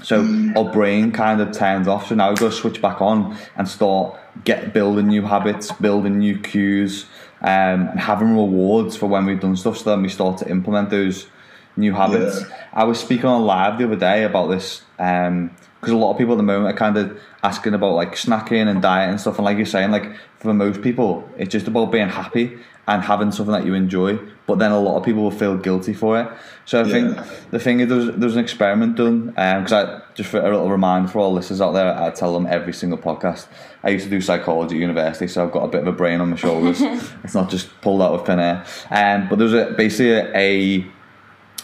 So 0.01 0.23
mm. 0.23 0.56
our 0.58 0.71
brain 0.71 1.12
kind 1.12 1.39
of 1.39 1.51
turns 1.51 1.88
off. 1.88 2.08
So 2.08 2.15
now 2.15 2.29
we've 2.29 2.39
got 2.39 2.51
to 2.51 2.58
switch 2.58 2.82
back 2.82 3.01
on 3.01 3.38
and 3.56 3.67
start 3.67 4.17
get 4.43 4.73
building 4.73 5.08
new 5.08 5.21
habits, 5.21 5.71
building 5.71 6.17
new 6.17 6.38
cues, 6.39 7.06
um, 7.43 7.89
and 7.89 7.99
having 7.99 8.36
rewards 8.36 8.95
for 8.95 9.08
when 9.08 9.25
we've 9.25 9.39
done 9.39 9.56
stuff. 9.56 9.77
So 9.77 9.89
then 9.91 10.01
we 10.01 10.10
start 10.10 10.38
to 10.39 10.49
implement 10.49 10.89
those 10.89 11.27
new 11.75 11.93
habits. 11.93 12.41
Yeah. 12.41 12.65
I 12.73 12.83
was 12.83 12.99
speaking 12.99 13.25
on 13.25 13.43
live 13.45 13.77
the 13.77 13.86
other 13.86 13.95
day 13.95 14.23
about 14.23 14.47
this 14.47 14.81
because 14.97 15.91
a 15.91 15.97
lot 15.97 16.12
of 16.12 16.17
people 16.17 16.33
at 16.33 16.38
the 16.38 16.43
moment 16.43 16.73
are 16.73 16.77
kind 16.77 16.97
of 16.97 17.19
asking 17.43 17.73
about 17.73 17.93
like 17.95 18.15
snacking 18.15 18.67
and 18.69 18.81
diet 18.81 19.09
and 19.09 19.19
stuff. 19.19 19.38
And 19.38 19.45
like 19.45 19.57
you're 19.57 19.65
saying, 19.65 19.91
like 19.91 20.12
for 20.39 20.53
most 20.53 20.81
people, 20.81 21.27
it's 21.38 21.51
just 21.51 21.67
about 21.67 21.91
being 21.91 22.09
happy 22.09 22.57
and 22.88 23.01
having 23.01 23.31
something 23.31 23.53
that 23.53 23.65
you 23.65 23.73
enjoy. 23.73 24.19
But 24.45 24.59
then 24.59 24.71
a 24.71 24.79
lot 24.79 24.97
of 24.97 25.05
people 25.05 25.23
will 25.23 25.31
feel 25.31 25.55
guilty 25.57 25.93
for 25.93 26.19
it. 26.19 26.29
So 26.65 26.81
I 26.81 26.83
Yeah. 26.83 26.91
think 26.91 27.49
the 27.51 27.59
thing 27.59 27.79
is, 27.79 27.88
there's, 27.89 28.05
was, 28.07 28.15
there 28.15 28.25
was 28.25 28.36
an 28.36 28.43
experiment 28.43 28.95
done 28.97 29.27
because 29.27 29.71
I 29.71 30.01
just 30.15 30.29
for 30.29 30.39
a 30.39 30.43
little 30.43 30.69
reminder 30.69 31.07
for 31.09 31.19
all 31.19 31.33
listeners 31.33 31.62
out 31.62 31.71
there, 31.71 31.97
I 31.97 32.12
tell 32.12 32.33
them 32.33 32.45
every 32.45 32.73
single 32.73 32.97
podcast. 32.99 33.47
I 33.83 33.89
used 33.89 34.03
to 34.05 34.09
do 34.09 34.19
psychology 34.21 34.75
at 34.75 34.81
university, 34.81 35.27
so 35.27 35.45
I've 35.45 35.51
got 35.51 35.63
a 35.63 35.67
bit 35.69 35.81
of 35.81 35.88
a 35.88 35.91
brain 35.93 36.19
on 36.21 36.29
my 36.29 36.36
shoulders. 36.36 36.81
it's 37.23 37.33
not 37.33 37.49
just 37.49 37.69
pulled 37.81 38.01
out 38.01 38.12
of 38.13 38.25
thin 38.25 38.39
air. 38.39 38.65
Um, 38.91 39.27
but 39.29 39.39
there's 39.39 39.53
a, 39.53 39.73
basically 39.77 40.12
a, 40.12 40.31
a 40.36 40.86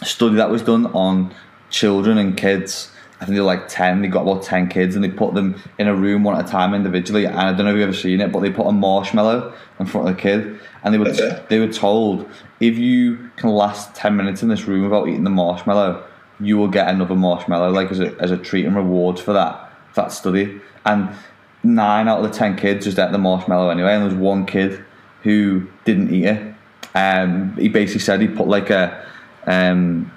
study 0.02 0.36
that 0.36 0.50
was 0.50 0.62
done 0.62 0.86
on 0.86 1.34
children 1.70 2.18
and 2.18 2.36
kids. 2.36 2.90
I 3.20 3.26
think 3.26 3.36
they're 3.36 3.44
like 3.44 3.68
10, 3.68 4.00
they 4.00 4.08
got 4.08 4.22
about 4.22 4.42
10 4.42 4.68
kids 4.68 4.94
and 4.94 5.04
they 5.04 5.10
put 5.10 5.34
them 5.34 5.60
in 5.78 5.88
a 5.88 5.94
room 5.94 6.24
one 6.24 6.38
at 6.38 6.46
a 6.46 6.50
time 6.50 6.72
individually. 6.72 7.26
And 7.26 7.38
I 7.38 7.52
don't 7.52 7.66
know 7.66 7.72
if 7.72 7.74
you've 7.74 7.88
ever 7.88 7.92
seen 7.92 8.20
it, 8.20 8.32
but 8.32 8.40
they 8.40 8.50
put 8.50 8.66
a 8.66 8.72
marshmallow 8.72 9.52
in 9.78 9.86
front 9.86 10.08
of 10.08 10.16
the 10.16 10.20
kid 10.20 10.58
and 10.82 10.94
they 10.94 10.98
were, 10.98 11.12
they 11.50 11.58
were 11.58 11.70
told 11.70 12.26
if 12.60 12.78
you 12.78 13.30
can 13.36 13.50
last 13.50 13.94
10 13.94 14.16
minutes 14.16 14.42
in 14.42 14.48
this 14.48 14.64
room 14.64 14.84
without 14.84 15.06
eating 15.06 15.24
the 15.24 15.30
marshmallow, 15.30 16.06
you 16.40 16.56
will 16.56 16.68
get 16.68 16.88
another 16.88 17.14
marshmallow, 17.14 17.70
like 17.70 17.90
as 17.90 18.00
a, 18.00 18.16
as 18.18 18.30
a 18.30 18.38
treat 18.38 18.64
and 18.64 18.74
reward 18.74 19.18
for 19.18 19.34
that, 19.34 19.70
for 19.92 20.02
that 20.02 20.12
study. 20.12 20.58
And 20.86 21.14
nine 21.62 22.08
out 22.08 22.24
of 22.24 22.30
the 22.30 22.36
10 22.36 22.56
kids 22.56 22.86
just 22.86 22.98
ate 22.98 23.12
the 23.12 23.18
marshmallow 23.18 23.68
anyway. 23.68 23.92
And 23.92 24.02
there 24.02 24.08
was 24.08 24.18
one 24.18 24.46
kid 24.46 24.82
who 25.22 25.66
didn't 25.84 26.14
eat 26.14 26.24
it. 26.24 26.54
Um, 26.94 27.54
he 27.56 27.68
basically 27.68 28.00
said 28.00 28.20
he 28.20 28.28
put 28.28 28.48
like 28.48 28.70
a, 28.70 29.06
um, 29.46 30.10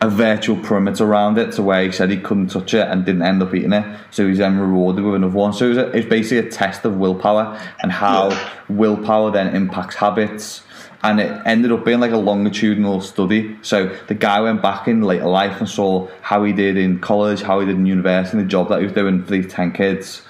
a 0.00 0.08
virtual 0.10 0.56
perimeter 0.56 1.04
around 1.04 1.38
it 1.38 1.52
to 1.52 1.62
where 1.62 1.82
he 1.84 1.90
said 1.92 2.10
he 2.10 2.18
couldn't 2.18 2.48
touch 2.48 2.74
it 2.74 2.86
and 2.88 3.04
didn't 3.06 3.22
end 3.22 3.42
up 3.42 3.54
eating 3.54 3.72
it. 3.72 3.98
So 4.10 4.26
he's 4.28 4.38
then 4.38 4.58
rewarded 4.58 5.04
with 5.04 5.14
another 5.14 5.34
one. 5.34 5.52
So 5.52 5.70
it 5.70 5.94
it's 5.94 6.08
basically 6.08 6.46
a 6.46 6.50
test 6.50 6.84
of 6.84 6.96
willpower 6.96 7.58
and 7.82 7.90
how 7.90 8.30
Yeah. 8.30 8.48
willpower 8.68 9.30
then 9.30 9.54
impacts 9.54 9.96
habits. 9.96 10.62
And 11.02 11.20
it 11.20 11.38
ended 11.44 11.70
up 11.70 11.84
being 11.84 12.00
like 12.00 12.12
a 12.12 12.16
longitudinal 12.16 13.00
study. 13.02 13.56
So 13.62 13.90
the 14.08 14.14
guy 14.14 14.40
went 14.40 14.62
back 14.62 14.88
in 14.88 15.02
later 15.02 15.26
life 15.26 15.58
and 15.58 15.68
saw 15.68 16.08
how 16.22 16.44
he 16.44 16.52
did 16.52 16.76
in 16.78 16.98
college, 16.98 17.42
how 17.42 17.60
he 17.60 17.66
did 17.66 17.76
in 17.76 17.84
university, 17.86 18.38
and 18.38 18.46
the 18.46 18.50
job 18.50 18.68
that 18.70 18.78
he 18.78 18.84
was 18.84 18.94
doing 18.94 19.22
for 19.22 19.30
these 19.30 19.46
10 19.52 19.72
kids. 19.72 20.22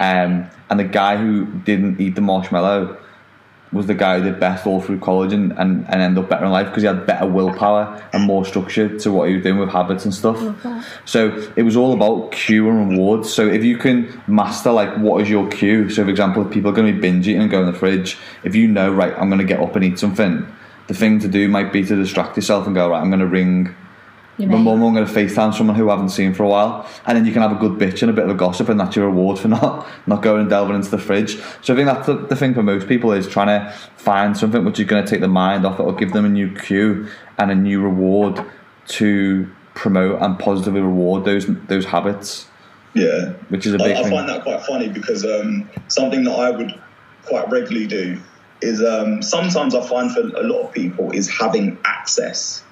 Um, 0.00 0.46
and 0.70 0.78
the 0.78 0.84
guy 0.84 1.16
who 1.16 1.44
didn't 1.46 2.00
eat 2.00 2.14
the 2.16 2.20
marshmallow 2.20 2.96
was 3.72 3.86
the 3.86 3.94
guy 3.94 4.18
who 4.18 4.24
did 4.24 4.40
best 4.40 4.66
all 4.66 4.80
through 4.80 4.98
college 4.98 5.32
and, 5.32 5.52
and, 5.58 5.86
and 5.88 6.00
ended 6.00 6.24
up 6.24 6.30
better 6.30 6.46
in 6.46 6.50
life 6.50 6.66
because 6.68 6.82
he 6.82 6.86
had 6.86 7.06
better 7.06 7.26
willpower 7.26 8.02
and 8.12 8.24
more 8.24 8.44
structure 8.44 8.98
to 8.98 9.12
what 9.12 9.28
he 9.28 9.34
was 9.34 9.42
doing 9.42 9.58
with 9.58 9.68
habits 9.68 10.04
and 10.04 10.14
stuff. 10.14 10.38
So 11.04 11.50
it 11.56 11.62
was 11.62 11.76
all 11.76 11.92
about 11.92 12.32
cue 12.32 12.68
and 12.68 12.90
rewards. 12.90 13.32
So 13.32 13.46
if 13.46 13.62
you 13.64 13.76
can 13.76 14.22
master 14.26 14.72
like 14.72 14.96
what 14.98 15.22
is 15.22 15.28
your 15.28 15.48
cue, 15.48 15.90
so 15.90 16.04
for 16.04 16.10
example, 16.10 16.46
if 16.46 16.52
people 16.52 16.70
are 16.70 16.74
going 16.74 16.86
to 16.86 16.92
be 16.94 17.00
binge 17.00 17.28
eating 17.28 17.42
and 17.42 17.50
go 17.50 17.60
in 17.60 17.66
the 17.66 17.78
fridge, 17.78 18.16
if 18.42 18.54
you 18.54 18.68
know 18.68 18.92
right, 18.92 19.12
I'm 19.18 19.28
going 19.28 19.40
to 19.40 19.44
get 19.44 19.60
up 19.60 19.76
and 19.76 19.84
eat 19.84 19.98
something, 19.98 20.46
the 20.86 20.94
thing 20.94 21.18
to 21.20 21.28
do 21.28 21.48
might 21.48 21.72
be 21.72 21.84
to 21.84 21.96
distract 21.96 22.36
yourself 22.36 22.66
and 22.66 22.74
go 22.74 22.90
right, 22.90 23.00
I'm 23.00 23.10
going 23.10 23.20
to 23.20 23.26
ring 23.26 23.74
Your 24.38 24.48
my 24.50 24.56
mate. 24.58 24.64
mum, 24.64 24.82
I'm 24.82 24.94
going 24.94 25.04
to 25.06 25.12
FaceTime 25.12 25.52
someone 25.52 25.74
who 25.76 25.90
I 25.90 25.94
haven't 25.94 26.10
seen 26.10 26.32
for 26.32 26.44
a 26.44 26.48
while, 26.48 26.88
and 27.06 27.18
then 27.18 27.24
you 27.26 27.32
can 27.32 27.42
have 27.42 27.50
a 27.52 27.56
good 27.56 27.72
bitch 27.72 28.02
and 28.02 28.10
a 28.10 28.14
bit 28.14 28.24
of 28.24 28.30
a 28.30 28.34
gossip, 28.34 28.68
and 28.68 28.78
that's 28.78 28.94
your 28.94 29.06
reward 29.06 29.38
for 29.38 29.48
not 29.56 29.86
not 30.06 30.22
going 30.22 30.42
and 30.42 30.50
delving 30.50 30.76
into 30.76 30.90
the 30.90 30.98
fridge. 30.98 31.38
So 31.60 31.74
I 31.74 31.76
think 31.76 31.86
that's 31.86 32.06
the, 32.06 32.14
the 32.14 32.36
thing 32.36 32.54
for 32.54 32.62
most 32.62 32.86
people 32.88 33.10
is 33.12 33.26
trying 33.28 33.48
to 33.48 33.72
find 33.96 34.36
something 34.36 34.64
which 34.64 34.78
is 34.78 34.86
going 34.86 35.04
to 35.04 35.10
take 35.10 35.20
the 35.20 35.28
mind 35.28 35.66
off 35.66 35.80
it 35.80 35.82
or 35.82 35.92
give 35.94 36.12
them 36.12 36.24
a 36.24 36.28
new 36.28 36.54
cue 36.54 37.08
and 37.36 37.50
a 37.50 37.54
new 37.54 37.80
reward 37.82 38.44
to 38.88 39.50
promote 39.74 40.22
and 40.22 40.38
positively 40.38 40.80
reward 40.80 41.24
those 41.24 41.46
those 41.66 41.84
habits, 41.84 42.46
Yeah. 42.94 43.32
which 43.48 43.66
is 43.66 43.74
a 43.74 43.78
big 43.78 43.96
I 43.96 44.02
thing. 44.02 44.12
find 44.12 44.28
that 44.28 44.42
quite 44.44 44.62
funny 44.62 44.88
because 44.88 45.24
um, 45.24 45.68
something 45.88 46.22
that 46.24 46.32
I 46.32 46.50
would 46.50 46.72
quite 47.26 47.50
regularly 47.50 47.86
do 47.86 48.18
is 48.62 48.82
um, 48.82 49.20
sometimes 49.22 49.74
I 49.74 49.86
find 49.86 50.10
for 50.12 50.20
a 50.20 50.42
lot 50.42 50.62
of 50.62 50.72
people 50.72 51.10
is 51.12 51.28
having 51.28 51.76
access. 51.84 52.62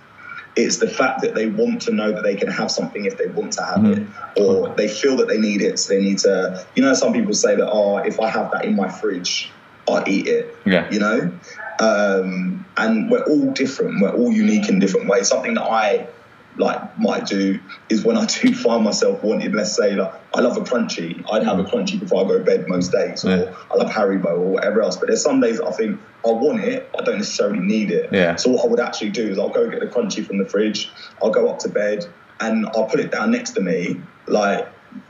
It's 0.57 0.79
the 0.79 0.89
fact 0.89 1.21
that 1.21 1.35
they 1.35 1.47
want 1.47 1.83
to 1.83 1.93
know 1.93 2.13
that 2.13 2.23
they 2.23 2.35
can 2.35 2.49
have 2.49 2.71
something 2.71 3.05
if 3.05 3.19
they 3.19 3.27
want 3.27 3.53
to 3.55 3.63
have 3.63 3.85
it, 3.85 4.07
or 4.37 4.75
they 4.75 4.89
feel 4.89 5.17
that 5.19 5.29
they 5.29 5.39
need 5.39 5.61
it, 5.61 5.79
so 5.79 5.95
they 5.95 6.03
need 6.03 6.19
to. 6.19 6.67
You 6.75 6.83
know, 6.83 6.95
some 6.95 7.13
people 7.13 7.35
say 7.35 7.57
that, 7.57 7.69
oh, 7.69 7.99
if 7.99 8.19
I 8.19 8.31
have 8.31 8.51
that 8.53 8.65
in 8.65 8.75
my 8.75 8.89
fridge, 8.89 9.51
I'll 9.89 10.09
eat 10.09 10.27
it. 10.27 10.57
Yeah. 10.65 10.91
You 10.91 10.99
know, 10.99 11.33
um, 11.79 12.65
and 12.77 13.11
we're 13.11 13.25
all 13.25 13.53
different. 13.53 14.01
We're 14.01 14.15
all 14.15 14.33
unique 14.33 14.69
in 14.69 14.79
different 14.79 15.09
ways. 15.09 15.29
Something 15.29 15.55
that 15.55 15.65
I 15.65 16.09
like 16.57 16.99
might 16.99 17.27
do 17.27 17.61
is 17.89 18.05
when 18.05 18.17
I 18.17 18.25
do 18.43 18.55
find 18.55 18.85
myself 18.85 19.23
wanting, 19.23 19.53
let's 19.53 19.77
say, 19.77 19.95
like 19.95 20.26
I 20.37 20.41
love 20.41 20.57
a 20.59 20.61
Crunchie. 20.61 21.25
I'd 21.33 21.45
have 21.45 21.59
a 21.59 21.65
mm. 21.65 21.71
Crunchie 21.71 21.99
before 21.99 22.23
I 22.23 22.29
go 22.29 22.39
to 22.39 22.45
bed 22.45 22.69
most 22.69 22.93
days, 22.93 23.25
or 23.25 23.31
Yeah. 23.31 23.55
I 23.71 23.77
love 23.77 23.91
Haribo 23.91 24.27
or 24.27 24.51
whatever 24.51 24.83
else. 24.83 24.97
But 24.97 25.09
there's 25.09 25.23
some 25.23 25.41
days 25.41 25.61
I 25.61 25.71
think 25.71 25.99
I 26.27 26.31
want 26.31 26.61
it, 26.61 26.91
I 26.97 27.03
don't 27.03 27.17
necessarily 27.17 27.61
need 27.61 27.91
it. 27.91 28.13
Yeah. 28.13 28.37
So 28.37 28.51
what 28.51 28.65
I 28.65 28.69
would 28.69 28.81
actually 28.81 29.11
do 29.11 29.27
is 29.27 29.39
I'll 29.39 29.49
go 29.49 29.69
get 29.71 29.81
the 29.81 29.87
Crunchie 29.87 30.27
from 30.27 30.37
the 30.39 30.45
fridge. 30.45 30.91
I'll 31.23 31.31
go 31.31 31.49
up 31.49 31.61
to 31.61 31.71
bed 31.71 32.07
and 32.39 32.67
I'll 32.67 32.85
put 32.85 33.01
it 33.01 33.11
down 33.11 33.31
next 33.31 33.53
to 33.53 33.61
me, 33.61 34.01
like. 34.27 34.69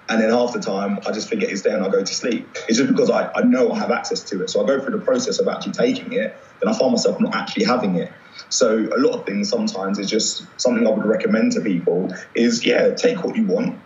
And 0.08 0.20
then 0.20 0.30
half 0.30 0.52
the 0.52 0.60
time, 0.60 0.98
I 1.06 1.12
just 1.12 1.28
forget 1.28 1.50
it's 1.50 1.62
there 1.62 1.76
and 1.76 1.84
I 1.84 1.88
go 1.88 2.02
to 2.02 2.14
sleep. 2.14 2.48
It's 2.68 2.78
just 2.78 2.90
because 2.90 3.10
I, 3.10 3.30
I 3.34 3.42
know 3.42 3.70
I 3.70 3.78
have 3.78 3.90
access 3.90 4.20
to 4.30 4.42
it. 4.42 4.50
So 4.50 4.62
I 4.62 4.66
go 4.66 4.80
through 4.80 4.98
the 4.98 5.04
process 5.04 5.38
of 5.38 5.46
actually 5.48 5.72
taking 5.72 6.12
it, 6.12 6.36
then 6.60 6.72
I 6.72 6.76
find 6.76 6.92
myself 6.92 7.20
not 7.20 7.34
actually 7.34 7.64
having 7.64 7.96
it. 7.96 8.12
So 8.48 8.78
a 8.78 8.98
lot 8.98 9.18
of 9.18 9.26
things 9.26 9.48
sometimes 9.48 9.98
is 9.98 10.08
just 10.08 10.46
something 10.60 10.86
I 10.86 10.90
would 10.90 11.04
recommend 11.04 11.52
to 11.52 11.60
people 11.60 12.12
is 12.34 12.64
yeah, 12.64 12.94
take 12.94 13.22
what 13.24 13.36
you 13.36 13.44
want, 13.44 13.78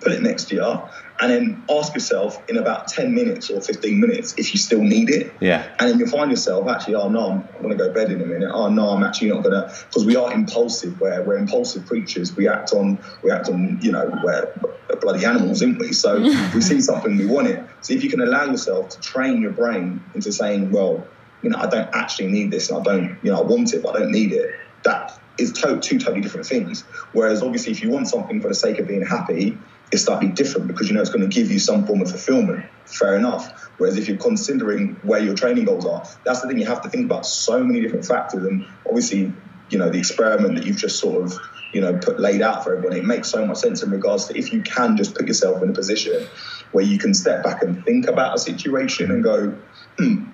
put 0.00 0.12
it 0.12 0.22
next 0.22 0.48
to 0.48 0.56
you, 0.56 0.82
and 1.20 1.30
then 1.30 1.64
ask 1.70 1.94
yourself 1.94 2.42
in 2.48 2.56
about 2.56 2.88
10 2.88 3.14
minutes 3.14 3.50
or 3.50 3.60
15 3.60 4.00
minutes 4.00 4.34
if 4.36 4.52
you 4.52 4.58
still 4.58 4.82
need 4.82 5.10
it. 5.10 5.32
Yeah. 5.40 5.64
And 5.78 5.88
then 5.88 5.98
you'll 5.98 6.08
find 6.08 6.30
yourself 6.30 6.68
actually, 6.68 6.96
oh 6.96 7.08
no, 7.08 7.30
I'm 7.30 7.62
going 7.62 7.70
to 7.70 7.76
go 7.76 7.88
to 7.88 7.94
bed 7.94 8.10
in 8.10 8.20
a 8.20 8.26
minute. 8.26 8.50
Oh 8.52 8.68
no, 8.68 8.90
I'm 8.90 9.02
actually 9.02 9.28
not 9.28 9.42
going 9.42 9.54
to, 9.54 9.74
because 9.86 10.04
we 10.04 10.16
are 10.16 10.32
impulsive. 10.32 11.00
Where 11.00 11.22
we're 11.22 11.36
impulsive 11.36 11.86
creatures, 11.86 12.34
we 12.36 12.48
act 12.48 12.72
on, 12.72 12.98
we 13.22 13.30
act 13.30 13.48
on, 13.48 13.78
you 13.80 13.92
know, 13.92 14.20
we're 14.24 14.52
bloody 15.00 15.24
animals, 15.24 15.62
aren't 15.62 15.78
we? 15.78 15.92
So 15.92 16.20
we 16.54 16.60
see 16.60 16.80
something, 16.80 17.16
we 17.16 17.26
want 17.26 17.48
it. 17.48 17.64
So 17.80 17.94
if 17.94 18.02
you 18.02 18.10
can 18.10 18.20
allow 18.20 18.44
yourself 18.44 18.90
to 18.90 19.00
train 19.00 19.40
your 19.40 19.52
brain 19.52 20.02
into 20.14 20.32
saying, 20.32 20.70
well, 20.70 21.06
you 21.42 21.50
know, 21.50 21.58
I 21.58 21.66
don't 21.66 21.88
actually 21.92 22.28
need 22.28 22.50
this, 22.50 22.70
and 22.70 22.80
I 22.80 22.82
don't, 22.82 23.18
you 23.22 23.30
know, 23.30 23.38
I 23.38 23.42
want 23.42 23.74
it, 23.74 23.82
but 23.82 23.96
I 23.96 24.00
don't 24.00 24.12
need 24.12 24.32
it. 24.32 24.50
That 24.82 25.20
is 25.38 25.52
to- 25.52 25.78
two 25.80 25.98
totally 25.98 26.20
different 26.20 26.46
things. 26.46 26.82
Whereas 27.12 27.42
obviously, 27.42 27.72
if 27.72 27.82
you 27.82 27.90
want 27.90 28.08
something 28.08 28.40
for 28.40 28.48
the 28.48 28.54
sake 28.54 28.78
of 28.78 28.88
being 28.88 29.04
happy, 29.04 29.58
it's 29.94 30.04
slightly 30.04 30.28
different 30.28 30.66
because 30.66 30.88
you 30.88 30.94
know 30.94 31.00
it's 31.00 31.10
going 31.10 31.28
to 31.28 31.32
give 31.34 31.50
you 31.50 31.58
some 31.58 31.86
form 31.86 32.02
of 32.02 32.10
fulfillment. 32.10 32.66
Fair 32.84 33.16
enough. 33.16 33.70
Whereas 33.78 33.96
if 33.96 34.08
you're 34.08 34.18
considering 34.18 34.96
where 35.02 35.20
your 35.20 35.34
training 35.34 35.64
goals 35.64 35.86
are, 35.86 36.06
that's 36.24 36.42
the 36.42 36.48
thing 36.48 36.58
you 36.58 36.66
have 36.66 36.82
to 36.82 36.90
think 36.90 37.06
about 37.06 37.24
so 37.24 37.62
many 37.62 37.80
different 37.80 38.04
factors. 38.04 38.44
And 38.44 38.66
obviously, 38.86 39.32
you 39.70 39.78
know, 39.78 39.90
the 39.90 39.98
experiment 39.98 40.56
that 40.56 40.66
you've 40.66 40.76
just 40.76 40.98
sort 40.98 41.24
of, 41.24 41.38
you 41.72 41.80
know, 41.80 41.96
put 41.96 42.20
laid 42.20 42.42
out 42.42 42.64
for 42.64 42.76
everyone, 42.76 42.96
it 42.96 43.04
makes 43.04 43.30
so 43.30 43.46
much 43.46 43.58
sense 43.58 43.82
in 43.82 43.90
regards 43.90 44.26
to 44.26 44.38
if 44.38 44.52
you 44.52 44.62
can 44.62 44.96
just 44.96 45.14
put 45.14 45.26
yourself 45.26 45.62
in 45.62 45.70
a 45.70 45.72
position 45.72 46.26
where 46.72 46.84
you 46.84 46.98
can 46.98 47.14
step 47.14 47.42
back 47.44 47.62
and 47.62 47.84
think 47.84 48.08
about 48.08 48.34
a 48.34 48.38
situation 48.38 49.10
and 49.10 49.22
go, 49.22 49.56
hmm, 49.98 50.24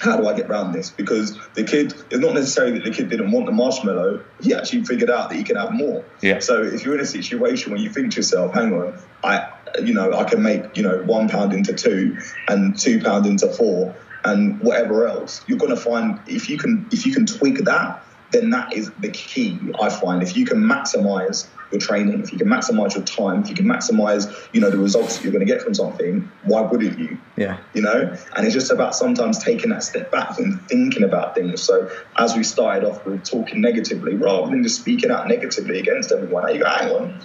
how 0.00 0.16
do 0.16 0.26
I 0.26 0.34
get 0.34 0.48
around 0.48 0.72
this? 0.72 0.90
Because 0.90 1.38
the 1.54 1.62
kid, 1.62 1.92
it's 2.10 2.18
not 2.18 2.34
necessarily 2.34 2.78
that 2.78 2.84
the 2.84 2.90
kid 2.90 3.10
didn't 3.10 3.30
want 3.30 3.44
the 3.44 3.52
marshmallow. 3.52 4.24
He 4.40 4.54
actually 4.54 4.84
figured 4.84 5.10
out 5.10 5.28
that 5.28 5.36
he 5.36 5.44
could 5.44 5.58
have 5.58 5.72
more. 5.72 6.02
Yeah. 6.22 6.38
So 6.38 6.62
if 6.62 6.84
you're 6.84 6.94
in 6.94 7.00
a 7.00 7.06
situation 7.06 7.70
where 7.70 7.80
you 7.80 7.90
think 7.90 8.12
to 8.12 8.16
yourself, 8.16 8.54
hang 8.54 8.72
on, 8.72 8.98
I, 9.22 9.50
you 9.82 9.92
know, 9.92 10.14
I 10.14 10.24
can 10.24 10.42
make, 10.42 10.74
you 10.74 10.82
know, 10.82 11.02
one 11.02 11.28
pound 11.28 11.52
into 11.52 11.74
two 11.74 12.18
and 12.48 12.78
two 12.78 13.02
pound 13.02 13.26
into 13.26 13.48
four 13.48 13.94
and 14.24 14.58
whatever 14.60 15.06
else, 15.06 15.42
you're 15.46 15.58
going 15.58 15.74
to 15.74 15.80
find 15.80 16.18
if 16.26 16.48
you 16.48 16.56
can, 16.56 16.88
if 16.90 17.04
you 17.04 17.12
can 17.12 17.26
tweak 17.26 17.64
that, 17.64 18.02
then 18.30 18.48
that 18.50 18.72
is 18.72 18.90
the 19.00 19.10
key. 19.10 19.58
I 19.82 19.90
find 19.90 20.22
if 20.22 20.34
you 20.34 20.46
can 20.46 20.58
maximize 20.58 21.46
your 21.72 21.80
training, 21.80 22.20
if 22.20 22.32
you 22.32 22.38
can 22.38 22.48
maximize 22.48 22.94
your 22.94 23.04
time, 23.04 23.42
if 23.42 23.48
you 23.48 23.54
can 23.54 23.66
maximize, 23.66 24.32
you 24.52 24.60
know, 24.60 24.70
the 24.70 24.78
results 24.78 25.16
that 25.16 25.24
you're 25.24 25.32
going 25.32 25.46
to 25.46 25.52
get 25.52 25.62
from 25.62 25.74
something, 25.74 26.30
why 26.44 26.60
wouldn't 26.60 26.98
you? 26.98 27.18
Yeah. 27.36 27.58
You 27.74 27.82
know, 27.82 28.16
and 28.36 28.46
it's 28.46 28.54
just 28.54 28.70
about 28.70 28.94
sometimes 28.94 29.38
taking 29.38 29.70
that 29.70 29.82
step 29.82 30.10
back 30.10 30.38
and 30.38 30.60
thinking 30.68 31.02
about 31.02 31.34
things. 31.34 31.62
So 31.62 31.90
as 32.16 32.36
we 32.36 32.44
started 32.44 32.88
off 32.88 33.04
with 33.04 33.24
talking 33.24 33.60
negatively, 33.60 34.14
rather 34.14 34.50
than 34.50 34.62
just 34.62 34.80
speaking 34.80 35.10
out 35.10 35.28
negatively 35.28 35.78
against 35.78 36.12
everyone, 36.12 36.52
you 36.54 36.60
go, 36.60 36.68
hang 36.68 36.90
on, 36.90 37.20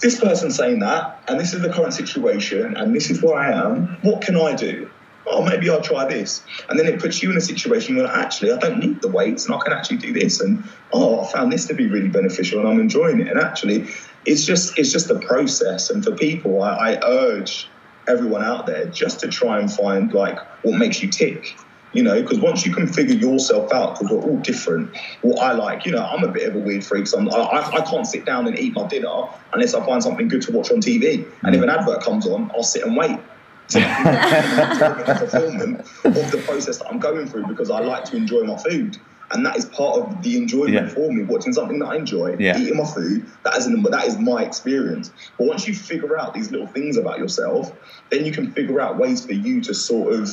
this 0.00 0.20
person's 0.20 0.56
saying 0.56 0.80
that, 0.80 1.22
and 1.26 1.40
this 1.40 1.54
is 1.54 1.62
the 1.62 1.70
current 1.70 1.94
situation, 1.94 2.76
and 2.76 2.94
this 2.94 3.10
is 3.10 3.22
where 3.22 3.36
I 3.36 3.52
am. 3.52 3.96
What 4.02 4.22
can 4.22 4.36
I 4.36 4.54
do? 4.54 4.90
Oh, 5.26 5.42
maybe 5.42 5.68
I'll 5.68 5.80
try 5.80 6.06
this. 6.06 6.42
And 6.68 6.78
then 6.78 6.86
it 6.86 7.00
puts 7.00 7.22
you 7.22 7.30
in 7.30 7.36
a 7.36 7.40
situation 7.40 7.96
where 7.96 8.06
actually 8.06 8.52
I 8.52 8.58
don't 8.58 8.78
need 8.78 9.02
the 9.02 9.08
weights 9.08 9.46
and 9.46 9.54
I 9.54 9.58
can 9.58 9.72
actually 9.72 9.98
do 9.98 10.12
this. 10.12 10.40
And 10.40 10.64
oh, 10.92 11.20
I 11.20 11.32
found 11.32 11.52
this 11.52 11.66
to 11.66 11.74
be 11.74 11.86
really 11.86 12.08
beneficial 12.08 12.60
and 12.60 12.68
I'm 12.68 12.80
enjoying 12.80 13.20
it. 13.20 13.28
And 13.28 13.38
actually, 13.38 13.88
it's 14.24 14.44
just 14.44 14.78
it's 14.78 14.92
just 14.92 15.10
a 15.10 15.18
process. 15.18 15.90
And 15.90 16.04
for 16.04 16.12
people, 16.12 16.62
I, 16.62 16.94
I 16.94 17.06
urge 17.06 17.68
everyone 18.08 18.44
out 18.44 18.66
there 18.66 18.86
just 18.86 19.20
to 19.20 19.28
try 19.28 19.58
and 19.58 19.70
find 19.70 20.12
like 20.12 20.38
what 20.62 20.78
makes 20.78 21.02
you 21.02 21.08
tick 21.08 21.56
you 21.96 22.02
know, 22.02 22.20
because 22.20 22.38
once 22.40 22.66
you 22.66 22.74
can 22.74 22.86
figure 22.86 23.14
yourself 23.14 23.72
out, 23.72 23.98
because 23.98 24.14
we're 24.14 24.22
all 24.22 24.36
different. 24.36 24.94
What 25.22 25.38
I 25.38 25.52
like, 25.52 25.86
you 25.86 25.92
know, 25.92 26.04
I'm 26.04 26.22
a 26.24 26.28
bit 26.28 26.46
of 26.46 26.54
a 26.54 26.58
weird 26.58 26.84
freak, 26.84 27.06
so 27.06 27.18
I, 27.30 27.70
I 27.70 27.80
can't 27.80 28.06
sit 28.06 28.26
down 28.26 28.46
and 28.46 28.58
eat 28.58 28.74
my 28.74 28.86
dinner 28.86 29.28
unless 29.54 29.72
I 29.72 29.84
find 29.84 30.02
something 30.02 30.28
good 30.28 30.42
to 30.42 30.52
watch 30.52 30.70
on 30.70 30.82
TV. 30.82 31.26
And 31.42 31.54
if 31.54 31.62
an 31.62 31.70
advert 31.70 32.02
comes 32.02 32.26
on, 32.26 32.50
I'll 32.54 32.62
sit 32.62 32.84
and 32.84 32.96
wait. 32.96 33.18
To 33.68 35.16
fulfillment 35.18 35.80
of 36.04 36.30
the 36.30 36.42
process 36.46 36.78
that 36.78 36.88
I'm 36.88 36.98
going 36.98 37.26
through 37.26 37.46
because 37.46 37.70
I 37.70 37.80
like 37.80 38.04
to 38.06 38.16
enjoy 38.16 38.42
my 38.44 38.56
food. 38.56 38.96
And 39.32 39.44
that 39.44 39.56
is 39.56 39.64
part 39.64 39.98
of 39.98 40.22
the 40.22 40.36
enjoyment 40.36 40.74
Yeah. 40.74 40.88
for 40.88 41.10
me, 41.12 41.24
watching 41.24 41.52
something 41.52 41.80
that 41.80 41.86
I 41.86 41.96
enjoy, 41.96 42.36
Yeah. 42.38 42.56
eating 42.58 42.76
my 42.76 42.84
food. 42.84 43.26
That 43.44 43.56
is, 43.56 43.66
an, 43.66 43.82
that 43.82 44.04
is 44.06 44.18
my 44.18 44.44
experience. 44.44 45.10
But 45.36 45.48
once 45.48 45.66
you 45.66 45.74
figure 45.74 46.16
out 46.16 46.32
these 46.32 46.52
little 46.52 46.68
things 46.68 46.96
about 46.96 47.18
yourself, 47.18 47.72
then 48.10 48.24
you 48.24 48.30
can 48.30 48.52
figure 48.52 48.80
out 48.80 48.98
ways 48.98 49.26
for 49.26 49.32
you 49.32 49.60
to 49.62 49.74
sort 49.74 50.12
of 50.14 50.30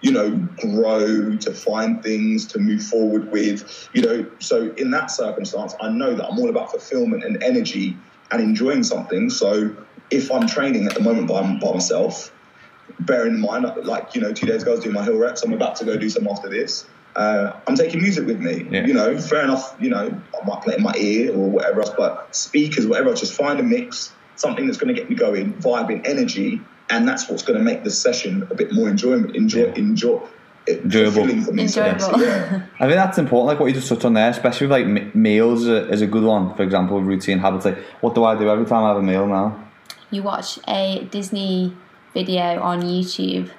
you 0.00 0.12
know, 0.12 0.30
grow, 0.60 1.36
to 1.38 1.52
find 1.52 2.04
things 2.04 2.46
to 2.46 2.60
move 2.60 2.80
forward 2.80 3.32
with, 3.32 3.88
you 3.92 4.00
know. 4.00 4.24
So 4.38 4.70
in 4.76 4.92
that 4.92 5.10
circumstance, 5.10 5.74
I 5.80 5.88
know 5.88 6.14
that 6.14 6.24
I'm 6.24 6.38
all 6.38 6.48
about 6.50 6.70
fulfillment 6.70 7.24
and 7.24 7.42
energy 7.42 7.96
and 8.30 8.40
enjoying 8.40 8.84
something. 8.84 9.28
So 9.28 9.74
if 10.12 10.30
I'm 10.30 10.46
training 10.46 10.86
at 10.86 10.94
the 10.94 11.00
moment 11.00 11.26
by, 11.26 11.42
by 11.42 11.72
myself, 11.72 12.30
bearing 13.00 13.34
in 13.34 13.40
mind, 13.40 13.64
like, 13.84 14.14
you 14.14 14.20
know, 14.20 14.32
two 14.32 14.46
days 14.46 14.62
ago 14.62 14.72
I 14.72 14.74
was 14.74 14.84
doing 14.84 14.94
my 14.94 15.04
hill 15.04 15.16
reps, 15.18 15.42
I'm 15.42 15.52
about 15.52 15.76
to 15.76 15.84
go 15.84 15.96
do 15.96 16.08
some 16.08 16.26
after 16.28 16.48
this. 16.48 16.84
Uh, 17.16 17.52
I'm 17.66 17.74
taking 17.76 18.00
music 18.02 18.26
with 18.26 18.38
me, 18.40 18.66
Yeah. 18.70 18.86
you 18.86 18.94
know, 18.94 19.18
fair 19.18 19.42
enough, 19.42 19.74
you 19.80 19.90
know, 19.90 20.20
I 20.40 20.46
might 20.46 20.62
play 20.62 20.76
in 20.76 20.82
my 20.82 20.94
ear 20.96 21.32
or 21.32 21.48
whatever 21.50 21.80
else, 21.80 21.90
but 21.96 22.34
speakers, 22.34 22.86
whatever, 22.86 23.12
just 23.14 23.32
find 23.32 23.58
a 23.58 23.62
mix, 23.62 24.12
something 24.36 24.66
that's 24.66 24.78
going 24.78 24.94
to 24.94 25.00
get 25.00 25.10
me 25.10 25.16
going, 25.16 25.54
vibing, 25.54 26.06
energy, 26.06 26.60
and 26.90 27.06
that's 27.08 27.28
what's 27.28 27.42
going 27.42 27.58
to 27.58 27.64
make 27.64 27.82
the 27.84 27.90
session 27.90 28.46
a 28.50 28.54
bit 28.54 28.72
more 28.72 28.88
enjoyment, 28.88 29.34
enjoy, 29.36 29.66
Yeah. 29.66 29.74
enjoy, 29.74 30.20
Enjoyable. 30.68 31.12
fulfilling 31.12 31.42
for. 31.42 31.68
So, 31.68 31.82
Enjoyable. 31.84 32.20
yeah. 32.22 32.62
I 32.80 32.84
think 32.84 32.94
that's 32.94 33.18
important, 33.18 33.46
like 33.48 33.58
what 33.60 33.66
you 33.66 33.72
just 33.74 33.88
touched 33.88 34.04
on 34.04 34.14
there, 34.14 34.28
especially 34.30 34.66
with 34.68 34.72
like 34.72 34.84
m- 34.84 35.10
meals 35.14 35.62
is 35.62 35.68
a, 35.68 35.88
is 35.90 36.02
a 36.02 36.06
good 36.06 36.22
one. 36.24 36.54
For 36.54 36.62
example, 36.62 37.00
routine 37.02 37.38
habits. 37.38 37.64
Like, 37.64 37.78
what 38.00 38.14
do 38.14 38.24
I 38.24 38.36
do 38.38 38.48
every 38.48 38.66
time 38.66 38.84
I 38.84 38.88
have 38.88 38.98
a 38.98 39.02
meal 39.02 39.26
now? 39.26 39.64
You 40.10 40.22
watch 40.22 40.58
a 40.68 41.06
Disney 41.10 41.74
video 42.18 42.60
on 42.60 42.82
YouTube 42.82 43.50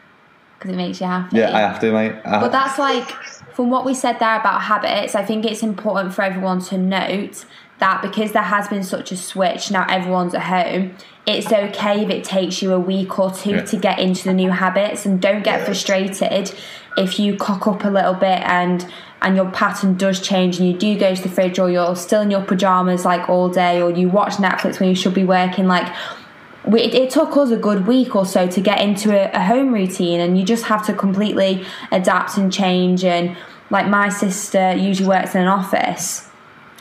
because 0.57 0.71
it 0.71 0.77
makes 0.77 0.99
you 0.99 1.07
happy. 1.07 1.37
Yeah, 1.37 1.55
I 1.55 1.61
have 1.61 1.79
to, 1.79 1.91
mate. 1.93 2.15
I, 2.25 2.39
But 2.41 2.51
that's 2.51 2.77
like, 2.77 3.09
from 3.53 3.69
what 3.69 3.85
we 3.85 3.93
said 3.93 4.19
there 4.19 4.37
about 4.39 4.61
habits, 4.63 5.15
I 5.15 5.23
think 5.23 5.45
it's 5.45 5.63
important 5.63 6.13
for 6.13 6.21
everyone 6.23 6.59
to 6.65 6.77
note 6.77 7.45
that 7.79 8.01
because 8.01 8.33
there 8.33 8.43
has 8.43 8.67
been 8.67 8.83
such 8.83 9.13
a 9.13 9.17
switch, 9.17 9.71
now 9.71 9.85
everyone's 9.89 10.33
at 10.33 10.41
home, 10.41 10.95
it's 11.25 11.49
okay 11.51 12.03
if 12.03 12.09
it 12.09 12.25
takes 12.25 12.61
you 12.61 12.73
a 12.73 12.79
week 12.79 13.17
or 13.19 13.31
two 13.31 13.51
Yeah. 13.51 13.61
to 13.71 13.77
get 13.77 13.99
into 13.99 14.25
the 14.25 14.33
new 14.33 14.49
habits 14.51 15.05
and 15.05 15.21
don't 15.21 15.43
get 15.43 15.63
frustrated 15.65 16.53
if 16.97 17.19
you 17.19 17.37
cock 17.37 17.67
up 17.67 17.85
a 17.85 17.89
little 17.89 18.15
bit 18.15 18.41
and 18.43 18.85
and 19.21 19.35
your 19.35 19.49
pattern 19.51 19.95
does 19.95 20.21
change 20.21 20.59
and 20.59 20.67
you 20.67 20.73
do 20.73 20.97
go 20.97 21.13
to 21.13 21.21
the 21.21 21.29
fridge 21.29 21.59
or 21.59 21.69
you're 21.69 21.95
still 21.95 22.21
in 22.21 22.31
your 22.31 22.41
pajamas 22.41 23.03
like 23.05 23.29
all 23.29 23.49
day 23.49 23.81
or 23.81 23.91
you 23.91 24.07
watch 24.09 24.33
Netflix 24.35 24.79
when 24.79 24.87
you 24.89 24.95
should 24.95 25.13
be 25.13 25.25
working 25.25 25.67
like 25.67 25.87
we, 26.65 26.81
it, 26.81 26.93
it 26.93 27.09
took 27.09 27.35
us 27.37 27.51
a 27.51 27.57
good 27.57 27.87
week 27.87 28.15
or 28.15 28.25
so 28.25 28.47
to 28.47 28.61
get 28.61 28.81
into 28.81 29.11
a, 29.11 29.31
a 29.33 29.43
home 29.43 29.73
routine 29.73 30.19
and 30.19 30.37
you 30.37 30.45
just 30.45 30.65
have 30.65 30.85
to 30.85 30.93
completely 30.93 31.65
adapt 31.91 32.37
and 32.37 32.51
change 32.51 33.03
and 33.03 33.35
like 33.69 33.87
my 33.87 34.09
sister 34.09 34.73
usually 34.73 35.07
works 35.07 35.35
in 35.35 35.41
an 35.41 35.47
office 35.47 36.28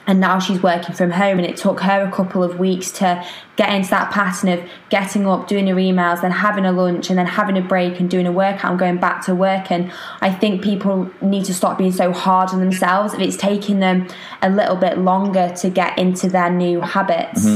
and 0.09 0.21
now 0.21 0.39
she's 0.39 0.63
working 0.63 0.95
from 0.95 1.11
home 1.11 1.39
and 1.39 1.47
it 1.47 1.59
took 1.59 1.81
her 1.81 2.03
a 2.03 2.11
couple 2.11 2.43
of 2.43 2.59
weeks 2.59 2.91
to 2.91 3.23
get 3.57 3.73
into 3.75 3.91
that 3.91 4.11
pattern 4.11 4.49
of 4.49 4.69
getting 4.89 5.27
up 5.27 5.47
doing 5.47 5.67
her 5.67 5.75
emails 5.75 6.23
then 6.23 6.31
having 6.31 6.65
a 6.65 6.73
lunch 6.73 7.11
and 7.11 7.19
then 7.19 7.27
having 7.27 7.59
a 7.59 7.61
break 7.61 8.01
and 8.01 8.09
doing 8.09 8.27
a 8.27 8.33
workout 8.33 8.71
and 8.71 8.81
going 8.81 8.97
back 8.97 9.23
to 9.27 9.35
work. 9.35 9.71
And 9.71 9.93
i 10.23 10.33
think 10.33 10.63
people 10.63 11.11
need 11.21 11.45
to 11.45 11.55
stop 11.55 11.77
being 11.77 11.93
so 11.93 12.11
hard 12.13 12.49
on 12.51 12.61
themselves 12.61 13.13
if 13.13 13.21
it's 13.21 13.37
taking 13.37 13.81
them 13.81 14.09
a 14.41 14.49
little 14.49 14.77
bit 14.77 14.97
longer 14.97 15.53
to 15.59 15.69
get 15.69 15.99
into 15.99 16.29
their 16.29 16.51
new 16.51 16.81
habits. 16.81 17.47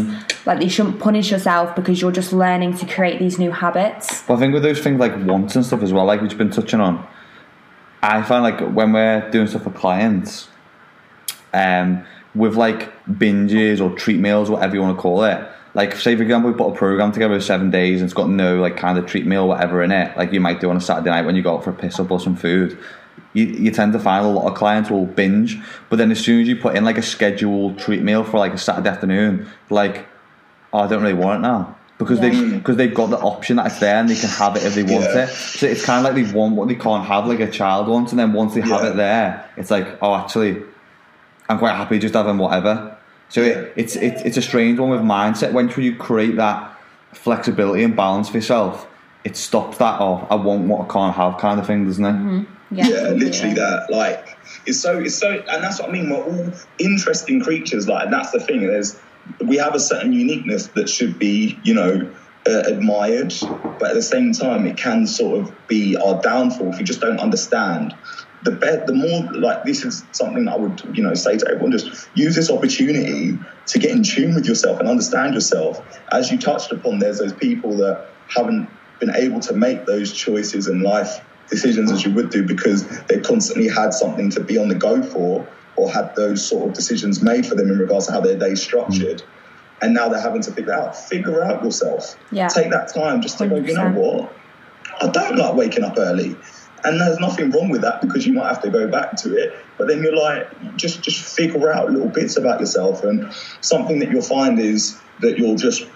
Like 0.45 0.63
you 0.63 0.69
shouldn't 0.69 1.01
punish 1.01 1.31
yourself 1.31 1.75
because 1.75 2.03
you're 2.03 2.13
just 2.13 2.35
learning 2.35 2.77
to 2.79 2.87
create 2.87 3.19
these 3.19 3.39
new 3.39 3.51
habits. 3.51 4.23
But 4.25 4.35
I 4.35 4.41
think 4.41 4.53
with 4.53 4.63
those 4.63 4.81
things 4.81 5.01
like 5.01 5.17
wants 5.25 5.57
and 5.57 5.65
stuff 5.65 5.83
as 5.83 5.93
well, 5.93 6.05
like 6.05 6.21
we've 6.21 6.37
been 6.37 6.51
touching 6.51 6.81
on, 6.81 7.07
I 8.03 8.23
find 8.23 8.43
like 8.43 8.61
when 8.61 8.93
we're 8.93 9.31
doing 9.31 9.47
stuff 9.47 9.63
for 9.63 9.71
clients, 9.71 10.49
um, 11.55 12.05
with 12.35 12.57
like 12.57 12.93
binges 13.07 13.81
or 13.81 13.95
treat 13.97 14.19
meals, 14.19 14.51
whatever 14.51 14.75
you 14.75 14.83
want 14.83 14.97
to 14.97 15.01
call 15.01 15.25
it. 15.25 15.47
Like, 15.75 15.97
say 15.97 16.17
for 16.17 16.23
example, 16.23 16.51
we 16.51 16.57
put 16.57 16.73
a 16.73 16.77
program 16.77 17.13
together 17.13 17.35
of 17.35 17.43
seven 17.45 17.71
days 17.71 18.01
and 18.01 18.05
it's 18.07 18.15
got 18.15 18.29
no 18.29 18.61
like 18.61 18.77
kind 18.77 18.99
of 18.99 19.07
treat 19.07 19.27
meal, 19.27 19.49
whatever 19.49 19.83
in 19.83 19.91
it. 19.91 20.17
Like 20.17 20.33
you 20.33 20.41
might 20.41 20.61
do 20.61 20.69
on 20.71 20.77
a 20.77 20.81
Saturday 20.81 21.11
night 21.11 21.25
when 21.25 21.35
you 21.35 21.43
go 21.43 21.57
out 21.57 21.65
for 21.65 21.71
a 21.71 21.75
piss 21.75 21.99
up 21.99 22.11
or 22.11 22.21
some 22.21 22.37
food. 22.37 22.79
You, 23.35 23.47
you 23.47 23.71
tend 23.71 23.95
to 23.95 23.99
find 23.99 24.25
a 24.27 24.29
lot 24.29 24.51
of 24.51 24.57
clients 24.57 24.91
will 24.91 25.07
binge, 25.07 25.59
but 25.89 25.97
then 25.97 26.11
as 26.11 26.21
soon 26.21 26.43
as 26.43 26.49
you 26.49 26.57
put 26.57 26.77
in 26.77 26.85
like 26.85 26.99
a 26.99 27.03
scheduled 27.03 27.79
treat 27.79 28.03
meal 28.03 28.25
for 28.25 28.39
like 28.39 28.53
a 28.53 28.59
Saturday 28.59 28.91
afternoon, 28.91 29.49
like, 29.71 30.07
oh, 30.75 30.81
I 30.81 30.87
don't 30.87 31.01
really 31.03 31.15
want 31.15 31.39
it 31.39 31.49
now 31.49 31.77
because 31.99 32.21
they 32.21 32.31
because 32.31 32.77
they've 32.77 32.93
got 32.95 33.09
the 33.09 33.19
option 33.19 33.57
that's 33.57 33.79
there 33.79 33.97
and 33.97 34.09
they 34.09 34.17
can 34.17 34.29
have 34.29 34.57
it 34.57 34.65
if 34.65 34.75
they 34.75 34.83
want 34.83 35.05
Yeah. 35.05 35.25
it. 35.25 35.29
So 35.31 35.67
it's 35.67 35.85
kind 35.85 36.07
of 36.07 36.13
like 36.15 36.23
they 36.27 36.31
want 36.33 36.57
what 36.57 36.69
they 36.69 36.75
can't 36.75 37.07
have, 37.07 37.27
like 37.27 37.41
a 37.41 37.51
child 37.51 37.89
wants, 37.89 38.13
and 38.13 38.19
then 38.19 38.35
once 38.35 38.53
they 38.55 38.61
have 38.61 38.85
it 38.85 38.97
there, 38.97 39.49
it's 39.57 39.71
like, 39.71 39.87
oh, 40.03 40.15
actually, 40.15 40.63
I'm 41.53 41.59
quite 41.59 41.75
happy 41.75 41.99
just 41.99 42.15
having 42.15 42.39
whatever. 42.39 42.97
So 43.29 43.41
Yeah. 43.43 43.49
it, 43.49 43.73
it's 43.77 43.97
it, 43.97 44.15
it's 44.25 44.37
a 44.37 44.43
strange 44.43 44.79
one 44.79 44.91
with 44.91 45.01
mindset. 45.01 45.53
When 45.53 45.69
you 45.77 45.97
create 45.97 46.37
that 46.37 46.79
flexibility 47.13 47.85
and 47.85 47.95
balance 47.95 48.29
for 48.29 48.39
yourself, 48.39 48.87
it 49.25 49.37
stops 49.37 49.79
that 49.79 50.01
oh, 50.01 50.27
I 50.31 50.35
want 50.35 50.63
what 50.65 50.89
I 50.89 50.93
can't 50.93 51.15
have 51.15 51.39
kind 51.39 51.61
of 51.61 51.67
thing, 51.67 51.87
doesn't 51.87 52.05
it? 52.05 52.47
yeah, 52.71 52.85
completely. 52.85 53.19
literally 53.27 53.55
that. 53.55 53.91
Like, 53.91 54.37
it's 54.67 54.81
so, 54.81 54.99
it's 54.99 55.15
so, 55.15 55.31
and 55.31 55.63
that's 55.63 55.81
what 55.81 55.91
I 55.91 55.93
mean. 55.93 56.11
We're 56.11 56.25
all 56.25 56.53
interesting 56.79 57.41
creatures. 57.43 57.87
Like, 57.87 58.11
that's 58.11 58.31
the 58.33 58.41
thing. 58.41 58.67
There's, 58.67 58.99
we 59.45 59.57
have 59.59 59.75
a 59.75 59.81
certain 59.81 60.13
uniqueness 60.13 60.69
that 60.69 60.89
should 60.89 61.19
be, 61.19 61.59
you 61.63 61.75
know, 61.75 62.11
uh, 62.49 62.63
admired, 62.67 63.33
but 63.79 63.91
at 63.91 63.95
the 63.95 64.03
same 64.03 64.33
time, 64.33 64.67
it 64.67 64.77
can 64.77 65.07
sort 65.07 65.41
of 65.41 65.69
be 65.69 65.97
our 65.97 66.21
downfall 66.23 66.73
if 66.73 66.81
you 66.81 66.85
just 66.85 67.01
don't 67.01 67.21
understand. 67.21 67.95
The 68.45 68.51
bet, 68.51 68.87
the 68.87 68.95
more 68.95 69.33
like 69.35 69.65
this 69.65 69.85
is 69.85 70.05
something 70.13 70.49
I 70.49 70.57
would, 70.57 70.83
you 70.95 71.03
know, 71.03 71.15
say 71.15 71.37
to 71.37 71.49
everyone: 71.49 71.71
just 71.73 72.09
use 72.15 72.35
this 72.35 72.51
opportunity 72.51 73.39
to 73.67 73.79
get 73.79 73.91
in 73.91 74.03
tune 74.03 74.35
with 74.35 74.47
yourself 74.47 74.81
and 74.81 74.89
understand 74.89 75.35
yourself. 75.35 75.81
As 76.11 76.31
you 76.31 76.39
touched 76.39 76.73
upon, 76.73 76.99
there's 76.99 77.19
those 77.19 77.33
people 77.33 77.77
that 77.77 78.09
haven't 78.29 78.69
been 78.99 79.15
able 79.15 79.41
to 79.41 79.53
make 79.53 79.87
those 79.87 80.13
choices 80.13 80.67
in 80.67 80.83
life 80.83 81.21
decisions 81.49 81.93
as 81.93 82.05
you 82.05 82.13
would 82.13 82.31
do 82.31 82.43
because 82.43 82.89
they 83.07 83.21
constantly 83.21 83.69
had 83.69 83.93
something 83.93 84.31
to 84.31 84.41
be 84.41 84.59
on 84.59 84.69
the 84.69 84.75
go 84.75 85.03
for 85.03 85.47
or 85.77 85.91
had 85.91 86.15
those 86.17 86.45
sort 86.45 86.69
of 86.69 86.75
decisions 86.75 87.23
made 87.23 87.47
for 87.47 87.55
them 87.55 87.71
in 87.71 87.79
regards 87.79 88.07
to 88.07 88.13
how 88.13 88.21
their 88.21 88.39
day's 88.39 88.63
structured. 88.63 89.23
And 89.81 89.95
now 89.95 90.09
they're 90.09 90.21
having 90.21 90.43
to 90.43 90.53
figure 90.53 90.73
out, 90.73 90.97
figure 90.97 91.43
out 91.43 91.63
yourself. 91.63 92.17
Yeah. 92.31 92.49
Take 92.49 92.71
that 92.71 92.95
time 92.95 93.21
just 93.21 93.39
to 93.39 93.49
go, 93.49 93.57
you 93.57 93.75
know 93.75 93.91
what? 93.91 94.33
I 95.01 95.09
don't 95.09 95.37
like 95.37 95.55
waking 95.55 95.83
up 95.83 95.95
early. 95.99 96.37
And 96.85 97.01
there's 97.01 97.19
nothing 97.21 97.51
wrong 97.51 97.69
with 97.69 97.83
that 97.83 98.01
because 98.01 98.27
you 98.27 98.33
might 98.33 98.49
have 98.49 98.63
to 98.63 98.71
go 98.71 98.89
back 98.89 99.17
to 99.19 99.37
it. 99.37 99.55
But 99.79 99.89
then 99.89 100.03
you're 100.03 100.17
like, 100.17 100.77
just 100.77 101.03
just 101.03 101.37
figure 101.37 101.73
out 101.73 101.91
little 101.91 102.09
bits 102.09 102.37
about 102.37 102.61
yourself. 102.61 103.05
And 103.05 103.33
something 103.61 104.01
that 104.01 104.11
you'll 104.11 104.23
find 104.23 104.59
is 104.59 104.99
that 105.21 105.39
you're 105.39 105.57
just 105.57 105.87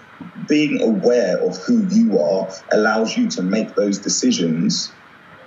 being 0.47 0.81
aware 0.81 1.37
of 1.39 1.57
who 1.57 1.85
you 1.89 2.19
are 2.19 2.49
allows 2.71 3.17
you 3.17 3.29
to 3.29 3.41
make 3.41 3.75
those 3.75 3.99
decisions 3.99 4.91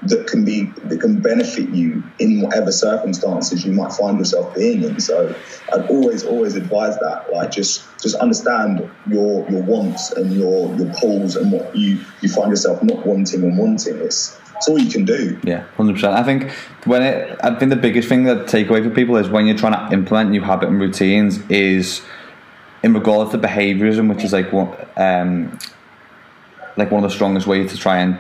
that 0.03 0.27
can 0.27 0.45
be 0.45 0.65
that 0.85 1.01
can 1.01 1.21
benefit 1.21 1.69
you 1.71 2.03
in 2.19 2.41
whatever 2.41 2.73
circumstances 2.73 3.65
you 3.65 3.73
might 3.73 3.93
find 3.93 4.19
yourself 4.19 4.55
being 4.55 4.83
in. 4.83 4.99
So 5.01 5.35
I'd 5.73 5.91
always 5.91 6.25
always 6.25 6.57
advise 6.57 6.97
that 6.99 7.27
like 7.33 7.51
just 7.51 7.85
just 8.01 8.17
understand 8.17 8.91
your 9.07 9.49
your 9.51 9.63
wants 9.63 10.13
and 10.13 10.33
your 10.33 10.75
your 10.77 10.93
pulls 10.95 11.37
and 11.37 11.53
what 11.53 11.77
you 11.77 12.01
you 12.23 12.29
find 12.31 12.51
yourself 12.51 12.83
not 12.83 13.05
wanting 13.05 13.43
and 13.43 13.59
wanting. 13.59 13.99
It's 13.99 14.39
it's 14.61 14.69
all 14.69 14.79
you 14.79 14.91
can 14.91 15.07
do. 15.07 15.39
Yeah, 15.43 15.65
hundred 15.79 15.95
percent. 15.95 16.15
I 16.15 16.23
think 16.23 16.51
when 16.85 17.03
it, 17.03 17.41
I 17.43 17.59
think 17.59 17.71
the 17.71 17.77
biggest 17.77 18.11
thing 18.11 18.25
that 18.25 18.47
takeaway 18.47 18.85
for 18.85 18.91
people 18.91 19.17
is 19.17 19.31
when 19.31 19.47
you're 19.47 19.57
trying 19.57 19.73
to 19.73 19.95
implement 19.95 20.31
new 20.31 20.43
habit 20.43 20.69
and 20.69 20.79
routines 20.79 21.41
is 21.49 22.03
in 22.83 22.93
regards 22.93 23.31
to 23.31 23.39
behaviourism, 23.39 24.15
which 24.15 24.23
is 24.23 24.35
like 24.35 24.53
one, 24.53 24.77
um, 24.99 25.59
like 26.77 26.91
one 26.91 27.03
of 27.03 27.11
the 27.11 27.15
strongest 27.15 27.47
ways 27.47 27.71
to 27.73 27.79
try 27.79 28.01
and 28.01 28.19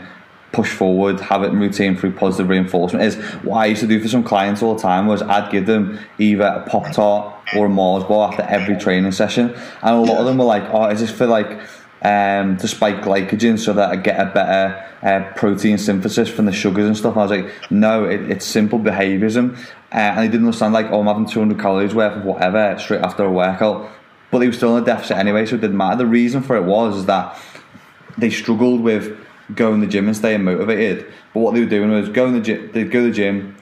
push 0.52 0.72
forward 0.72 1.20
habit 1.20 1.50
and 1.50 1.60
routine 1.60 1.94
through 1.94 2.12
positive 2.12 2.48
reinforcement 2.48 3.04
is 3.04 3.16
what 3.44 3.58
I 3.58 3.66
used 3.66 3.82
to 3.82 3.86
do 3.86 4.00
for 4.00 4.08
some 4.08 4.24
clients 4.24 4.62
all 4.62 4.74
the 4.74 4.82
time 4.82 5.06
was 5.06 5.20
I'd 5.22 5.52
give 5.52 5.66
them 5.66 6.00
either 6.18 6.44
a 6.44 6.68
pop 6.68 6.90
tart 6.92 7.36
or 7.54 7.66
a 7.66 7.68
Mars 7.68 8.04
bar 8.04 8.30
after 8.30 8.42
every 8.42 8.76
training 8.76 9.12
session, 9.12 9.54
and 9.82 9.96
a 9.96 10.00
lot 10.00 10.18
of 10.18 10.24
them 10.24 10.38
were 10.38 10.44
like, 10.44 10.64
"Oh, 10.72 10.86
is 10.86 11.00
this 11.00 11.10
for 11.10 11.26
like?" 11.26 11.60
Um, 12.02 12.56
to 12.56 12.66
spike 12.66 13.02
glycogen 13.02 13.58
so 13.58 13.74
that 13.74 13.90
I 13.90 13.96
get 13.96 14.18
a 14.18 14.32
better 14.32 14.90
uh, 15.02 15.32
protein 15.34 15.76
synthesis 15.76 16.30
from 16.30 16.46
the 16.46 16.52
sugars 16.52 16.86
and 16.86 16.96
stuff. 16.96 17.14
I 17.14 17.22
was 17.22 17.30
like, 17.30 17.70
no, 17.70 18.04
it, 18.04 18.30
it's 18.30 18.46
simple 18.46 18.78
behaviourism. 18.78 19.58
Uh, 19.58 19.64
and 19.92 20.20
I 20.20 20.26
didn't 20.26 20.46
understand 20.46 20.72
like, 20.72 20.86
oh, 20.90 21.00
I'm 21.00 21.06
having 21.06 21.26
200 21.26 21.60
calories 21.60 21.94
worth 21.94 22.16
of 22.16 22.24
whatever 22.24 22.78
straight 22.78 23.02
after 23.02 23.24
a 23.24 23.30
workout. 23.30 23.90
But 24.30 24.40
he 24.40 24.46
was 24.46 24.56
still 24.56 24.76
in 24.76 24.82
a 24.82 24.86
deficit 24.86 25.18
anyway, 25.18 25.44
so 25.44 25.56
it 25.56 25.60
didn't 25.60 25.76
matter. 25.76 25.98
The 25.98 26.06
reason 26.06 26.42
for 26.42 26.56
it 26.56 26.64
was 26.64 27.04
that 27.04 27.38
they 28.16 28.30
struggled 28.30 28.80
with 28.80 29.18
going 29.54 29.80
to 29.80 29.86
the 29.86 29.92
gym 29.92 30.06
and 30.06 30.16
staying 30.16 30.44
motivated. 30.44 31.12
But 31.34 31.40
what 31.40 31.54
they 31.54 31.60
were 31.60 31.66
doing 31.66 31.90
was 31.90 32.08
go 32.08 32.26
in 32.26 32.34
the 32.34 32.40
gym, 32.40 32.70
they'd 32.72 32.90
go 32.90 33.00
to 33.00 33.08
the 33.08 33.14
gym, 33.14 33.56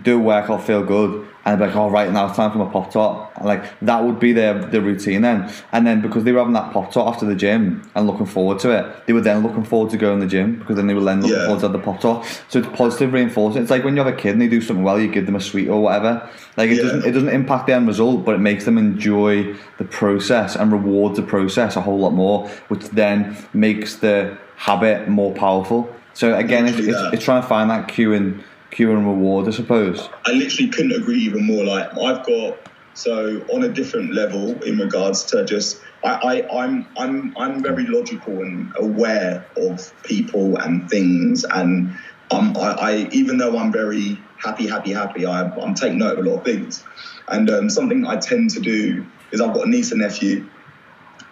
do 0.00 0.16
a 0.16 0.22
workout, 0.22 0.64
feel 0.64 0.84
good, 0.84 1.27
and 1.48 1.58
they'd 1.60 1.64
be 1.64 1.68
like, 1.70 1.76
"All 1.80 1.88
oh, 1.88 1.90
right, 1.90 2.12
now 2.12 2.26
it's 2.26 2.36
time 2.36 2.52
for 2.52 2.58
my 2.58 2.70
pop 2.70 2.90
tart." 2.92 3.42
Like 3.42 3.64
that 3.80 4.04
would 4.04 4.20
be 4.20 4.32
their 4.32 4.54
their 4.54 4.82
routine 4.82 5.22
then. 5.22 5.50
And 5.72 5.86
then 5.86 6.02
because 6.02 6.24
they 6.24 6.32
were 6.32 6.40
having 6.40 6.52
that 6.54 6.72
pop 6.72 6.92
tart 6.92 7.08
after 7.08 7.24
the 7.24 7.34
gym 7.34 7.90
and 7.94 8.06
looking 8.06 8.26
forward 8.26 8.58
to 8.60 8.70
it, 8.70 9.06
they 9.06 9.14
were 9.14 9.22
then 9.22 9.42
looking 9.42 9.64
forward 9.64 9.90
to 9.90 9.96
going 9.96 10.20
to 10.20 10.26
the 10.26 10.30
gym 10.30 10.58
because 10.58 10.76
then 10.76 10.86
they 10.88 10.94
were 10.94 11.02
then 11.04 11.22
looking 11.22 11.36
Yeah. 11.36 11.46
forward 11.46 11.60
to 11.60 11.68
the 11.68 11.78
pop 11.78 12.00
tart. 12.00 12.26
So 12.48 12.58
it's 12.58 12.68
positive 12.76 13.12
reinforcement. 13.14 13.62
It's 13.64 13.70
like 13.70 13.82
when 13.82 13.96
you 13.96 14.02
have 14.04 14.12
a 14.12 14.16
kid 14.16 14.32
and 14.32 14.42
they 14.42 14.48
do 14.48 14.60
something 14.60 14.84
well, 14.84 15.00
you 15.00 15.08
give 15.08 15.24
them 15.24 15.36
a 15.36 15.40
sweet 15.40 15.68
or 15.68 15.80
whatever. 15.80 16.28
Like 16.58 16.70
it 16.70 16.76
Yeah. 16.76 16.82
doesn't 16.82 17.06
it 17.06 17.12
doesn't 17.12 17.30
impact 17.30 17.66
the 17.68 17.74
end 17.74 17.86
result, 17.88 18.24
but 18.26 18.34
it 18.34 18.40
makes 18.40 18.64
them 18.66 18.76
enjoy 18.76 19.54
the 19.78 19.84
process 19.84 20.54
and 20.54 20.70
rewards 20.70 21.16
the 21.16 21.22
process 21.22 21.76
a 21.76 21.80
whole 21.80 21.98
lot 21.98 22.12
more, 22.12 22.46
which 22.68 22.84
then 22.90 23.36
makes 23.54 23.96
the 23.96 24.36
habit 24.56 25.08
more 25.08 25.32
powerful. 25.32 25.88
So 26.12 26.36
again, 26.36 26.66
it's, 26.66 26.78
it's, 26.78 26.98
it's 27.14 27.24
trying 27.24 27.40
to 27.42 27.48
find 27.48 27.70
that 27.70 27.88
cue 27.88 28.12
and 28.12 28.42
cue 28.70 28.90
and 28.92 29.06
reward, 29.06 29.48
I 29.48 29.50
suppose. 29.50 30.08
I 30.26 30.32
literally 30.32 30.70
couldn't 30.70 30.92
agree 30.92 31.20
even 31.20 31.46
more. 31.46 31.64
Like 31.64 31.88
I've 31.98 32.24
got 32.24 32.58
so 32.98 33.44
on 33.52 33.62
a 33.62 33.68
different 33.68 34.12
level 34.12 34.60
in 34.64 34.76
regards 34.76 35.24
to 35.26 35.44
just 35.44 35.80
I, 36.04 36.42
I 36.50 36.62
I'm 36.64 36.88
I'm 36.98 37.32
I'm 37.38 37.62
very 37.62 37.86
logical 37.86 38.40
and 38.40 38.72
aware 38.76 39.46
of 39.56 39.80
people 40.02 40.56
and 40.56 40.90
things 40.90 41.44
and 41.44 41.94
um 42.32 42.56
I, 42.56 42.72
I 42.72 43.08
even 43.12 43.38
though 43.38 43.56
I'm 43.56 43.72
very 43.72 44.18
happy 44.44 44.66
happy 44.66 44.92
happy 44.92 45.24
I, 45.24 45.42
I'm 45.42 45.74
taking 45.74 45.98
note 45.98 46.18
of 46.18 46.26
a 46.26 46.28
lot 46.28 46.40
of 46.40 46.44
things 46.44 46.82
and 47.28 47.48
um, 47.50 47.70
something 47.70 48.04
I 48.04 48.16
tend 48.16 48.50
to 48.50 48.60
do 48.60 49.06
is 49.30 49.40
I've 49.40 49.54
got 49.54 49.66
a 49.66 49.70
niece 49.70 49.92
and 49.92 50.00
nephew 50.00 50.50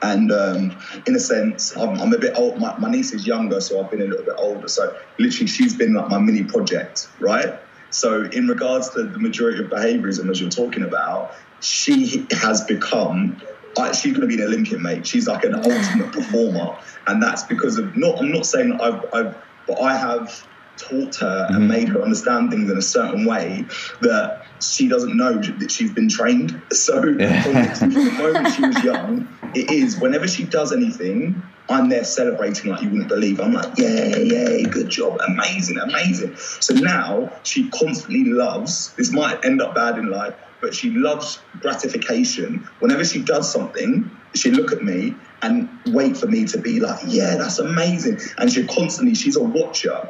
and 0.03 0.31
um, 0.31 0.79
in 1.07 1.15
a 1.15 1.21
sense, 1.21 1.77
I'm, 1.77 2.01
I'm 2.01 2.13
a 2.13 2.19
bit 2.19 2.37
old. 2.37 2.61
My, 2.61 2.77
my 2.79 2.91
niece 2.91 3.13
is 3.13 3.27
younger, 3.27 3.61
so 3.61 3.83
I've 3.83 3.91
been 3.91 4.03
a 4.03 4.05
little 4.05 4.25
bit 4.25 4.35
older. 4.39 4.69
So 4.69 4.95
literally, 5.19 5.47
she's 5.47 5.77
been 5.77 5.95
like 5.95 6.09
my 6.09 6.19
mini 6.19 6.45
project, 6.45 7.09
right? 7.19 7.59
So 7.91 8.25
in 8.25 8.47
regards 8.47 8.91
to 8.91 9.05
the 9.05 9.19
majority 9.19 9.65
of 9.65 9.71
behaviourism, 9.71 10.31
as 10.31 10.41
you're 10.41 10.51
talking 10.51 10.83
about, 10.83 11.33
she 11.61 12.27
has 12.33 12.63
become. 12.65 13.41
Like, 13.77 13.95
she's 13.95 14.13
going 14.17 14.29
to 14.29 14.35
be 14.35 14.43
an 14.43 14.47
Olympian, 14.49 14.83
mate. 14.83 15.07
She's 15.07 15.27
like 15.27 15.45
an 15.45 15.55
ultimate 15.57 16.13
performer, 16.13 16.77
and 17.07 17.23
that's 17.23 17.45
because 17.45 17.79
of 17.79 17.97
not. 17.97 18.19
I'm 18.19 18.33
not 18.33 18.47
saying 18.47 18.71
that 18.71 18.83
I've, 18.83 19.05
I've, 19.13 19.35
but 19.67 19.81
I 19.81 19.97
have 19.97 20.47
taught 20.79 21.17
her 21.17 21.47
and 21.51 21.69
made 21.69 21.89
her 21.89 22.03
understand 22.03 22.51
things 22.51 22.71
in 22.71 22.77
a 22.77 22.83
certain 22.83 23.25
way 23.27 23.65
that 24.03 24.41
she 24.61 24.89
doesn't 24.89 25.17
know 25.17 25.35
that 25.35 25.71
she's 25.71 25.93
been 25.93 26.09
trained. 26.09 26.63
So 26.73 27.03
Yeah. 27.19 27.43
from 27.43 27.55
the, 27.55 27.69
from 27.91 28.05
the 28.05 28.13
moment 28.13 28.49
she 28.55 28.63
was 28.63 28.83
young, 28.83 29.29
it 29.55 29.71
is 29.71 29.99
whenever 29.99 30.29
she 30.29 30.45
does 30.45 30.73
anything, 30.73 31.43
I'm 31.69 31.89
there 31.89 32.05
celebrating 32.05 32.71
like 32.71 32.83
you 32.83 32.91
wouldn't 32.91 33.09
believe. 33.09 33.41
I'm 33.41 33.53
like, 33.53 33.77
yay, 33.79 34.25
yay, 34.25 34.63
good 34.65 34.89
job, 34.89 35.19
amazing, 35.27 35.79
amazing. 35.79 36.37
So 36.37 36.75
now 36.75 37.41
she 37.45 37.71
constantly 37.71 38.25
loves. 38.27 38.95
This 38.97 39.13
might 39.13 39.45
end 39.45 39.61
up 39.61 39.75
bad 39.75 39.99
in 39.99 40.11
life, 40.11 40.35
but 40.63 40.75
she 40.75 40.93
loves 40.95 41.39
gratification. 41.59 42.65
Whenever 42.79 43.05
she 43.05 43.25
does 43.25 43.53
something, 43.53 44.11
she 44.35 44.51
look 44.51 44.73
at 44.73 44.83
me 44.83 45.17
and 45.43 45.69
wait 45.89 46.17
for 46.17 46.27
me 46.27 46.45
to 46.47 46.59
be 46.59 46.81
like, 46.81 47.01
yeah, 47.07 47.37
that's 47.37 47.59
amazing. 47.59 48.19
And 48.39 48.51
she 48.51 48.67
constantly, 48.67 49.15
she's 49.15 49.37
a 49.37 49.43
watcher. 49.43 50.09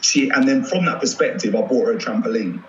She 0.00 0.30
and 0.30 0.46
then 0.46 0.64
from 0.64 0.84
that 0.86 1.00
perspective, 1.00 1.54
I 1.54 1.62
bought 1.62 1.86
her 1.86 1.92
a 1.92 1.98
trampoline 1.98 2.62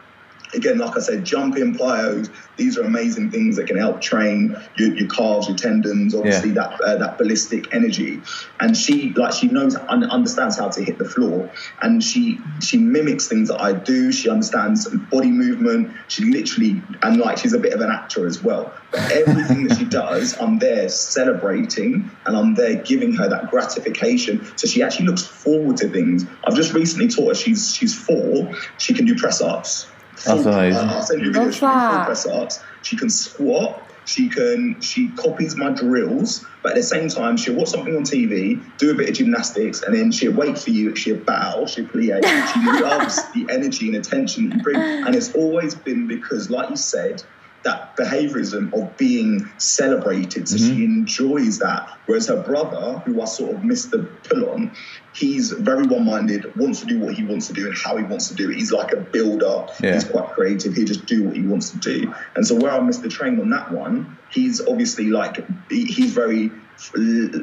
again, 0.53 0.77
like 0.77 0.97
I 0.97 0.99
said, 0.99 1.23
jumping 1.23 1.75
plyos, 1.75 2.29
these 2.57 2.77
are 2.77 2.83
amazing 2.83 3.31
things 3.31 3.55
that 3.57 3.67
can 3.67 3.77
help 3.77 4.01
train 4.01 4.55
your, 4.77 4.93
your 4.93 5.07
calves, 5.07 5.47
your 5.47 5.57
tendons, 5.57 6.13
obviously 6.13 6.51
that 6.51 6.79
uh, 6.81 6.97
that 6.97 7.17
ballistic 7.17 7.73
energy. 7.73 8.21
And 8.59 8.75
she 8.75 9.13
like 9.13 9.33
she 9.33 9.47
knows 9.47 9.75
un- 9.75 10.09
understands 10.09 10.57
how 10.57 10.69
to 10.69 10.83
hit 10.83 10.97
the 10.97 11.05
floor, 11.05 11.51
and 11.81 12.03
she 12.03 12.39
she 12.61 12.77
mimics 12.77 13.27
things 13.27 13.49
that 13.49 13.61
I 13.61 13.73
do. 13.73 14.11
She 14.11 14.29
understands 14.29 14.87
body 15.11 15.31
movement. 15.31 15.95
She 16.07 16.25
literally 16.25 16.81
and 17.01 17.17
like 17.17 17.37
she's 17.37 17.53
a 17.53 17.59
bit 17.59 17.73
of 17.73 17.81
an 17.81 17.89
actor 17.89 18.25
as 18.25 18.43
well. 18.43 18.73
But 18.91 19.11
everything 19.11 19.67
that 19.67 19.77
she 19.77 19.85
does, 19.89 20.37
I'm 20.39 20.59
there 20.59 20.89
celebrating, 20.89 22.09
and 22.25 22.35
I'm 22.35 22.55
there 22.55 22.75
giving 22.75 23.13
her 23.13 23.29
that 23.29 23.49
gratification. 23.49 24.45
So 24.57 24.67
she 24.67 24.83
actually 24.83 25.05
looks 25.07 25.25
forward 25.25 25.77
to 25.77 25.89
things. 25.89 26.25
I've 26.43 26.55
just 26.55 26.73
recently 26.73 27.07
taught 27.07 27.29
her. 27.29 27.35
She's 27.35 27.73
she's 27.73 27.97
four. 27.97 28.53
She 28.77 28.93
can 28.93 29.05
do 29.05 29.15
press 29.15 29.41
ups. 29.41 29.87
That's 30.25 30.45
amazing. 30.45 30.89
I'll 30.89 31.01
send 31.01 31.21
you 31.21 31.29
a 31.29 31.33
video. 31.33 31.45
Love 31.45 31.53
She 31.53 31.59
can 31.59 31.69
full 31.69 31.89
that. 31.91 32.05
press 32.05 32.25
ups. 32.27 32.59
She 32.81 32.97
can 32.97 33.09
squat. 33.09 33.83
She 34.05 34.27
can. 34.29 34.81
She 34.81 35.09
copies 35.09 35.55
my 35.55 35.69
drills, 35.69 36.43
but 36.63 36.71
at 36.71 36.75
the 36.75 36.83
same 36.83 37.09
time, 37.09 37.37
she'll 37.37 37.53
watch 37.53 37.69
something 37.69 37.95
on 37.95 38.03
TV, 38.03 38.59
do 38.77 38.89
a 38.91 38.95
bit 38.95 39.09
of 39.09 39.15
gymnastics, 39.15 39.83
and 39.83 39.95
then 39.95 40.11
she'll 40.11 40.33
wait 40.33 40.57
for 40.57 40.71
you. 40.71 40.95
She'll 40.95 41.17
bow. 41.17 41.65
She'll 41.67 41.85
plie. 41.85 42.23
She 42.53 42.81
loves 42.83 43.21
the 43.33 43.45
energy 43.53 43.87
and 43.87 43.97
attention 43.97 44.49
that 44.49 44.57
you 44.57 44.63
bring, 44.63 44.77
and 44.77 45.13
it's 45.15 45.35
always 45.35 45.75
been 45.75 46.07
because, 46.07 46.49
like 46.49 46.71
you 46.71 46.75
said, 46.75 47.23
that 47.63 47.97
behaviorism 47.97 48.73
of 48.73 48.95
being 48.97 49.49
celebrated. 49.57 50.47
So 50.47 50.57
she 50.57 50.63
mm-hmm. 50.63 50.83
enjoys 50.83 51.59
that. 51.59 51.89
Whereas 52.05 52.27
her 52.27 52.41
brother, 52.41 52.99
who 52.99 53.21
I 53.21 53.25
sort 53.25 53.55
of 53.55 53.63
missed 53.63 53.91
the 53.91 53.99
pull 54.23 54.49
on, 54.49 54.71
he's 55.13 55.51
very 55.51 55.85
one 55.85 56.05
minded, 56.05 56.55
wants 56.55 56.79
to 56.81 56.85
do 56.85 56.99
what 56.99 57.15
he 57.15 57.23
wants 57.23 57.47
to 57.47 57.53
do 57.53 57.67
and 57.67 57.77
how 57.77 57.97
he 57.97 58.03
wants 58.03 58.29
to 58.29 58.35
do 58.35 58.49
it. 58.49 58.55
He's 58.55 58.71
like 58.71 58.93
a 58.93 58.97
builder. 58.97 59.67
Yeah. 59.81 59.93
He's 59.93 60.05
quite 60.05 60.29
creative. 60.29 60.73
He 60.73 60.85
just 60.85 61.05
do 61.05 61.23
what 61.23 61.35
he 61.35 61.41
wants 61.41 61.71
to 61.71 61.77
do. 61.77 62.13
And 62.35 62.47
so 62.47 62.55
where 62.55 62.71
I 62.71 62.79
missed 62.79 63.03
the 63.03 63.09
train 63.09 63.39
on 63.39 63.49
that 63.49 63.71
one, 63.71 64.17
he's 64.31 64.65
obviously 64.65 65.05
like 65.05 65.45
he, 65.69 65.85
he's 65.85 66.13
very 66.13 66.51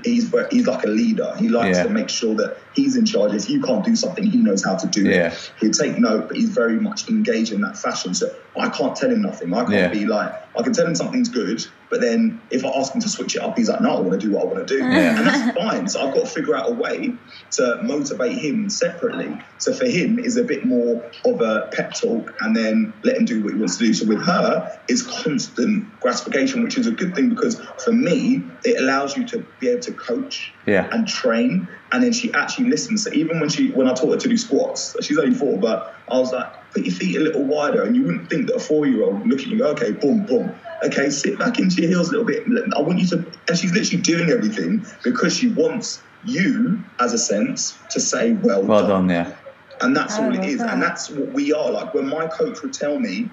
he's 0.05 0.33
he's 0.51 0.67
like 0.67 0.85
a 0.85 0.89
leader. 0.89 1.35
He 1.39 1.49
likes 1.49 1.77
Yeah. 1.79 1.85
to 1.85 1.91
make 1.91 2.09
sure 2.09 2.35
that 2.37 2.57
he's 2.75 2.97
in 2.97 3.05
charge. 3.05 3.35
If 3.35 3.49
you 3.51 3.61
can't 3.61 3.85
do 3.85 3.95
something, 3.97 4.25
he 4.25 4.39
knows 4.39 4.65
how 4.65 4.77
to 4.77 4.87
do 4.87 5.03
Yeah. 5.05 5.29
it. 5.33 5.53
He'll 5.61 5.71
take 5.73 5.99
note, 5.99 6.29
but 6.29 6.37
he's 6.37 6.51
very 6.51 6.81
much 6.81 7.09
engaged 7.09 7.53
in 7.53 7.61
that 7.63 7.77
fashion. 7.79 8.15
So 8.15 8.29
I 8.59 8.69
can't 8.71 8.97
tell 8.97 9.11
him 9.11 9.23
nothing. 9.23 9.53
I 9.53 9.61
can't 9.61 9.71
Yeah. 9.73 9.89
be 9.89 10.07
like 10.07 10.33
I 10.59 10.63
can 10.63 10.73
tell 10.73 10.87
him 10.87 10.95
something's 10.95 11.29
good, 11.29 11.61
but 11.91 12.01
then 12.01 12.41
if 12.51 12.65
I 12.65 12.69
ask 12.71 12.95
him 12.95 13.01
to 13.01 13.09
switch 13.09 13.37
it 13.37 13.43
up, 13.43 13.57
he's 13.57 13.69
like, 13.69 13.81
no, 13.81 13.97
I 13.97 14.01
want 14.01 14.13
to 14.21 14.27
do 14.27 14.33
what 14.33 14.43
I 14.43 14.47
want 14.47 14.67
to 14.67 14.77
do, 14.79 14.85
Yeah. 14.85 15.19
and 15.19 15.27
that's 15.27 15.59
fine. 15.59 15.89
So 15.89 16.07
I've 16.07 16.15
got 16.15 16.25
to 16.27 16.31
figure 16.31 16.55
out 16.57 16.69
a 16.71 16.73
way 16.73 17.13
to 17.53 17.81
motivate 17.83 18.39
him 18.39 18.69
separately. 18.71 19.39
So 19.59 19.73
for 19.73 19.87
him, 19.87 20.19
is 20.19 20.37
a 20.37 20.45
bit 20.45 20.65
more 20.65 21.11
of 21.25 21.41
a 21.41 21.69
pep 21.73 21.95
talk, 21.95 22.35
and 22.41 22.57
then 22.57 22.93
let 23.05 23.17
him 23.17 23.25
do 23.25 23.43
what 23.43 23.53
he 23.53 23.59
wants 23.59 23.77
to 23.79 23.85
do. 23.87 23.95
So 23.95 24.07
with 24.07 24.23
her, 24.25 24.81
is 24.89 25.03
constant 25.03 26.01
gratification, 26.01 26.63
which 26.63 26.77
is 26.79 26.87
a 26.87 26.93
good 26.93 27.15
thing 27.15 27.29
because 27.31 27.61
for 27.85 27.93
me, 27.93 28.43
it 28.65 28.81
allows 28.81 29.17
you 29.17 29.27
to 29.29 29.47
be 29.61 29.69
able 29.69 29.83
to 29.83 29.93
coach 29.93 30.53
Yeah. 30.67 30.89
and 30.93 31.07
train, 31.07 31.69
and 31.93 32.03
then 32.03 32.13
she 32.13 32.33
actually 32.33 32.69
listens. 32.69 33.05
So 33.05 33.11
even 33.13 33.41
when 33.41 33.49
she 33.49 33.71
when 33.71 33.87
I 33.89 33.95
taught 33.95 34.11
her 34.13 34.19
to 34.19 34.29
do 34.29 34.37
squats, 34.37 34.97
she's 35.03 35.19
only 35.19 35.35
four, 35.35 35.59
but 35.59 35.95
I 36.11 36.19
was 36.19 36.33
like, 36.33 36.53
put 36.77 36.85
your 36.85 36.95
feet 36.95 37.17
a 37.17 37.21
little 37.21 37.45
wider, 37.45 37.83
and 37.83 37.97
you 37.97 38.05
wouldn't 38.05 38.29
think 38.29 38.47
that 38.49 38.57
a 38.57 38.61
four 38.61 38.87
year 38.87 39.03
old 39.03 39.27
look 39.27 39.41
at 39.41 39.47
you, 39.47 39.59
go, 39.59 39.69
okay, 39.69 39.93
boom, 39.93 40.27
boom. 40.27 40.55
Okay, 40.85 41.09
sit 41.09 41.39
back 41.39 41.59
into 41.59 41.81
your 41.81 41.89
heels 41.89 42.09
a 42.09 42.13
little 42.13 42.27
bit. 42.27 42.45
I 42.77 42.81
want 42.81 42.99
you 42.99 43.07
to, 43.09 43.33
and 43.49 43.59
she's 43.59 43.73
literally 43.73 44.03
doing 44.03 44.31
everything 44.31 44.85
because 45.03 45.35
she 45.35 45.49
wants 45.49 46.03
you, 46.25 46.85
as 47.01 47.15
a 47.15 47.19
sense, 47.19 47.79
to 47.91 48.01
say, 48.01 48.33
well, 48.33 48.63
Well 48.63 48.87
done, 48.87 49.09
yeah. 49.09 49.33
and 49.81 49.97
that's 49.97 50.19
I 50.19 50.25
all 50.25 50.35
it 50.35 50.45
is, 50.45 50.59
that. 50.59 50.75
And 50.75 50.83
that's 50.83 51.09
what 51.11 51.33
we 51.33 51.53
are. 51.53 51.71
Like 51.71 51.95
when 51.95 52.09
my 52.09 52.27
coach 52.27 52.61
would 52.63 52.75
tell 52.75 52.99
me, 52.99 53.31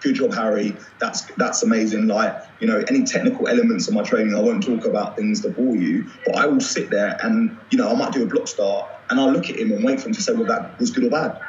good 0.00 0.16
job, 0.16 0.34
Harry, 0.34 0.76
that's 1.00 1.22
that's 1.38 1.62
amazing. 1.62 2.08
Like, 2.08 2.36
you 2.60 2.66
know, 2.66 2.84
any 2.88 3.04
technical 3.04 3.48
elements 3.48 3.88
of 3.88 3.94
my 3.94 4.02
training, 4.02 4.34
I 4.34 4.40
won't 4.40 4.62
talk 4.62 4.84
about 4.84 5.16
things 5.16 5.40
to 5.42 5.48
bore 5.48 5.76
you, 5.76 6.10
but 6.26 6.36
I 6.36 6.46
will 6.46 6.60
sit 6.60 6.90
there 6.90 7.16
and, 7.22 7.58
you 7.70 7.78
know, 7.78 7.90
I 7.90 7.94
might 7.94 8.12
do 8.12 8.22
a 8.22 8.26
block 8.26 8.48
start 8.48 8.90
and 9.08 9.18
I'll 9.18 9.30
look 9.32 9.48
at 9.48 9.56
him 9.56 9.72
and 9.72 9.82
wait 9.82 10.00
for 10.00 10.08
him 10.08 10.14
to 10.14 10.20
say, 10.20 10.34
well, 10.34 10.44
that 10.44 10.78
was 10.78 10.90
good 10.90 11.04
or 11.04 11.10
bad. 11.10 11.40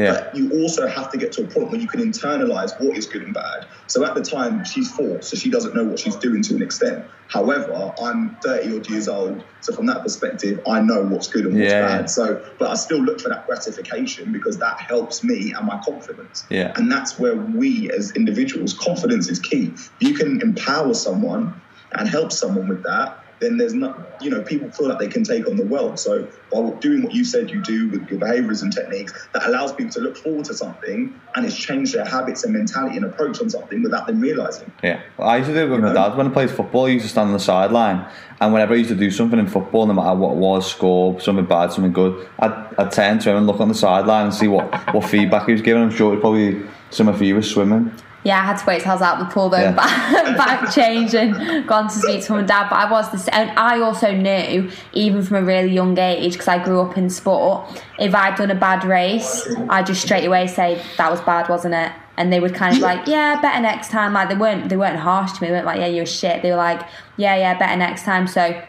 Yeah. 0.00 0.12
But 0.12 0.34
you 0.34 0.50
also 0.52 0.86
have 0.86 1.10
to 1.12 1.18
get 1.18 1.32
to 1.32 1.42
a 1.42 1.46
point 1.46 1.70
where 1.70 1.80
you 1.80 1.88
can 1.88 2.00
internalize 2.00 2.72
what 2.80 2.96
is 2.96 3.06
good 3.06 3.22
and 3.22 3.34
bad. 3.34 3.66
So 3.86 4.04
at 4.04 4.14
the 4.14 4.22
time, 4.22 4.64
she's 4.64 4.90
four, 4.94 5.20
so 5.20 5.36
she 5.36 5.50
doesn't 5.50 5.74
know 5.74 5.84
what 5.84 5.98
she's 5.98 6.16
doing 6.16 6.42
to 6.44 6.54
an 6.54 6.62
extent. 6.62 7.04
However, 7.28 7.92
I'm 8.02 8.36
30 8.42 8.76
odd 8.78 8.88
years 8.88 9.08
old, 9.08 9.44
so 9.60 9.74
from 9.74 9.86
that 9.86 10.02
perspective, 10.02 10.58
I 10.66 10.80
know 10.80 11.02
what's 11.04 11.28
good 11.28 11.44
and 11.44 11.54
what's 11.54 11.70
Yeah. 11.70 11.98
bad. 11.98 12.10
So, 12.10 12.42
but 12.58 12.70
I 12.70 12.74
still 12.74 12.98
look 13.02 13.20
for 13.20 13.28
that 13.28 13.46
gratification 13.46 14.32
because 14.32 14.58
that 14.58 14.80
helps 14.80 15.22
me 15.22 15.52
and 15.56 15.66
my 15.66 15.78
confidence. 15.84 16.46
Yeah. 16.50 16.72
And 16.76 16.90
that's 16.90 17.18
where 17.18 17.36
we 17.36 17.90
as 17.90 18.12
individuals, 18.12 18.72
confidence 18.72 19.28
is 19.28 19.38
key. 19.38 19.76
You 20.00 20.14
can 20.14 20.40
empower 20.40 20.94
someone 20.94 21.60
and 21.92 22.08
help 22.08 22.32
someone 22.32 22.68
with 22.68 22.82
that, 22.84 23.19
then 23.40 23.56
there's 23.56 23.74
not, 23.74 24.22
you 24.22 24.30
know, 24.30 24.42
people 24.42 24.70
feel 24.70 24.88
like 24.88 24.98
they 24.98 25.08
can 25.08 25.24
take 25.24 25.46
on 25.48 25.56
the 25.56 25.64
world. 25.64 25.98
So 25.98 26.28
by 26.52 26.70
doing 26.80 27.02
what 27.02 27.14
you 27.14 27.24
said 27.24 27.50
you 27.50 27.62
do 27.62 27.88
with 27.88 28.08
your 28.10 28.20
behaviors 28.20 28.62
and 28.62 28.72
techniques, 28.72 29.12
that 29.32 29.46
allows 29.46 29.72
people 29.72 29.92
to 29.92 30.00
look 30.00 30.16
forward 30.16 30.44
to 30.46 30.54
something 30.54 31.18
and 31.34 31.46
it's 31.46 31.56
changed 31.56 31.94
their 31.94 32.04
habits 32.04 32.44
and 32.44 32.52
mentality 32.52 32.96
and 32.96 33.06
approach 33.06 33.40
on 33.40 33.48
something 33.48 33.82
without 33.82 34.06
them 34.06 34.20
realizing. 34.20 34.70
Yeah, 34.82 35.00
well, 35.16 35.28
I 35.28 35.38
used 35.38 35.48
to 35.48 35.54
do 35.54 35.60
it 35.60 35.70
with 35.70 35.78
You 35.78 35.86
my 35.86 35.88
know? 35.92 36.08
dad 36.08 36.16
when 36.16 36.26
I 36.26 36.30
played 36.30 36.50
football. 36.50 36.86
I 36.86 36.90
used 36.90 37.04
to 37.06 37.10
stand 37.10 37.28
on 37.28 37.32
the 37.32 37.40
sideline, 37.40 38.06
and 38.40 38.52
whenever 38.52 38.74
I 38.74 38.76
used 38.76 38.90
to 38.90 38.96
do 38.96 39.10
something 39.10 39.38
in 39.38 39.46
football, 39.46 39.86
no 39.86 39.94
matter 39.94 40.14
what 40.16 40.32
it 40.32 40.38
was, 40.38 40.70
score 40.70 41.18
something 41.20 41.46
bad, 41.46 41.72
something 41.72 41.92
good, 41.92 42.28
I'd, 42.38 42.52
I'd 42.78 42.92
turn 42.92 43.18
to 43.20 43.30
him 43.30 43.36
and 43.38 43.46
look 43.46 43.60
on 43.60 43.68
the 43.68 43.74
sideline 43.74 44.26
and 44.26 44.34
see 44.34 44.48
what, 44.48 44.72
what 44.94 45.04
feedback 45.04 45.46
he 45.46 45.52
was 45.52 45.62
giving. 45.62 45.82
I'm 45.82 45.90
sure 45.90 46.12
it 46.12 46.16
was 46.16 46.20
probably 46.20 46.62
similar 46.90 47.16
for 47.16 47.24
you 47.24 47.36
with 47.36 47.46
swimming. 47.46 47.92
Yeah, 48.22 48.38
I 48.38 48.44
had 48.44 48.58
to 48.58 48.66
wait 48.66 48.82
till 48.82 48.90
I 48.90 48.94
was 48.94 49.02
out 49.02 49.18
of 49.20 49.26
the 49.26 49.32
pool 49.32 49.48
though, 49.48 49.58
Yeah. 49.60 49.72
back, 50.36 50.36
back 50.36 50.74
change 50.74 51.14
and 51.14 51.66
gone 51.66 51.88
to 51.88 51.94
speak 51.94 52.22
to 52.24 52.32
mum 52.32 52.40
and 52.40 52.48
dad. 52.48 52.68
But 52.68 52.76
I 52.76 52.90
was 52.90 53.10
the 53.10 53.18
same. 53.18 53.32
And 53.32 53.58
I 53.58 53.80
also 53.80 54.12
knew, 54.12 54.70
even 54.92 55.22
from 55.22 55.36
a 55.38 55.42
really 55.42 55.72
young 55.72 55.96
age, 55.98 56.32
because 56.34 56.48
I 56.48 56.62
grew 56.62 56.80
up 56.82 56.98
in 56.98 57.08
sport, 57.08 57.82
if 57.98 58.14
I'd 58.14 58.34
done 58.36 58.50
a 58.50 58.54
bad 58.54 58.84
race, 58.84 59.48
I'd 59.70 59.86
just 59.86 60.02
straight 60.02 60.26
away 60.26 60.46
say 60.48 60.82
that 60.98 61.10
was 61.10 61.20
bad, 61.22 61.48
wasn't 61.48 61.74
it? 61.74 61.92
And 62.18 62.30
they 62.30 62.40
would 62.40 62.54
kind 62.54 62.76
of 62.76 62.82
like, 62.82 63.06
yeah, 63.06 63.40
better 63.40 63.60
next 63.62 63.90
time. 63.90 64.12
Like 64.12 64.28
they 64.28 64.36
weren't, 64.36 64.68
they 64.68 64.76
weren't 64.76 64.98
harsh 64.98 65.32
to 65.32 65.42
me. 65.42 65.48
They 65.48 65.54
weren't 65.54 65.66
like, 65.66 65.78
yeah, 65.78 65.86
you're 65.86 66.04
shit. 66.04 66.42
They 66.42 66.50
were 66.50 66.56
like, 66.56 66.82
yeah, 67.16 67.36
yeah, 67.36 67.58
better 67.58 67.76
next 67.76 68.04
time. 68.04 68.26
So 68.26 68.62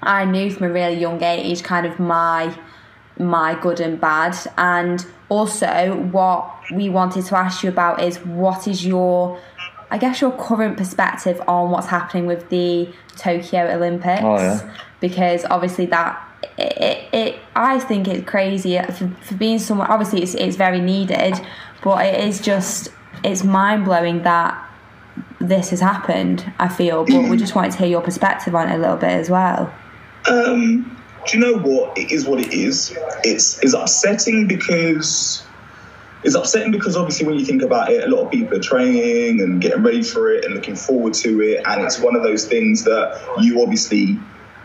I 0.00 0.24
knew 0.24 0.50
from 0.52 0.68
a 0.68 0.72
really 0.72 0.94
young 0.94 1.20
age, 1.22 1.64
kind 1.64 1.86
of 1.86 1.98
my 1.98 2.56
my 3.18 3.58
good 3.60 3.80
and 3.80 4.00
bad. 4.00 4.36
And 4.56 5.04
also 5.32 5.96
what 6.12 6.54
we 6.74 6.90
wanted 6.90 7.24
to 7.24 7.36
ask 7.36 7.62
you 7.62 7.70
about 7.70 8.02
is 8.02 8.18
what 8.18 8.68
is 8.68 8.84
your 8.84 9.40
i 9.90 9.96
guess 9.96 10.20
your 10.20 10.30
current 10.32 10.76
perspective 10.76 11.40
on 11.48 11.70
what's 11.70 11.86
happening 11.86 12.26
with 12.26 12.48
the 12.50 12.88
tokyo 13.16 13.62
olympics? 13.74 14.22
Oh, 14.22 14.36
yeah. 14.36 14.76
because 15.00 15.46
obviously 15.46 15.86
that 15.86 16.22
it, 16.58 16.76
it, 16.76 17.14
it 17.14 17.40
i 17.56 17.78
think 17.78 18.06
it's 18.06 18.28
crazy. 18.28 18.78
For, 18.78 19.08
for 19.22 19.34
being 19.34 19.58
someone 19.58 19.86
obviously 19.86 20.22
it's, 20.22 20.34
it's 20.34 20.56
very 20.56 20.80
needed 20.80 21.34
but 21.82 22.04
it 22.04 22.22
is 22.22 22.38
just 22.40 22.90
it's 23.24 23.42
mind-blowing 23.42 24.22
that 24.24 24.68
this 25.40 25.70
has 25.70 25.80
happened 25.80 26.52
i 26.58 26.68
feel. 26.68 27.06
But 27.06 27.30
we 27.30 27.36
just 27.44 27.54
wanted 27.54 27.72
to 27.72 27.78
hear 27.78 27.88
your 27.88 28.02
perspective 28.02 28.54
on 28.54 28.68
it 28.68 28.74
a 28.74 28.78
little 28.78 28.96
bit 28.96 29.12
as 29.12 29.30
well. 29.30 29.72
Um, 30.28 31.01
do 31.26 31.38
you 31.38 31.44
know 31.44 31.58
what? 31.58 31.96
It 31.96 32.10
is 32.10 32.26
what 32.26 32.40
it 32.40 32.52
is. 32.52 32.96
It's 33.24 33.62
it's 33.62 33.74
upsetting 33.74 34.46
because 34.46 35.44
it's 36.24 36.34
upsetting 36.34 36.72
because 36.72 36.96
obviously 36.96 37.26
when 37.26 37.38
you 37.38 37.44
think 37.44 37.62
about 37.62 37.90
it, 37.90 38.04
a 38.04 38.14
lot 38.14 38.24
of 38.24 38.30
people 38.30 38.56
are 38.56 38.62
training 38.62 39.40
and 39.40 39.60
getting 39.60 39.82
ready 39.82 40.02
for 40.02 40.30
it 40.32 40.44
and 40.44 40.54
looking 40.54 40.76
forward 40.76 41.14
to 41.14 41.40
it, 41.40 41.62
and 41.66 41.82
it's 41.82 41.98
one 41.98 42.16
of 42.16 42.22
those 42.22 42.46
things 42.46 42.84
that 42.84 43.20
you 43.40 43.62
obviously 43.62 44.18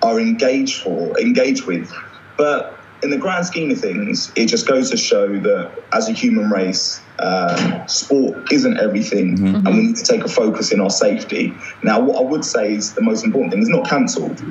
are 0.03 0.19
engaged 0.19 0.81
for, 0.81 1.19
engaged 1.19 1.65
with. 1.65 1.91
But 2.37 2.77
in 3.03 3.09
the 3.11 3.17
grand 3.17 3.45
scheme 3.45 3.71
of 3.71 3.79
things, 3.79 4.31
it 4.35 4.47
just 4.47 4.67
goes 4.67 4.89
to 4.91 4.97
show 4.97 5.27
that 5.39 5.71
as 5.93 6.09
a 6.09 6.13
human 6.13 6.49
race, 6.49 7.01
um, 7.19 7.87
sport 7.87 8.51
isn't 8.51 8.79
everything, 8.79 9.39
and 9.55 9.67
we 9.67 9.87
need 9.87 9.95
to 9.97 10.03
take 10.03 10.23
a 10.23 10.27
focus 10.27 10.71
in 10.71 10.79
our 10.81 10.89
safety. 10.89 11.53
Now, 11.83 11.99
what 11.99 12.17
I 12.17 12.21
would 12.27 12.45
say 12.45 12.73
is 12.73 12.93
the 12.93 13.01
most 13.01 13.23
important 13.23 13.53
thing 13.53 13.61
is 13.61 13.69
not 13.69 13.87
cancelled. 13.87 14.41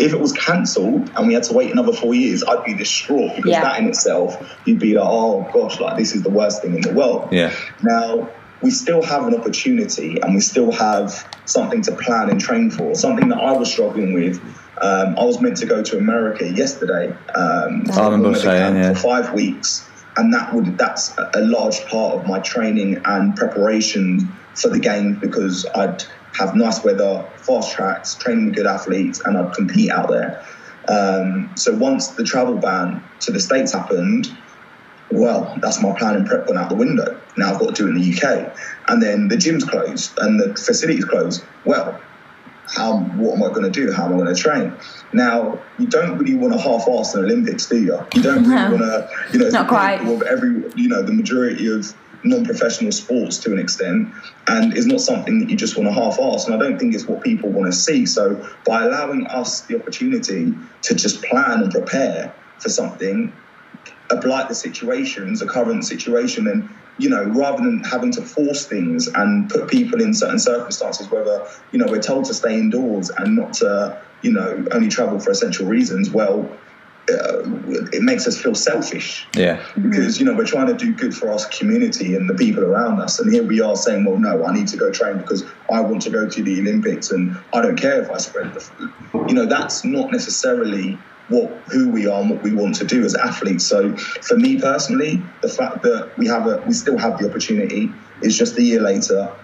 If 0.00 0.12
it 0.12 0.20
was 0.20 0.32
cancelled 0.32 1.10
and 1.14 1.28
we 1.28 1.34
had 1.34 1.42
to 1.44 1.52
wait 1.52 1.70
another 1.70 1.92
four 1.92 2.14
years, 2.14 2.42
I'd 2.42 2.64
be 2.64 2.74
distraught 2.74 3.36
because 3.36 3.50
Yeah. 3.50 3.62
that 3.62 3.78
in 3.78 3.86
itself, 3.86 4.36
you'd 4.64 4.78
be 4.80 4.94
like, 4.94 5.06
oh 5.08 5.46
gosh, 5.52 5.78
like 5.78 5.96
this 5.98 6.14
is 6.14 6.22
the 6.22 6.30
worst 6.30 6.62
thing 6.62 6.74
in 6.74 6.80
the 6.80 6.92
world. 6.92 7.28
Yeah. 7.30 7.52
Now, 7.82 8.28
we 8.62 8.70
still 8.70 9.02
have 9.02 9.26
an 9.26 9.34
opportunity 9.34 10.18
and 10.20 10.34
we 10.34 10.40
still 10.40 10.72
have 10.72 11.26
something 11.44 11.82
to 11.82 11.92
plan 11.92 12.30
and 12.30 12.40
train 12.40 12.70
for. 12.70 12.94
Something 12.94 13.28
that 13.28 13.38
I 13.38 13.52
was 13.52 13.70
struggling 13.70 14.12
with. 14.12 14.40
Um, 14.80 15.18
I 15.18 15.24
was 15.24 15.40
meant 15.40 15.58
to 15.58 15.66
go 15.66 15.82
to 15.82 15.98
America 15.98 16.50
yesterday. 16.50 17.14
Um, 17.34 17.84
I 17.92 18.04
remember 18.04 18.32
for 18.32 18.40
saying, 18.40 18.76
yeah. 18.76 18.94
for 18.94 19.00
five 19.00 19.34
weeks, 19.34 19.86
and 20.16 20.32
that 20.32 20.54
would 20.54 20.78
that's 20.78 21.16
a 21.18 21.30
a 21.34 21.40
large 21.42 21.84
part 21.86 22.14
of 22.14 22.26
my 22.26 22.40
training 22.40 23.00
and 23.04 23.36
preparation 23.36 24.28
for 24.54 24.68
the 24.68 24.78
game 24.78 25.14
because 25.20 25.66
I'd 25.74 26.04
have 26.38 26.54
nice 26.54 26.82
weather, 26.84 27.26
fast 27.36 27.72
tracks, 27.72 28.14
training 28.14 28.46
with 28.46 28.56
good 28.56 28.66
athletes, 28.66 29.20
and 29.24 29.36
I'd 29.36 29.52
compete 29.54 29.90
out 29.90 30.08
there. 30.08 30.44
Um, 30.88 31.50
so 31.56 31.74
once 31.74 32.08
the 32.08 32.24
travel 32.24 32.56
ban 32.56 33.02
to 33.20 33.32
the 33.32 33.40
states 33.40 33.72
happened, 33.72 34.34
well, 35.10 35.56
that's 35.60 35.82
my 35.82 35.96
plan 35.98 36.16
and 36.16 36.26
prep 36.26 36.46
went 36.46 36.58
out 36.58 36.68
the 36.68 36.76
window. 36.76 37.20
Now 37.36 37.52
I've 37.52 37.58
got 37.60 37.74
to 37.74 37.82
do 37.82 37.86
it 37.88 37.96
in 37.96 38.00
the 38.00 38.16
UK, 38.16 38.56
and 38.88 39.02
then 39.02 39.28
the 39.28 39.36
gym's 39.36 39.64
closed 39.64 40.16
and 40.18 40.38
the 40.38 40.54
facilities 40.54 41.04
closed. 41.04 41.44
Well, 41.64 42.00
how 42.68 42.98
what 43.00 43.36
am 43.36 43.42
I 43.42 43.48
going 43.48 43.64
to 43.64 43.70
do? 43.70 43.90
How 43.90 44.06
am 44.06 44.14
I 44.14 44.18
going 44.18 44.34
to 44.34 44.40
train? 44.40 44.72
Now 45.12 45.58
you 45.78 45.88
don't 45.88 46.16
really 46.18 46.36
want 46.36 46.52
to 46.52 46.60
half-ass 46.60 47.14
an 47.16 47.24
Olympics, 47.24 47.66
do 47.66 47.82
you? 47.82 47.98
You 48.14 48.22
don't 48.22 48.44
really 48.44 48.54
No. 48.54 48.70
want 48.70 48.82
to, 48.82 49.08
you 49.32 49.38
know, 49.40 49.48
Not 49.48 49.66
quite. 49.66 50.00
Every, 50.28 50.62
you 50.76 50.88
know, 50.88 51.02
the 51.02 51.12
majority 51.12 51.66
of 51.72 51.92
non-professional 52.24 52.92
sports 52.92 53.38
to 53.38 53.52
an 53.52 53.58
extent, 53.58 54.08
and 54.46 54.76
is 54.76 54.86
not 54.86 55.00
something 55.00 55.40
that 55.40 55.50
you 55.50 55.56
just 55.56 55.76
want 55.76 55.88
to 55.88 55.92
half-ass. 55.92 56.46
And 56.46 56.54
I 56.54 56.58
don't 56.58 56.78
think 56.78 56.94
it's 56.94 57.06
what 57.06 57.22
people 57.22 57.50
want 57.50 57.72
to 57.72 57.76
see. 57.76 58.06
So 58.06 58.48
by 58.66 58.84
allowing 58.84 59.26
us 59.26 59.62
the 59.62 59.80
opportunity 59.80 60.52
to 60.82 60.94
just 60.94 61.22
plan 61.22 61.62
and 61.62 61.70
prepare 61.70 62.34
for 62.58 62.68
something, 62.68 63.32
oblige 64.10 64.48
the 64.48 64.54
situations, 64.54 65.40
the 65.40 65.46
current 65.46 65.84
situation, 65.84 66.46
and 66.48 66.68
you 66.98 67.08
know, 67.08 67.24
rather 67.24 67.64
than 67.64 67.82
having 67.82 68.12
to 68.12 68.20
force 68.20 68.66
things 68.66 69.08
and 69.08 69.48
put 69.48 69.70
people 69.70 70.02
in 70.02 70.12
certain 70.12 70.38
circumstances, 70.38 71.10
whether 71.10 71.46
you 71.72 71.78
know 71.78 71.86
we're 71.90 72.02
told 72.02 72.26
to 72.26 72.34
stay 72.34 72.58
indoors 72.58 73.08
and 73.08 73.36
not 73.36 73.54
to, 73.54 73.98
you 74.20 74.30
know, 74.30 74.66
only 74.72 74.88
travel 74.88 75.18
for 75.18 75.30
essential 75.30 75.66
reasons. 75.66 76.10
Well, 76.10 76.50
uh, 77.08 77.42
it 77.92 78.02
makes 78.02 78.26
us 78.26 78.40
feel 78.40 78.54
selfish 78.54 79.28
Yeah. 79.34 79.64
because 79.80 80.18
you 80.18 80.24
know 80.24 80.34
we're 80.34 80.44
trying 80.44 80.66
to 80.68 80.74
do 80.74 80.94
good 80.94 81.14
for 81.14 81.30
our 81.32 81.38
community 81.58 82.14
and 82.14 82.28
the 82.28 82.34
people 82.34 82.62
around 82.64 83.00
us 83.00 83.18
and 83.18 83.32
here 83.32 83.42
we 83.44 83.60
are 83.60 83.74
saying 83.76 84.04
well 84.04 84.18
no 84.18 84.44
i 84.44 84.52
need 84.52 84.68
to 84.68 84.76
go 84.76 84.90
train 84.90 85.18
because 85.18 85.44
i 85.72 85.80
want 85.80 86.02
to 86.02 86.10
go 86.10 86.28
to 86.28 86.42
the 86.42 86.60
olympics 86.60 87.10
and 87.10 87.34
i 87.52 87.60
don't 87.60 87.76
care 87.76 88.02
if 88.02 88.10
i 88.10 88.18
spread 88.18 88.52
the 88.54 88.60
food. 88.60 88.90
you 89.28 89.34
know 89.34 89.46
that's 89.46 89.84
not 89.84 90.12
necessarily 90.12 91.02
what 91.28 91.62
who 91.68 91.90
we 91.90 92.06
are 92.06 92.20
and 92.20 92.30
what 92.30 92.42
we 92.42 92.52
want 92.52 92.74
to 92.76 92.84
do 92.84 93.04
as 93.04 93.14
athletes 93.14 93.66
so 93.68 93.96
for 94.28 94.36
me 94.36 94.60
personally 94.60 95.28
the 95.42 95.48
fact 95.48 95.82
that 95.82 96.12
we 96.16 96.26
have 96.26 96.46
a 96.46 96.62
we 96.66 96.74
still 96.74 96.98
have 96.98 97.18
the 97.18 97.28
opportunity 97.28 97.94
is 98.22 98.36
just 98.36 98.56
a 98.58 98.62
year 98.62 98.80
later 98.80 99.34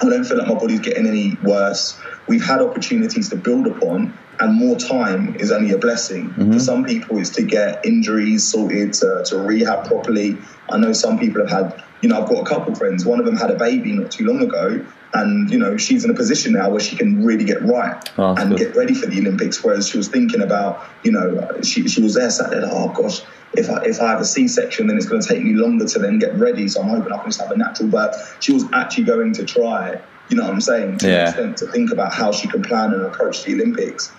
I 0.00 0.08
don't 0.08 0.24
feel 0.24 0.38
like 0.38 0.48
my 0.48 0.54
body's 0.54 0.80
getting 0.80 1.06
any 1.06 1.38
worse. 1.42 2.00
We've 2.28 2.44
had 2.44 2.60
opportunities 2.60 3.28
to 3.30 3.36
build 3.36 3.66
upon, 3.66 4.16
and 4.40 4.54
more 4.54 4.76
time 4.76 5.36
is 5.36 5.50
only 5.50 5.72
a 5.72 5.78
blessing. 5.78 6.32
For 6.34 6.40
mm-hmm. 6.40 6.58
some 6.58 6.84
people, 6.84 7.18
it's 7.18 7.30
to 7.30 7.42
get 7.42 7.84
injuries 7.84 8.44
sorted, 8.44 8.92
to, 8.94 9.22
to 9.26 9.38
rehab 9.38 9.86
properly. 9.86 10.38
I 10.70 10.78
know 10.78 10.92
some 10.92 11.18
people 11.18 11.46
have 11.46 11.50
had, 11.50 11.84
you 12.00 12.08
know, 12.08 12.22
I've 12.22 12.28
got 12.28 12.40
a 12.40 12.44
couple 12.44 12.74
friends. 12.74 13.04
One 13.04 13.18
of 13.18 13.26
them 13.26 13.36
had 13.36 13.50
a 13.50 13.56
baby 13.56 13.92
not 13.92 14.10
too 14.10 14.24
long 14.24 14.40
ago, 14.40 14.84
and 15.14 15.50
you 15.50 15.58
know, 15.58 15.76
she's 15.76 16.04
in 16.04 16.10
a 16.10 16.14
position 16.14 16.54
now 16.54 16.70
where 16.70 16.80
she 16.80 16.96
can 16.96 17.24
really 17.24 17.44
get 17.44 17.62
right 17.62 18.02
Oh, 18.16 18.34
and 18.34 18.50
good. 18.50 18.58
get 18.58 18.76
ready 18.76 18.94
for 18.94 19.06
the 19.06 19.18
Olympics. 19.18 19.62
Whereas 19.62 19.88
she 19.88 19.98
was 19.98 20.08
thinking 20.08 20.40
about, 20.40 20.82
you 21.02 21.12
know, 21.12 21.60
she, 21.62 21.86
she 21.88 22.02
was 22.02 22.14
there 22.14 22.30
sat 22.30 22.50
there, 22.50 22.62
like, 22.62 22.72
oh 22.72 22.88
gosh, 22.88 23.20
if 23.54 23.68
I 23.68 23.82
if 23.84 24.00
I 24.00 24.08
have 24.08 24.20
a 24.20 24.24
C 24.24 24.48
section, 24.48 24.86
then 24.86 24.96
it's 24.96 25.06
going 25.06 25.20
to 25.20 25.28
take 25.28 25.42
me 25.42 25.52
longer 25.52 25.86
to 25.86 25.98
then 25.98 26.18
get 26.18 26.34
ready. 26.36 26.68
So 26.68 26.80
I'm 26.80 26.88
hoping 26.88 27.12
I 27.12 27.18
can 27.18 27.26
just 27.26 27.40
have 27.40 27.50
a 27.50 27.56
natural 27.56 27.90
birth. 27.90 28.38
She 28.40 28.52
was 28.52 28.64
actually 28.72 29.04
going 29.04 29.34
to 29.34 29.44
try. 29.44 30.00
You 30.32 30.38
know 30.38 30.44
what 30.44 30.54
I'm 30.54 30.60
saying? 30.62 30.96
To 31.00 31.08
Yeah. 31.10 31.28
extent, 31.28 31.58
to 31.58 31.66
think 31.66 31.92
about 31.92 32.14
how 32.14 32.32
she 32.32 32.48
can 32.48 32.62
plan 32.62 32.94
and 32.94 33.02
approach 33.02 33.44
the 33.44 33.52
Olympics. 33.52 34.10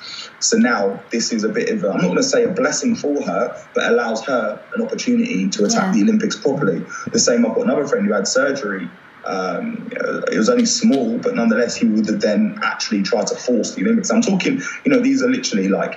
So 0.41 0.57
now 0.57 1.01
this 1.11 1.33
is 1.33 1.43
a 1.43 1.49
bit 1.49 1.69
of 1.69 1.83
a, 1.83 1.87
I'm 1.89 1.97
not 2.01 2.03
going 2.03 2.17
to 2.17 2.23
say 2.23 2.43
a 2.43 2.49
blessing 2.51 2.95
for 2.95 3.25
her, 3.25 3.51
but 3.73 3.89
allows 3.89 4.23
her 4.25 4.61
an 4.75 4.83
opportunity 4.85 5.49
to 5.49 5.65
attack 5.65 5.85
Yeah. 5.85 5.91
the 5.93 6.01
Olympics 6.03 6.35
properly. 6.39 6.85
The 7.11 7.17
same, 7.17 7.47
I've 7.47 7.55
got 7.55 7.63
another 7.65 7.87
friend 7.87 8.05
who 8.05 8.13
had 8.13 8.27
surgery. 8.27 8.87
Um, 9.25 9.87
it 10.31 10.37
was 10.37 10.49
only 10.49 10.67
small, 10.67 11.17
but 11.17 11.33
nonetheless, 11.33 11.75
he 11.75 11.87
would 11.87 12.05
have 12.05 12.19
then 12.19 12.59
actually 12.61 13.01
tried 13.01 13.25
to 13.27 13.35
force 13.35 13.73
the 13.73 13.81
Olympics. 13.81 14.11
I'm 14.11 14.21
talking, 14.21 14.61
you 14.85 14.91
know, 14.91 14.99
these 14.99 15.23
are 15.23 15.29
literally 15.29 15.67
like 15.67 15.95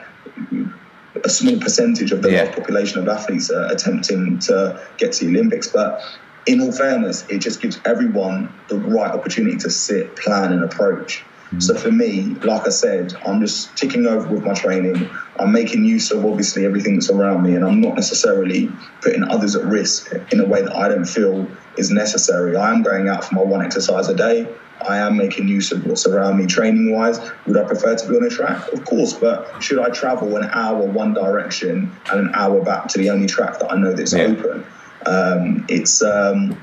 a 1.24 1.28
small 1.28 1.58
percentage 1.60 2.10
of 2.10 2.22
the 2.22 2.30
Yeah. 2.30 2.50
population 2.54 3.00
of 3.00 3.06
athletes 3.08 3.50
are 3.50 3.66
attempting 3.70 4.38
to 4.46 4.80
get 4.96 5.12
to 5.12 5.26
the 5.26 5.32
Olympics. 5.36 5.68
But 5.68 6.00
in 6.46 6.60
all 6.60 6.72
fairness, 6.72 7.26
it 7.28 7.38
just 7.38 7.60
gives 7.60 7.80
everyone 7.84 8.52
the 8.68 8.78
right 8.78 9.10
opportunity 9.10 9.56
to 9.58 9.70
sit, 9.70 10.16
plan, 10.16 10.52
and 10.52 10.62
approach. 10.62 11.24
Mm. 11.52 11.62
So 11.62 11.74
for 11.74 11.90
me, 11.90 12.34
like 12.42 12.66
I 12.66 12.70
said, 12.70 13.14
I'm 13.26 13.40
just 13.40 13.76
ticking 13.76 14.06
over 14.06 14.28
with 14.28 14.44
my 14.44 14.54
training. 14.54 15.08
I'm 15.38 15.52
making 15.52 15.84
use 15.84 16.10
of 16.10 16.24
obviously 16.24 16.64
everything 16.64 16.94
that's 16.94 17.10
around 17.10 17.42
me, 17.42 17.54
and 17.54 17.64
I'm 17.64 17.80
not 17.80 17.94
necessarily 17.94 18.70
putting 19.02 19.24
others 19.24 19.54
at 19.54 19.64
risk 19.64 20.12
in 20.32 20.40
a 20.40 20.44
way 20.46 20.62
that 20.62 20.74
I 20.74 20.88
don't 20.88 21.04
feel 21.04 21.46
is 21.76 21.90
necessary. 21.90 22.56
I 22.56 22.72
am 22.72 22.82
going 22.82 23.08
out 23.08 23.24
for 23.24 23.34
my 23.34 23.42
one 23.42 23.64
exercise 23.64 24.08
a 24.08 24.14
day. 24.14 24.48
I 24.86 24.98
am 24.98 25.16
making 25.16 25.48
use 25.48 25.72
of 25.72 25.86
what's 25.86 26.06
around 26.06 26.36
me 26.36 26.46
training 26.46 26.92
wise. 26.92 27.18
Would 27.46 27.56
I 27.56 27.64
prefer 27.64 27.96
to 27.96 28.08
be 28.08 28.16
on 28.16 28.24
a 28.24 28.28
track? 28.28 28.72
Of 28.72 28.84
course, 28.84 29.14
but 29.14 29.62
should 29.62 29.78
I 29.78 29.88
travel 29.90 30.36
an 30.36 30.48
hour 30.52 30.82
one 30.82 31.14
direction 31.14 31.90
and 32.10 32.20
an 32.20 32.30
hour 32.34 32.62
back 32.62 32.88
to 32.88 32.98
the 32.98 33.10
only 33.10 33.26
track 33.26 33.58
that 33.60 33.72
I 33.72 33.76
know 33.76 33.94
that's 33.94 34.12
Yeah. 34.12 34.24
open? 34.24 34.64
Um, 35.06 35.64
it's 35.68 36.02
um, 36.02 36.60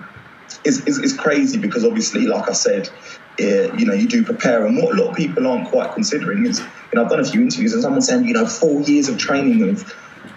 is, 0.64 0.86
is, 0.86 1.00
is 1.00 1.14
crazy 1.14 1.58
because 1.58 1.86
obviously, 1.86 2.28
like 2.28 2.50
I 2.50 2.54
said, 2.54 2.90
uh, 3.40 3.76
you 3.76 3.86
know, 3.86 3.94
you 3.94 4.08
do 4.08 4.24
prepare, 4.24 4.66
and 4.66 4.78
what 4.78 4.94
a 4.94 5.02
lot 5.02 5.12
of 5.12 5.16
people 5.16 5.48
aren't 5.48 5.70
quite 5.70 5.94
considering 5.94 6.46
is, 6.46 6.60
you 6.60 6.66
know, 6.96 7.04
I've 7.04 7.10
done 7.10 7.20
a 7.20 7.26
few 7.26 7.42
interviews, 7.42 7.74
and 7.74 7.82
someone 7.82 8.02
saying, 8.02 8.26
you 8.26 8.34
know, 8.34 8.46
four 8.46 8.82
years 8.82 9.10
of 9.10 9.18
training 9.18 9.68
of 9.70 9.94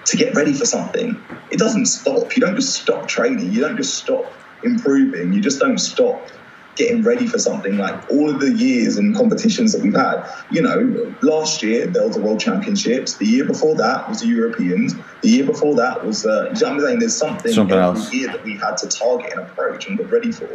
to 0.06 0.16
get 0.16 0.34
ready 0.34 0.52
for 0.52 0.64
something. 0.64 1.20
It 1.50 1.58
doesn't 1.58 1.86
stop. 1.86 2.36
You 2.36 2.40
don't 2.40 2.56
just 2.56 2.80
stop 2.80 3.08
training. 3.08 3.52
You 3.52 3.60
don't 3.60 3.76
just 3.76 3.94
stop 3.94 4.32
improving. 4.62 5.32
You 5.32 5.40
just 5.40 5.60
don't 5.60 5.78
stop 5.78 6.28
getting 6.76 7.02
ready 7.02 7.26
for 7.26 7.38
something 7.38 7.76
like 7.78 8.10
all 8.10 8.30
of 8.30 8.38
the 8.38 8.52
years 8.52 8.98
and 8.98 9.16
competitions 9.16 9.72
that 9.72 9.82
we've 9.82 9.96
had. 9.96 10.24
You 10.50 10.62
know, 10.62 11.14
last 11.22 11.62
year 11.62 11.86
there 11.86 12.06
was 12.06 12.16
the 12.16 12.22
World 12.22 12.38
Championships. 12.38 13.16
The 13.16 13.26
year 13.26 13.44
before 13.44 13.74
that 13.76 14.08
was 14.08 14.20
the 14.20 14.26
Europeans. 14.26 14.94
The 15.22 15.28
year 15.30 15.44
before 15.44 15.74
that 15.76 16.04
was 16.04 16.22
the. 16.22 16.52
You 16.54 16.60
know 16.60 16.72
I'm 16.74 16.80
saying? 16.80 16.98
There's 17.00 17.16
something, 17.16 17.52
Something 17.52 17.76
every 17.76 18.00
else. 18.00 18.12
year 18.12 18.28
that 18.28 18.44
we 18.44 18.56
had 18.56 18.76
to 18.78 18.88
target 18.88 19.32
and 19.32 19.40
approach 19.40 19.88
and 19.88 19.98
get 19.98 20.10
ready 20.10 20.30
for. 20.30 20.48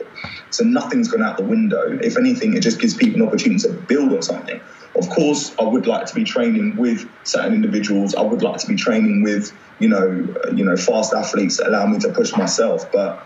So 0.51 0.63
nothing's 0.63 1.07
gone 1.07 1.23
out 1.23 1.37
the 1.37 1.43
window. 1.43 1.99
If 2.01 2.17
anything, 2.17 2.55
it 2.55 2.61
just 2.61 2.79
gives 2.79 2.93
people 2.93 3.21
an 3.21 3.27
opportunity 3.27 3.67
to 3.67 3.73
build 3.73 4.13
on 4.13 4.21
something. 4.21 4.61
Of 4.95 5.09
course, 5.09 5.55
I 5.57 5.63
would 5.63 5.87
like 5.87 6.05
to 6.07 6.13
be 6.15 6.23
training 6.23 6.75
with 6.75 7.09
certain 7.23 7.53
individuals. 7.53 8.13
I 8.13 8.21
would 8.21 8.43
like 8.43 8.59
to 8.59 8.67
be 8.67 8.75
training 8.75 9.23
with, 9.23 9.51
you 9.79 9.87
know, 9.87 10.27
you 10.53 10.65
know, 10.65 10.75
fast 10.75 11.13
athletes 11.13 11.57
that 11.57 11.67
allow 11.67 11.87
me 11.87 11.97
to 11.99 12.09
push 12.09 12.35
myself. 12.35 12.91
But 12.91 13.25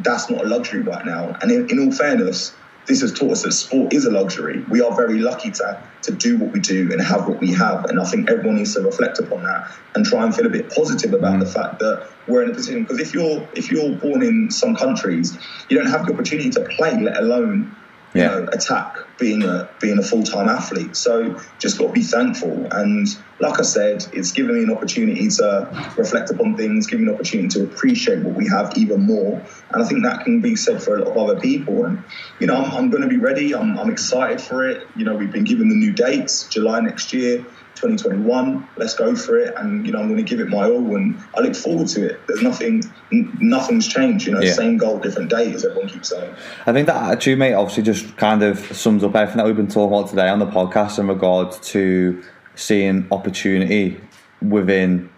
that's 0.00 0.30
not 0.30 0.44
a 0.44 0.48
luxury 0.48 0.80
right 0.80 1.04
now. 1.04 1.36
And 1.40 1.50
in, 1.50 1.70
in 1.70 1.78
all 1.86 1.92
fairness, 1.92 2.54
this 2.86 3.00
has 3.00 3.12
taught 3.12 3.32
us 3.32 3.42
that 3.42 3.52
sport 3.52 3.92
is 3.92 4.04
a 4.04 4.10
luxury. 4.10 4.62
We 4.68 4.80
are 4.80 4.94
very 4.94 5.18
lucky 5.18 5.50
to 5.52 5.82
to 6.02 6.12
do 6.12 6.36
what 6.36 6.52
we 6.52 6.60
do 6.60 6.92
and 6.92 7.00
have 7.00 7.26
what 7.26 7.40
we 7.40 7.50
have. 7.54 7.86
And 7.86 7.98
I 7.98 8.04
think 8.04 8.28
everyone 8.28 8.56
needs 8.56 8.74
to 8.74 8.82
reflect 8.82 9.18
upon 9.18 9.42
that 9.44 9.72
and 9.94 10.04
try 10.04 10.22
and 10.22 10.34
feel 10.34 10.46
a 10.46 10.50
bit 10.50 10.70
positive 10.70 11.14
about 11.14 11.36
mm. 11.36 11.40
the 11.40 11.46
fact 11.46 11.78
that 11.78 12.10
we're 12.28 12.42
in 12.42 12.50
a 12.50 12.54
position. 12.54 12.82
Because 12.82 13.00
if 13.00 13.14
you're 13.14 13.48
if 13.54 13.70
you're 13.70 13.96
born 13.96 14.22
in 14.22 14.50
some 14.50 14.76
countries, 14.76 15.38
you 15.70 15.78
don't 15.78 15.90
have 15.90 16.06
the 16.06 16.12
opportunity 16.12 16.50
to 16.50 16.60
play, 16.76 17.00
let 17.00 17.16
alone 17.16 17.74
you 18.14 18.22
Yeah. 18.22 18.28
know 18.28 18.46
attack 18.52 18.94
being 19.18 19.44
a 19.44 19.68
being 19.80 19.98
a 19.98 20.02
full 20.02 20.22
time 20.24 20.48
athlete. 20.48 20.96
So 20.96 21.36
just 21.60 21.78
got 21.78 21.88
to 21.88 21.92
be 21.92 22.02
thankful. 22.02 22.68
And 22.70 23.06
like 23.40 23.58
I 23.58 23.62
said, 23.62 23.98
it's 24.12 24.32
given 24.32 24.54
me 24.54 24.62
an 24.62 24.70
opportunity 24.70 25.28
to 25.28 25.70
reflect 25.98 26.30
upon 26.30 26.56
things, 26.56 26.86
given 26.86 27.04
me 27.04 27.10
an 27.10 27.14
opportunity 27.14 27.48
to 27.48 27.64
appreciate 27.64 28.24
what 28.24 28.34
we 28.34 28.48
have 28.48 28.72
even 28.76 29.04
more. 29.06 29.44
And 29.72 29.82
I 29.84 29.86
think 29.88 30.04
that 30.04 30.24
can 30.24 30.40
be 30.40 30.56
said 30.56 30.82
for 30.82 30.96
a 30.96 31.04
lot 31.08 31.16
of 31.16 31.30
other 31.30 31.40
people. 31.40 31.84
And 31.84 32.04
you 32.40 32.46
know, 32.46 32.56
I'm, 32.56 32.70
I'm 32.70 32.90
going 32.90 33.02
to 33.02 33.08
be 33.08 33.18
ready. 33.18 33.54
I'm, 33.54 33.76
I'm 33.78 33.90
excited 33.90 34.40
for 34.40 34.68
it. 34.68 34.82
You 34.94 35.04
know, 35.04 35.16
we've 35.16 35.32
been 35.32 35.44
given 35.44 35.68
the 35.68 35.74
new 35.76 35.92
dates, 35.94 36.46
July 36.48 36.80
next 36.80 37.12
year. 37.12 37.44
2021. 37.76 38.68
Let's 38.76 38.94
go 38.94 39.14
for 39.16 39.38
it, 39.38 39.54
and 39.56 39.86
you 39.86 39.92
know 39.92 40.00
I'm 40.00 40.08
going 40.08 40.16
to 40.24 40.28
give 40.28 40.40
it 40.40 40.48
my 40.48 40.68
all, 40.68 40.96
and 40.96 41.18
I 41.36 41.40
look 41.40 41.54
forward 41.54 41.88
to 41.88 42.06
it. 42.06 42.20
There's 42.26 42.42
nothing, 42.42 42.82
n- 43.12 43.36
nothing's 43.40 43.86
changed. 43.88 44.26
You 44.26 44.32
know, 44.34 44.40
Yeah. 44.40 44.52
same 44.52 44.76
goal, 44.78 44.98
different 44.98 45.30
day, 45.30 45.52
as 45.52 45.64
everyone 45.64 45.88
keeps 45.88 46.08
saying. 46.10 46.34
I 46.66 46.72
think 46.72 46.86
that 46.86 46.96
attitude, 47.02 47.38
mate, 47.38 47.54
obviously 47.54 47.82
just 47.82 48.16
kind 48.16 48.42
of 48.42 48.58
sums 48.76 49.04
up 49.04 49.14
everything 49.14 49.38
that 49.38 49.46
we've 49.46 49.56
been 49.56 49.68
talking 49.68 49.96
about 49.96 50.10
today 50.10 50.28
on 50.28 50.38
the 50.38 50.46
podcast 50.46 50.98
in 50.98 51.08
regards 51.08 51.58
to 51.70 52.22
seeing 52.54 53.06
opportunity 53.10 54.00
within 54.42 55.08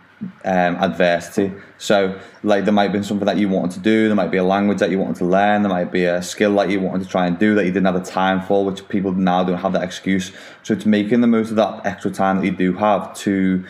um, 0.44 0.76
adversity. 0.76 1.52
So, 1.78 2.18
like, 2.42 2.64
there 2.64 2.72
might 2.72 2.92
be 2.92 3.02
something 3.02 3.26
that 3.26 3.36
you 3.36 3.48
wanted 3.48 3.72
to 3.72 3.80
do, 3.80 4.06
there 4.06 4.16
might 4.16 4.30
be 4.30 4.38
a 4.38 4.44
language 4.44 4.78
that 4.78 4.90
you 4.90 4.98
wanted 4.98 5.16
to 5.16 5.26
learn, 5.26 5.62
there 5.62 5.70
might 5.70 5.92
be 5.92 6.04
a 6.04 6.22
skill 6.22 6.54
that 6.56 6.70
you 6.70 6.80
wanted 6.80 7.04
to 7.04 7.08
try 7.08 7.26
and 7.26 7.38
do 7.38 7.54
that 7.54 7.66
you 7.66 7.72
didn't 7.72 7.86
have 7.86 8.02
the 8.02 8.10
time 8.10 8.40
for, 8.40 8.64
which 8.64 8.88
people 8.88 9.12
now 9.12 9.44
don't 9.44 9.58
have 9.58 9.72
that 9.74 9.82
excuse. 9.82 10.32
So, 10.62 10.74
it's 10.74 10.86
making 10.86 11.20
the 11.20 11.26
most 11.26 11.50
of 11.50 11.56
that 11.56 11.84
extra 11.84 12.10
time 12.10 12.38
that 12.38 12.46
you 12.46 12.52
do 12.52 12.72
have 12.74 13.14
to 13.18 13.64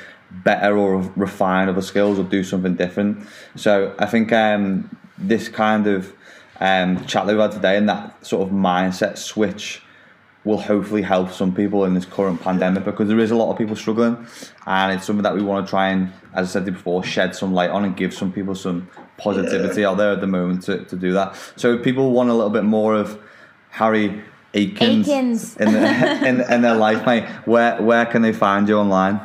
better 0.44 0.76
or 0.76 0.98
refine 1.16 1.68
other 1.68 1.82
skills 1.82 2.18
or 2.18 2.24
do 2.24 2.44
something 2.44 2.74
different. 2.74 3.26
So, 3.56 3.94
I 3.98 4.06
think 4.06 4.32
um, 4.32 4.96
this 5.18 5.48
kind 5.48 5.86
of 5.86 6.12
um, 6.60 7.04
chat 7.06 7.26
that 7.26 7.34
we 7.34 7.40
had 7.40 7.52
today 7.52 7.76
and 7.76 7.88
that 7.88 8.24
sort 8.24 8.46
of 8.46 8.54
mindset 8.54 9.18
switch 9.18 9.82
will 10.46 10.58
hopefully 10.58 11.02
help 11.02 11.30
some 11.30 11.54
people 11.54 11.84
in 11.84 11.92
this 11.92 12.06
current 12.06 12.40
pandemic 12.40 12.84
because 12.84 13.08
there 13.08 13.18
is 13.18 13.30
a 13.30 13.36
lot 13.36 13.50
of 13.50 13.58
people 13.58 13.76
struggling 13.76 14.26
and 14.66 14.92
it's 14.92 15.04
something 15.04 15.22
that 15.22 15.34
we 15.34 15.42
want 15.42 15.66
to 15.66 15.68
try 15.68 15.88
and 15.88 16.10
as 16.32 16.48
I 16.48 16.52
said 16.52 16.64
before 16.64 17.04
shed 17.04 17.34
some 17.36 17.52
light 17.52 17.68
on 17.68 17.84
and 17.84 17.94
give 17.94 18.14
some 18.14 18.32
people 18.32 18.54
some 18.54 18.88
positivity 19.18 19.84
out 19.84 19.98
there 19.98 20.12
at 20.12 20.20
the 20.20 20.26
moment 20.26 20.62
to, 20.62 20.84
to 20.84 20.96
do 20.96 21.12
that 21.12 21.36
so 21.56 21.74
if 21.74 21.84
people 21.84 22.12
want 22.12 22.30
a 22.30 22.34
little 22.34 22.50
bit 22.50 22.64
more 22.64 22.94
of 22.94 23.20
Harry 23.70 24.22
Aikines, 24.54 25.04
Aikines. 25.04 25.56
in, 25.58 25.72
their, 25.72 26.24
in, 26.28 26.40
in 26.52 26.62
their 26.62 26.76
life 26.76 27.04
mate 27.04 27.24
where 27.44 27.82
where 27.82 28.06
can 28.06 28.22
they 28.22 28.32
find 28.32 28.68
you 28.68 28.78
online 28.78 29.20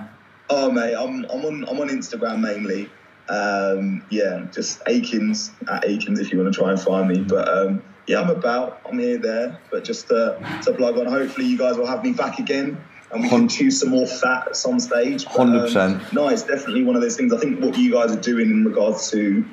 Oh 0.53 0.69
mate, 0.69 0.93
I'm 0.93 1.23
I'm 1.31 1.45
on 1.45 1.65
I'm 1.69 1.79
on 1.79 1.87
Instagram 1.87 2.41
mainly. 2.41 2.89
Um, 3.29 4.03
yeah, 4.09 4.47
just 4.51 4.81
Akins 4.85 5.51
at 5.71 5.85
Akins 5.85 6.19
if 6.19 6.33
you 6.33 6.39
want 6.39 6.53
to 6.53 6.59
try 6.59 6.71
and 6.71 6.81
find 6.81 7.07
me. 7.07 7.21
But 7.21 7.47
um, 7.47 7.81
yeah, 8.11 8.21
I'm 8.21 8.29
about. 8.29 8.81
I'm 8.85 8.99
here 8.99 9.17
there. 9.17 9.59
But 9.71 9.83
just 9.83 10.07
to, 10.09 10.37
to 10.63 10.73
plug 10.73 10.97
on, 10.97 11.05
hopefully 11.05 11.47
you 11.47 11.57
guys 11.57 11.77
will 11.77 11.87
have 11.87 12.03
me 12.03 12.11
back 12.11 12.39
again. 12.39 12.79
And 13.11 13.23
we 13.23 13.29
can 13.29 13.47
choose 13.47 13.79
some 13.79 13.89
more 13.89 14.07
fat 14.07 14.47
at 14.47 14.55
some 14.55 14.79
stage. 14.79 15.25
But, 15.25 15.39
um, 15.39 15.51
100%. 15.51 16.13
no, 16.13 16.27
it's 16.29 16.43
definitely 16.43 16.83
one 16.83 16.95
of 16.95 17.01
those 17.01 17.17
things. 17.17 17.33
I 17.33 17.37
think 17.37 17.59
what 17.59 17.77
you 17.77 17.91
guys 17.91 18.11
are 18.11 18.21
doing 18.21 18.49
in 18.49 18.65
regards 18.65 19.09
to 19.11 19.45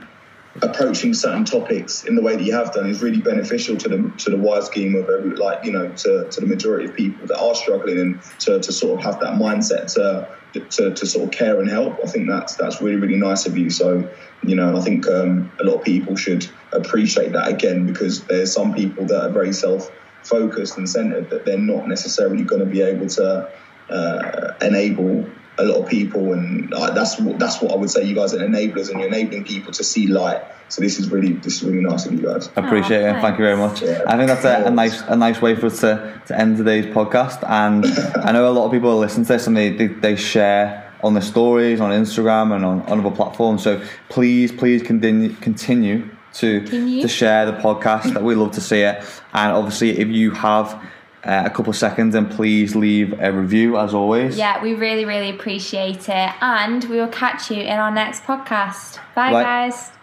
approaching 0.63 1.15
certain 1.15 1.45
topics 1.45 2.05
in 2.05 2.17
the 2.17 2.23
way 2.23 2.35
that 2.35 2.43
you 2.43 2.53
have 2.53 2.73
done 2.73 2.89
is 2.89 3.01
really 3.01 3.21
beneficial 3.21 3.77
to 3.77 3.89
the 3.89 4.13
to 4.19 4.31
the 4.31 4.37
wide 4.37 4.65
scheme 4.65 4.95
of 4.97 5.09
every 5.09 5.31
like 5.37 5.65
you 5.65 5.71
know 5.71 5.89
to, 5.91 6.29
to 6.31 6.41
the 6.41 6.47
majority 6.47 6.87
of 6.87 6.95
people 6.97 7.27
that 7.27 7.39
are 7.39 7.55
struggling 7.55 7.99
and 8.01 8.23
to, 8.41 8.59
to 8.59 8.73
sort 8.73 8.99
of 8.99 9.05
have 9.05 9.21
that 9.21 9.35
mindset 9.35 9.93
to, 9.95 10.29
to 10.53 10.95
to 10.95 11.07
sort 11.07 11.33
of 11.33 11.39
care 11.39 11.61
and 11.61 11.71
help. 11.71 11.99
I 12.05 12.09
think 12.09 12.29
that's 12.29 12.57
that's 12.57 12.81
really 12.81 12.97
really 12.97 13.17
nice 13.17 13.47
of 13.47 13.57
you. 13.57 13.71
So 13.71 14.11
you 14.43 14.57
know, 14.57 14.77
I 14.77 14.81
think 14.81 15.07
um, 15.09 15.53
a 15.61 15.65
lot 15.65 15.77
of 15.77 15.85
people 15.85 16.17
should 16.17 16.47
appreciate 16.73 17.33
that 17.33 17.49
again 17.49 17.87
because 17.87 18.27
there's 18.27 18.53
some 18.53 18.73
people 18.73 19.07
that 19.07 19.23
are 19.23 19.33
very 19.33 19.53
self 19.53 19.89
focused 20.25 20.77
and 20.77 20.89
centered 20.89 21.31
that 21.31 21.45
they're 21.45 21.59
not 21.59 21.89
necessarily 21.89 22.45
going 22.45 22.61
to 22.61 22.67
be 22.67 22.83
able 22.83 23.07
to 23.07 23.49
uh, 23.91 24.53
enable 24.61 25.38
a 25.59 25.65
lot 25.65 25.83
of 25.83 25.89
people, 25.89 26.33
and 26.33 26.73
uh, 26.73 26.91
that's 26.91 27.19
what 27.21 27.39
that's 27.39 27.61
what 27.61 27.73
I 27.73 27.77
would 27.77 27.91
say. 27.91 28.05
You 28.05 28.15
guys 28.15 28.35
are 28.35 28.39
enablers, 28.39 28.91
and 28.91 29.01
you're 29.01 29.09
enabling 29.09 29.45
people 29.45 29.73
to 29.73 29.85
see 29.85 30.07
light. 30.07 30.43
So 30.69 30.83
this 30.83 30.99
is 30.99 31.11
really 31.11 31.33
this 31.33 31.57
is 31.57 31.65
really 31.65 31.81
nice 31.81 32.07
of 32.07 32.13
you 32.13 32.23
guys. 32.23 32.51
I 32.57 32.67
appreciate 32.67 33.05
Aw, 33.05 33.19
it. 33.19 33.21
Thank 33.23 33.39
you 33.39 33.45
very 33.45 33.57
much. 33.57 33.83
Yeah. 33.83 34.03
I 34.07 34.17
think 34.17 34.29
that's 34.29 34.45
a, 34.45 34.67
a 34.67 34.71
nice 34.71 35.01
a 35.03 35.17
nice 35.17 35.41
way 35.41 35.57
for 35.57 35.67
us 35.67 35.81
to, 35.81 36.21
to 36.27 36.39
end 36.39 36.59
today's 36.59 36.87
podcast. 36.87 37.43
And 37.49 37.87
I 38.27 38.33
know 38.33 38.49
a 38.49 38.53
lot 38.53 38.67
of 38.67 38.73
people 38.73 38.97
listen 38.99 39.25
to 39.25 39.33
this 39.33 39.47
and 39.47 39.57
they, 39.57 39.71
they, 39.71 39.87
they 39.87 40.17
share 40.17 40.93
on 41.03 41.15
their 41.15 41.23
stories 41.23 41.81
on 41.81 41.91
Instagram 41.91 42.55
and 42.55 42.65
on, 42.65 42.83
on 42.83 43.01
other 43.01 43.15
platforms. 43.15 43.63
So 43.63 43.83
please, 44.09 44.53
please 44.53 44.83
continue 44.83 45.35
continue 45.37 46.11
to 46.35 46.61
Continue. 46.61 47.03
to 47.03 47.09
share 47.09 47.47
the 47.47 47.53
podcast. 47.53 48.13
That 48.15 48.23
we 48.23 48.35
love 48.35 48.53
to 48.53 48.61
see 48.61 48.81
it. 48.81 49.03
And 49.33 49.53
obviously, 49.53 49.99
if 49.99 50.09
you 50.09 50.33
have 50.33 50.81
uh, 51.25 51.43
a 51.47 51.51
couple 51.51 51.71
of 51.71 51.77
seconds, 51.77 52.15
and 52.15 52.31
please 52.31 52.77
leave 52.77 53.19
a 53.21 53.33
review 53.33 53.77
as 53.77 53.95
always. 53.95 54.37
Yeah, 54.37 54.63
we 54.63 54.75
really, 54.75 55.05
really 55.05 55.31
appreciate 55.31 56.09
it. 56.09 56.33
And 56.41 56.85
we 56.85 56.97
will 56.97 57.09
catch 57.09 57.51
you 57.51 57.61
in 57.61 57.79
our 57.79 57.91
next 57.91 58.23
podcast. 58.23 58.99
Bye, 59.15 59.33
guys. 59.33 59.98